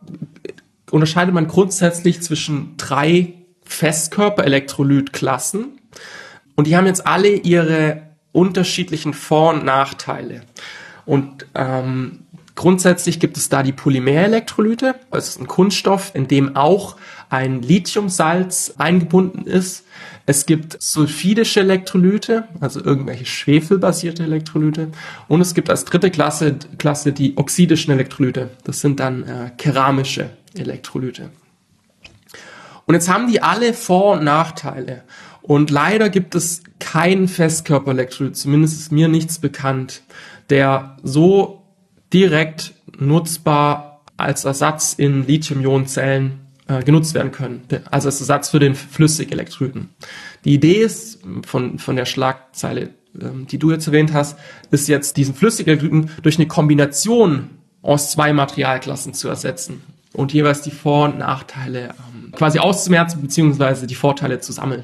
unterscheidet 0.91 1.33
man 1.33 1.47
grundsätzlich 1.47 2.21
zwischen 2.21 2.75
drei 2.77 3.33
Festkörper-Elektrolytklassen. 3.65 5.79
Und 6.55 6.67
die 6.67 6.75
haben 6.75 6.87
jetzt 6.87 7.05
alle 7.05 7.29
ihre 7.29 8.01
unterschiedlichen 8.31 9.13
Vor- 9.13 9.53
und 9.53 9.65
Nachteile. 9.65 10.41
Und 11.05 11.45
ähm, 11.55 12.25
grundsätzlich 12.59 13.21
gibt 13.21 13.37
es 13.37 13.47
da 13.47 13.63
die 13.63 13.71
Polymerelektrolyte. 13.71 14.95
Das 15.11 15.29
ist 15.29 15.39
ein 15.39 15.47
Kunststoff, 15.47 16.11
in 16.13 16.27
dem 16.27 16.57
auch 16.57 16.97
ein 17.29 17.61
Lithiumsalz 17.61 18.73
eingebunden 18.77 19.47
ist. 19.47 19.85
Es 20.25 20.45
gibt 20.45 20.75
sulfidische 20.81 21.61
Elektrolyte, 21.61 22.49
also 22.59 22.83
irgendwelche 22.83 23.25
schwefelbasierte 23.25 24.23
Elektrolyte. 24.23 24.89
Und 25.29 25.39
es 25.39 25.53
gibt 25.53 25.69
als 25.69 25.85
dritte 25.85 26.11
Klasse, 26.11 26.57
Klasse 26.77 27.13
die 27.13 27.37
oxidischen 27.37 27.93
Elektrolyte. 27.93 28.49
Das 28.65 28.81
sind 28.81 28.99
dann 28.99 29.23
äh, 29.23 29.51
keramische 29.57 30.29
Elektrolyte. 30.53 31.29
Und 32.85 32.93
jetzt 32.93 33.07
haben 33.07 33.31
die 33.31 33.41
alle 33.41 33.73
Vor- 33.73 34.17
und 34.17 34.25
Nachteile. 34.25 35.03
Und 35.41 35.71
leider 35.71 36.09
gibt 36.09 36.35
es 36.35 36.63
keinen 36.79 37.29
Festkörperelektrolyt, 37.29 38.35
zumindest 38.35 38.81
ist 38.81 38.91
mir 38.91 39.07
nichts 39.07 39.39
bekannt, 39.39 40.01
der 40.49 40.97
so 41.03 41.58
direkt 42.13 42.73
nutzbar 42.97 44.01
als 44.17 44.45
Ersatz 44.45 44.93
in 44.93 45.25
Lithium-Ionen-Zellen 45.25 46.39
äh, 46.67 46.83
genutzt 46.83 47.13
werden 47.13 47.31
können, 47.31 47.61
also 47.89 48.07
als 48.07 48.19
Ersatz 48.19 48.49
für 48.49 48.59
den 48.59 48.75
Flüssigelektrolyten. 48.75 49.89
Die 50.45 50.53
Idee 50.53 50.81
ist 50.83 51.19
von, 51.45 51.79
von 51.79 51.95
der 51.95 52.05
Schlagzeile, 52.05 52.89
ähm, 53.19 53.47
die 53.47 53.57
du 53.57 53.71
jetzt 53.71 53.87
erwähnt 53.87 54.13
hast, 54.13 54.37
ist 54.71 54.87
jetzt 54.87 55.17
diesen 55.17 55.35
Flüssigelektrolyten 55.35 56.11
durch 56.21 56.37
eine 56.37 56.47
Kombination 56.47 57.49
aus 57.81 58.11
zwei 58.11 58.33
Materialklassen 58.33 59.13
zu 59.13 59.29
ersetzen 59.29 59.81
und 60.13 60.33
jeweils 60.33 60.61
die 60.61 60.71
Vor- 60.71 61.05
und 61.05 61.19
Nachteile 61.19 61.89
ähm, 62.13 62.31
quasi 62.33 62.59
auszumerzen 62.59 63.21
beziehungsweise 63.21 63.87
die 63.87 63.95
Vorteile 63.95 64.39
zu 64.39 64.51
sammeln. 64.51 64.83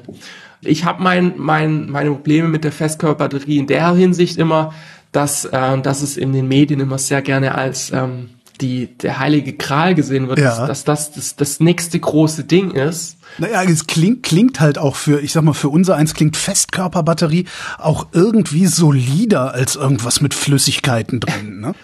Ich 0.62 0.84
habe 0.84 1.02
mein, 1.02 1.34
mein, 1.36 1.90
meine 1.90 2.10
Probleme 2.10 2.48
mit 2.48 2.64
der 2.64 2.72
Festkörperbatterie 2.72 3.58
in 3.58 3.66
der 3.66 3.94
Hinsicht 3.94 4.38
immer, 4.38 4.72
dass, 5.16 5.46
äh, 5.46 5.78
dass 5.80 6.02
es 6.02 6.16
in 6.16 6.32
den 6.32 6.46
Medien 6.46 6.80
immer 6.80 6.98
sehr 6.98 7.22
gerne 7.22 7.54
als 7.54 7.90
ähm, 7.90 8.30
die, 8.60 8.86
der 8.98 9.18
heilige 9.18 9.54
Kral 9.54 9.94
gesehen 9.94 10.28
wird, 10.28 10.38
ja. 10.38 10.66
dass, 10.66 10.84
dass 10.84 10.84
das, 10.84 11.12
das 11.12 11.36
das 11.36 11.60
nächste 11.60 11.98
große 11.98 12.44
Ding 12.44 12.70
ist. 12.70 13.16
Naja, 13.38 13.62
es 13.64 13.86
klingt, 13.86 14.22
klingt 14.22 14.60
halt 14.60 14.78
auch 14.78 14.96
für, 14.96 15.20
ich 15.20 15.32
sag 15.32 15.42
mal, 15.42 15.52
für 15.52 15.68
unser 15.68 15.96
eins 15.96 16.14
klingt 16.14 16.36
Festkörperbatterie 16.36 17.46
auch 17.78 18.08
irgendwie 18.12 18.66
solider 18.66 19.52
als 19.52 19.76
irgendwas 19.76 20.20
mit 20.20 20.34
Flüssigkeiten 20.34 21.20
drin, 21.20 21.60
ne? 21.60 21.74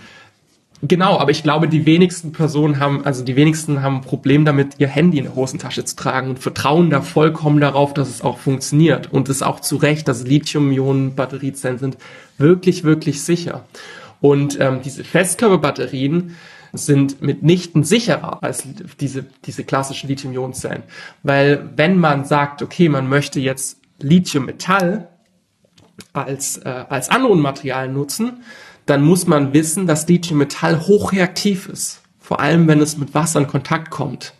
Genau, 0.85 1.17
aber 1.21 1.31
ich 1.31 1.45
glaube, 1.45 1.69
die 1.69 1.87
wenigsten 1.87 2.33
Personen 2.33 2.81
haben, 2.81 3.05
also 3.05 3.23
die 3.23 3.37
wenigsten 3.37 3.83
haben 3.83 3.99
ein 3.99 4.01
Problem 4.01 4.45
damit, 4.45 4.75
ihr 4.79 4.89
Handy 4.89 5.19
in 5.19 5.25
der 5.25 5.37
Hosentasche 5.37 5.85
zu 5.85 5.95
tragen 5.95 6.31
und 6.31 6.41
vertrauen 6.41 6.91
da 6.91 7.03
vollkommen 7.03 7.61
darauf, 7.61 7.95
dass 7.95 8.09
es 8.09 8.21
auch 8.23 8.39
funktioniert. 8.39 9.13
Und 9.13 9.29
es 9.29 9.43
auch 9.43 9.61
zu 9.61 9.77
Recht, 9.77 10.09
dass 10.09 10.25
Lithium-Ionen-Batteriezellen 10.27 11.79
sind 11.79 11.99
wirklich, 12.43 12.85
wirklich 12.85 13.23
sicher. 13.23 13.65
Und 14.21 14.61
ähm, 14.61 14.81
diese 14.85 15.03
Festkörperbatterien 15.05 16.37
sind 16.73 17.23
mitnichten 17.23 17.85
sicherer 17.85 18.43
als 18.43 18.65
diese, 19.01 19.25
diese 19.45 19.65
klassischen 19.65 20.09
Lithium-Ionen-Zellen. 20.09 20.83
Weil 21.23 21.71
wenn 21.77 21.99
man 21.99 22.25
sagt, 22.25 22.63
okay, 22.63 22.89
man 22.89 23.09
möchte 23.09 23.41
jetzt 23.41 23.79
Lithium-Metall 24.01 25.09
als, 26.13 26.59
äh, 26.59 26.85
als 26.89 27.11
Anodmaterial 27.11 27.89
nutzen, 27.89 28.43
dann 28.87 29.03
muss 29.03 29.27
man 29.27 29.53
wissen, 29.53 29.87
dass 29.87 30.09
Lithium-Metall 30.09 30.87
hochreaktiv 30.87 31.69
ist. 31.69 32.01
Vor 32.19 32.41
allem, 32.41 32.67
wenn 32.69 32.81
es 32.81 32.97
mit 32.97 33.15
Wasser 33.15 33.41
in 33.41 33.47
Kontakt 33.47 33.91
kommt. 33.91 34.35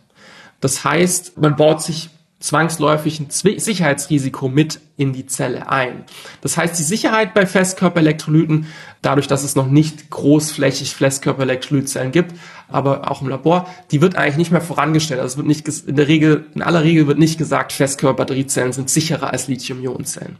Das 0.59 0.83
heißt, 0.83 1.37
man 1.37 1.55
baut 1.55 1.81
sich 1.81 2.09
zwangsläufig 2.43 3.21
ein 3.21 3.27
Sicherheitsrisiko 3.29 4.49
mit 4.49 4.81
in 4.97 5.13
die 5.13 5.25
Zelle 5.27 5.69
ein. 5.69 6.03
Das 6.41 6.57
heißt, 6.57 6.77
die 6.77 6.83
Sicherheit 6.83 7.33
bei 7.33 7.45
Festkörperelektrolyten, 7.45 8.67
dadurch, 9.01 9.27
dass 9.27 9.45
es 9.45 9.55
noch 9.55 9.67
nicht 9.67 10.09
großflächig 10.09 10.93
Festkörperelektrolytzellen 10.93 12.11
gibt, 12.11 12.35
aber 12.67 13.09
auch 13.09 13.21
im 13.21 13.29
Labor, 13.29 13.69
die 13.91 14.01
wird 14.01 14.17
eigentlich 14.17 14.35
nicht 14.35 14.51
mehr 14.51 14.59
vorangestellt. 14.59 15.21
Also 15.21 15.33
es 15.33 15.37
wird 15.37 15.47
nicht 15.47 15.87
in 15.87 15.95
der 15.95 16.09
Regel, 16.09 16.47
in 16.53 16.61
aller 16.61 16.83
Regel 16.83 17.07
wird 17.07 17.17
nicht 17.17 17.37
gesagt, 17.37 17.71
Festkörperbatteriezellen 17.71 18.73
sind 18.73 18.89
sicherer 18.89 19.31
als 19.31 19.47
Lithium-Ionen-Zellen. 19.47 20.35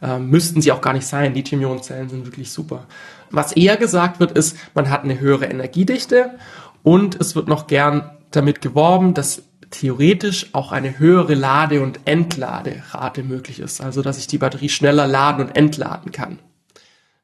Ähm, 0.00 0.30
müssten 0.30 0.62
sie 0.62 0.70
auch 0.70 0.80
gar 0.80 0.92
nicht 0.92 1.08
sein. 1.08 1.34
Lithium-Ionen-Zellen 1.34 2.08
sind 2.08 2.24
wirklich 2.24 2.52
super. 2.52 2.86
Was 3.32 3.50
eher 3.50 3.76
gesagt 3.76 4.20
wird, 4.20 4.30
ist, 4.38 4.56
man 4.74 4.90
hat 4.90 5.02
eine 5.02 5.18
höhere 5.18 5.46
Energiedichte 5.46 6.38
und 6.84 7.20
es 7.20 7.34
wird 7.34 7.48
noch 7.48 7.66
gern 7.66 8.12
damit 8.30 8.60
geworben, 8.60 9.14
dass 9.14 9.42
theoretisch 9.70 10.54
auch 10.54 10.72
eine 10.72 10.98
höhere 10.98 11.34
Lade- 11.34 11.82
und 11.82 12.00
Entladerate 12.04 13.22
möglich 13.22 13.60
ist. 13.60 13.80
Also, 13.80 14.02
dass 14.02 14.18
ich 14.18 14.26
die 14.26 14.38
Batterie 14.38 14.68
schneller 14.68 15.06
laden 15.06 15.46
und 15.46 15.56
entladen 15.56 16.12
kann. 16.12 16.38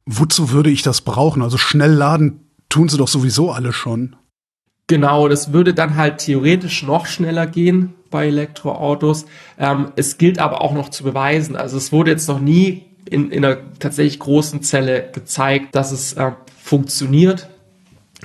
Wozu 0.07 0.51
würde 0.51 0.71
ich 0.71 0.83
das 0.83 1.01
brauchen? 1.01 1.43
Also 1.43 1.57
schnell 1.57 1.93
laden 1.93 2.41
tun 2.69 2.89
sie 2.89 2.99
doch 2.99 3.09
sowieso 3.09 3.53
alle 3.53 3.73
schon. 3.73 4.17
Genau, 4.87 5.29
das 5.29 5.53
würde 5.53 5.73
dann 5.73 5.97
halt 5.97 6.19
theoretisch 6.19 6.83
noch 6.83 7.07
schneller 7.07 7.47
gehen 7.47 7.95
bei 8.11 8.27
Elektroautos. 8.27 9.25
Ähm, 9.59 9.93
es 9.97 10.19
gilt 10.19 10.39
aber 10.39 10.61
auch 10.61 10.73
noch 10.73 10.91
zu 10.91 11.05
beweisen. 11.05 11.57
Also 11.57 11.79
es 11.79 11.91
wurde 11.91 12.11
jetzt 12.11 12.29
noch 12.29 12.41
nie 12.41 12.85
in, 13.09 13.31
in 13.31 13.45
einer 13.45 13.59
tatsächlich 13.79 14.19
großen 14.19 14.63
Zelle 14.63 15.11
gezeigt, 15.13 15.75
dass 15.75 15.91
es 15.91 16.13
äh, 16.15 16.33
funktioniert 16.63 17.49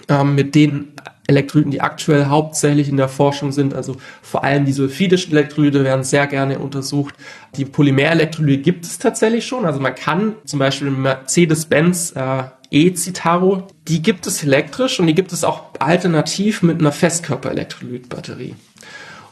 ähm, 0.10 0.36
mit 0.36 0.54
den 0.54 0.94
Elektrolyten, 1.30 1.72
die 1.72 1.82
aktuell 1.82 2.26
hauptsächlich 2.26 2.90
in 2.90 2.98
der 2.98 3.08
Forschung 3.08 3.52
sind. 3.52 3.74
Also 3.74 3.96
vor 4.22 4.44
allem 4.44 4.66
die 4.66 4.74
sulfidischen 4.74 5.32
Elektrolyte 5.32 5.84
werden 5.84 6.04
sehr 6.04 6.28
gerne 6.28 6.60
untersucht. 6.60 7.16
Die 7.56 7.66
Polymerelektrolyte 7.66 8.62
gibt 8.62 8.86
es 8.86 9.00
tatsächlich 9.00 9.46
schon. 9.46 9.66
Also 9.66 9.80
man 9.80 9.96
kann 9.96 10.36
zum 10.46 10.60
Beispiel 10.60 10.90
Mercedes-Benz 10.90 12.14
äh, 12.16 12.44
E-Citaro, 12.72 13.68
die 13.88 14.02
gibt 14.02 14.28
es 14.28 14.44
elektrisch 14.44 15.00
und 15.00 15.08
die 15.08 15.16
gibt 15.16 15.32
es 15.32 15.44
auch 15.44 15.64
alternativ 15.80 16.62
mit 16.62 16.80
einer 16.80 16.92
Festkörperelektrolytbatterie. 16.92 18.56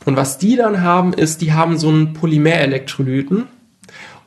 Und 0.06 0.16
was 0.16 0.38
die 0.38 0.56
dann 0.56 0.82
haben, 0.82 1.14
ist, 1.14 1.42
die 1.42 1.54
haben 1.54 1.78
so 1.78 1.90
einen 1.90 2.14
Polymerelektrolyten, 2.14 3.48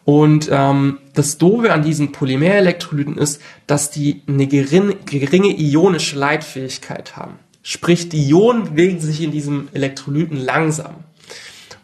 und 0.04 0.48
ähm, 0.50 0.98
das 1.14 1.38
Doofe 1.38 1.72
an 1.72 1.82
diesen 1.82 2.10
Polymerelektrolyten 2.10 3.16
ist, 3.16 3.40
dass 3.66 3.90
die 3.90 4.22
eine 4.26 4.46
geringe, 4.46 4.96
geringe 5.06 5.56
ionische 5.56 6.18
Leitfähigkeit 6.18 7.16
haben. 7.16 7.38
Sprich, 7.62 8.08
die 8.08 8.28
Ionen 8.28 8.64
bewegen 8.64 9.00
sich 9.00 9.22
in 9.22 9.32
diesem 9.32 9.68
Elektrolyten 9.72 10.36
langsam. 10.36 11.04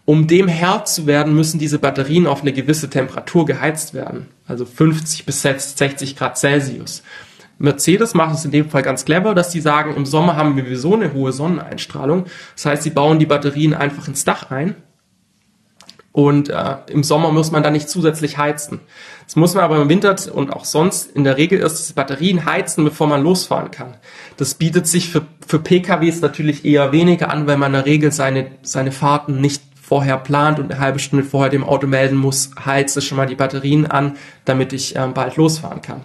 Um 0.04 0.26
dem 0.26 0.46
Herr 0.46 0.84
zu 0.84 1.06
werden, 1.06 1.34
müssen 1.34 1.58
diese 1.58 1.78
Batterien 1.78 2.26
auf 2.26 2.42
eine 2.42 2.52
gewisse 2.52 2.88
Temperatur 2.88 3.44
geheizt 3.44 3.92
werden. 3.92 4.28
Also 4.46 4.64
50 4.64 5.26
bis 5.26 5.42
60 5.42 6.16
Grad 6.16 6.38
Celsius. 6.38 7.02
Mercedes 7.58 8.14
macht 8.14 8.34
es 8.34 8.44
in 8.44 8.50
dem 8.50 8.70
Fall 8.70 8.82
ganz 8.82 9.04
clever, 9.04 9.34
dass 9.34 9.50
sie 9.50 9.60
sagen, 9.60 9.96
im 9.96 10.06
Sommer 10.06 10.36
haben 10.36 10.56
wir 10.56 10.64
sowieso 10.64 10.94
eine 10.94 11.12
hohe 11.12 11.32
Sonneneinstrahlung. 11.32 12.26
Das 12.54 12.66
heißt, 12.66 12.82
sie 12.82 12.90
bauen 12.90 13.18
die 13.18 13.26
Batterien 13.26 13.74
einfach 13.74 14.08
ins 14.08 14.24
Dach 14.24 14.50
ein 14.50 14.76
und 16.16 16.48
äh, 16.48 16.76
im 16.88 17.02
Sommer 17.04 17.30
muss 17.30 17.50
man 17.50 17.62
da 17.62 17.70
nicht 17.70 17.90
zusätzlich 17.90 18.38
heizen. 18.38 18.80
Das 19.26 19.34
muss 19.34 19.54
man 19.54 19.64
aber 19.64 19.82
im 19.82 19.88
Winter 19.88 20.16
und 20.32 20.52
auch 20.52 20.64
sonst 20.64 21.10
in 21.10 21.24
der 21.24 21.36
Regel 21.36 21.58
erst 21.58 21.88
die 21.88 21.92
Batterien 21.94 22.44
heizen, 22.46 22.84
bevor 22.84 23.08
man 23.08 23.22
losfahren 23.22 23.72
kann. 23.72 23.96
Das 24.36 24.54
bietet 24.54 24.86
sich 24.86 25.10
für, 25.10 25.22
für 25.46 25.58
PKWs 25.58 26.20
natürlich 26.20 26.64
eher 26.64 26.92
weniger 26.92 27.30
an, 27.30 27.46
weil 27.46 27.56
man 27.56 27.74
in 27.74 27.80
der 27.80 27.86
Regel 27.86 28.12
seine, 28.12 28.52
seine 28.62 28.92
Fahrten 28.92 29.40
nicht 29.40 29.62
vorher 29.82 30.16
plant 30.16 30.58
und 30.58 30.70
eine 30.70 30.80
halbe 30.80 31.00
Stunde 31.00 31.24
vorher 31.24 31.50
dem 31.50 31.64
Auto 31.64 31.86
melden 31.86 32.16
muss, 32.16 32.50
heize 32.64 33.02
schon 33.02 33.16
mal 33.16 33.26
die 33.26 33.34
Batterien 33.34 33.86
an, 33.86 34.16
damit 34.44 34.72
ich 34.72 34.96
äh, 34.96 35.06
bald 35.12 35.36
losfahren 35.36 35.82
kann. 35.82 36.02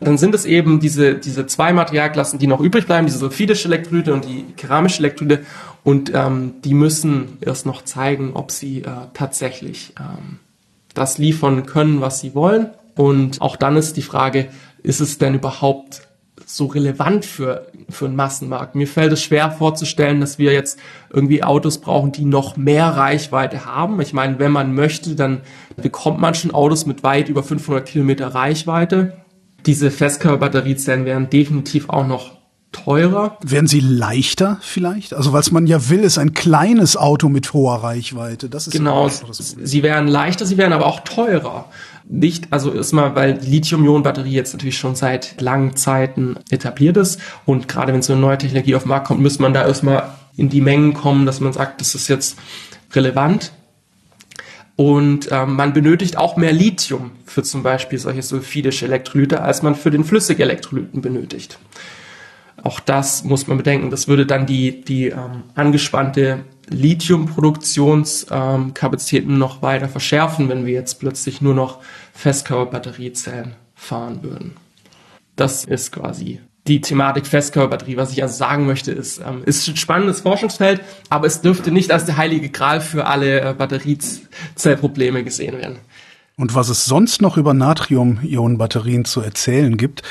Dann 0.00 0.16
sind 0.16 0.34
es 0.34 0.46
eben 0.46 0.80
diese, 0.80 1.14
diese 1.14 1.46
zwei 1.46 1.72
Materialklassen, 1.72 2.38
die 2.38 2.46
noch 2.46 2.60
übrig 2.60 2.86
bleiben, 2.86 3.06
diese 3.06 3.18
sulfidische 3.18 3.68
Elektrolyte 3.68 4.14
und 4.14 4.24
die 4.24 4.44
keramische 4.56 5.00
Elektrolyte. 5.00 5.44
Und 5.84 6.10
ähm, 6.14 6.54
die 6.64 6.74
müssen 6.74 7.36
erst 7.42 7.66
noch 7.66 7.84
zeigen, 7.84 8.32
ob 8.32 8.50
sie 8.50 8.80
äh, 8.80 8.90
tatsächlich 9.12 9.92
ähm, 9.98 10.38
das 10.94 11.18
liefern 11.18 11.66
können, 11.66 12.00
was 12.00 12.20
sie 12.20 12.34
wollen. 12.34 12.70
Und 12.96 13.40
auch 13.40 13.56
dann 13.56 13.76
ist 13.76 13.96
die 13.96 14.02
Frage, 14.02 14.48
ist 14.82 15.00
es 15.00 15.18
denn 15.18 15.34
überhaupt 15.34 16.02
so 16.46 16.66
relevant 16.66 17.24
für, 17.24 17.68
für 17.88 18.06
einen 18.06 18.16
Massenmarkt? 18.16 18.74
Mir 18.74 18.86
fällt 18.86 19.12
es 19.12 19.22
schwer 19.22 19.50
vorzustellen, 19.50 20.20
dass 20.20 20.38
wir 20.38 20.52
jetzt 20.52 20.78
irgendwie 21.12 21.42
Autos 21.42 21.78
brauchen, 21.78 22.12
die 22.12 22.24
noch 22.24 22.56
mehr 22.56 22.86
Reichweite 22.86 23.64
haben. 23.64 24.00
Ich 24.00 24.12
meine, 24.12 24.38
wenn 24.38 24.52
man 24.52 24.74
möchte, 24.74 25.14
dann 25.14 25.42
bekommt 25.76 26.20
man 26.20 26.34
schon 26.34 26.52
Autos 26.52 26.86
mit 26.86 27.02
weit 27.02 27.28
über 27.28 27.42
500 27.42 27.86
Kilometer 27.86 28.28
Reichweite. 28.28 29.14
Diese 29.66 29.90
Festkörperbatteriezellen 29.90 31.04
wären 31.04 31.30
definitiv 31.30 31.88
auch 31.88 32.06
noch 32.06 32.39
teurer. 32.72 33.36
Werden 33.42 33.66
sie 33.66 33.80
leichter 33.80 34.58
vielleicht? 34.60 35.14
Also 35.14 35.32
was 35.32 35.50
man 35.50 35.66
ja 35.66 35.88
will, 35.88 36.00
ist 36.00 36.18
ein 36.18 36.34
kleines 36.34 36.96
Auto 36.96 37.28
mit 37.28 37.52
hoher 37.52 37.82
Reichweite. 37.82 38.48
Das 38.48 38.66
ist 38.66 38.72
genau. 38.72 39.08
Sie 39.08 39.82
werden 39.82 40.08
leichter, 40.08 40.46
sie 40.46 40.56
werden 40.56 40.72
aber 40.72 40.86
auch 40.86 41.00
teurer. 41.00 41.66
Nicht, 42.08 42.52
also 42.52 42.72
erstmal, 42.74 43.14
weil 43.14 43.34
die 43.34 43.50
Lithium-Ionen-Batterie 43.50 44.32
jetzt 44.32 44.52
natürlich 44.52 44.78
schon 44.78 44.96
seit 44.96 45.40
langen 45.40 45.76
Zeiten 45.76 46.36
etabliert 46.50 46.96
ist 46.96 47.20
und 47.46 47.68
gerade 47.68 47.92
wenn 47.92 48.02
so 48.02 48.12
eine 48.12 48.22
neue 48.22 48.38
Technologie 48.38 48.74
auf 48.74 48.82
den 48.82 48.88
Markt 48.88 49.06
kommt, 49.06 49.20
müsste 49.20 49.42
man 49.42 49.54
da 49.54 49.64
erstmal 49.66 50.10
in 50.36 50.48
die 50.48 50.60
Mengen 50.60 50.94
kommen, 50.94 51.26
dass 51.26 51.38
man 51.38 51.52
sagt, 51.52 51.80
das 51.80 51.94
ist 51.94 52.08
jetzt 52.08 52.36
relevant. 52.92 53.52
Und 54.74 55.28
ähm, 55.30 55.56
man 55.56 55.74
benötigt 55.74 56.16
auch 56.16 56.36
mehr 56.36 56.52
Lithium 56.52 57.10
für 57.26 57.42
zum 57.42 57.62
Beispiel 57.62 57.98
solche 57.98 58.22
sulfidische 58.22 58.86
Elektrolyte, 58.86 59.42
als 59.42 59.62
man 59.62 59.74
für 59.74 59.90
den 59.90 60.04
flüssige 60.04 60.42
Elektrolyten 60.42 61.02
benötigt. 61.02 61.58
Auch 62.62 62.80
das 62.80 63.24
muss 63.24 63.46
man 63.46 63.56
bedenken. 63.56 63.88
Das 63.90 64.08
würde 64.08 64.26
dann 64.26 64.44
die, 64.46 64.82
die 64.82 65.06
ähm, 65.08 65.44
angespannte 65.54 66.44
Lithiumproduktionskapazitäten 66.68 69.30
ähm, 69.30 69.38
noch 69.38 69.62
weiter 69.62 69.88
verschärfen, 69.88 70.48
wenn 70.48 70.66
wir 70.66 70.74
jetzt 70.74 71.00
plötzlich 71.00 71.40
nur 71.40 71.54
noch 71.54 71.78
Festkörperbatteriezellen 72.12 73.54
fahren 73.74 74.22
würden. 74.22 74.56
Das 75.36 75.64
ist 75.64 75.92
quasi 75.92 76.40
die 76.66 76.80
Thematik 76.80 77.26
Festkörperbatterie. 77.26 77.96
Was 77.96 78.12
ich 78.12 78.22
also 78.22 78.36
sagen 78.36 78.66
möchte, 78.66 78.92
ist, 78.92 79.18
ähm, 79.18 79.42
ist 79.44 79.66
ein 79.68 79.76
spannendes 79.76 80.20
Forschungsfeld, 80.20 80.82
aber 81.08 81.26
es 81.26 81.40
dürfte 81.40 81.70
nicht 81.70 81.90
als 81.90 82.04
der 82.04 82.16
heilige 82.16 82.50
Gral 82.50 82.80
für 82.80 83.06
alle 83.06 83.40
äh, 83.40 83.54
Batteriezellprobleme 83.54 85.24
gesehen 85.24 85.58
werden. 85.58 85.78
Und 86.36 86.54
was 86.54 86.68
es 86.68 86.86
sonst 86.86 87.20
noch 87.20 87.36
über 87.36 87.52
Natrium-Ionen-Batterien 87.52 89.04
zu 89.04 89.20
erzählen 89.20 89.76
gibt, 89.76 90.02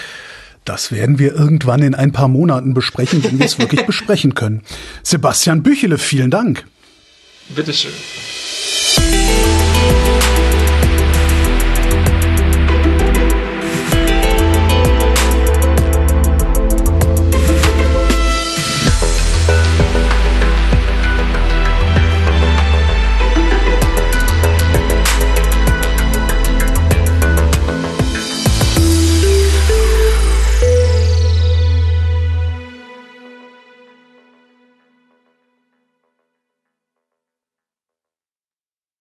das 0.65 0.91
werden 0.91 1.19
wir 1.19 1.33
irgendwann 1.33 1.81
in 1.81 1.95
ein 1.95 2.11
paar 2.11 2.27
Monaten 2.27 2.73
besprechen, 2.73 3.23
wenn 3.23 3.39
wir 3.39 3.45
es 3.45 3.59
wirklich 3.59 3.85
besprechen 3.87 4.35
können. 4.35 4.61
Sebastian 5.03 5.63
Büchele, 5.63 5.97
vielen 5.97 6.31
Dank. 6.31 6.65
Bitteschön. 7.49 7.91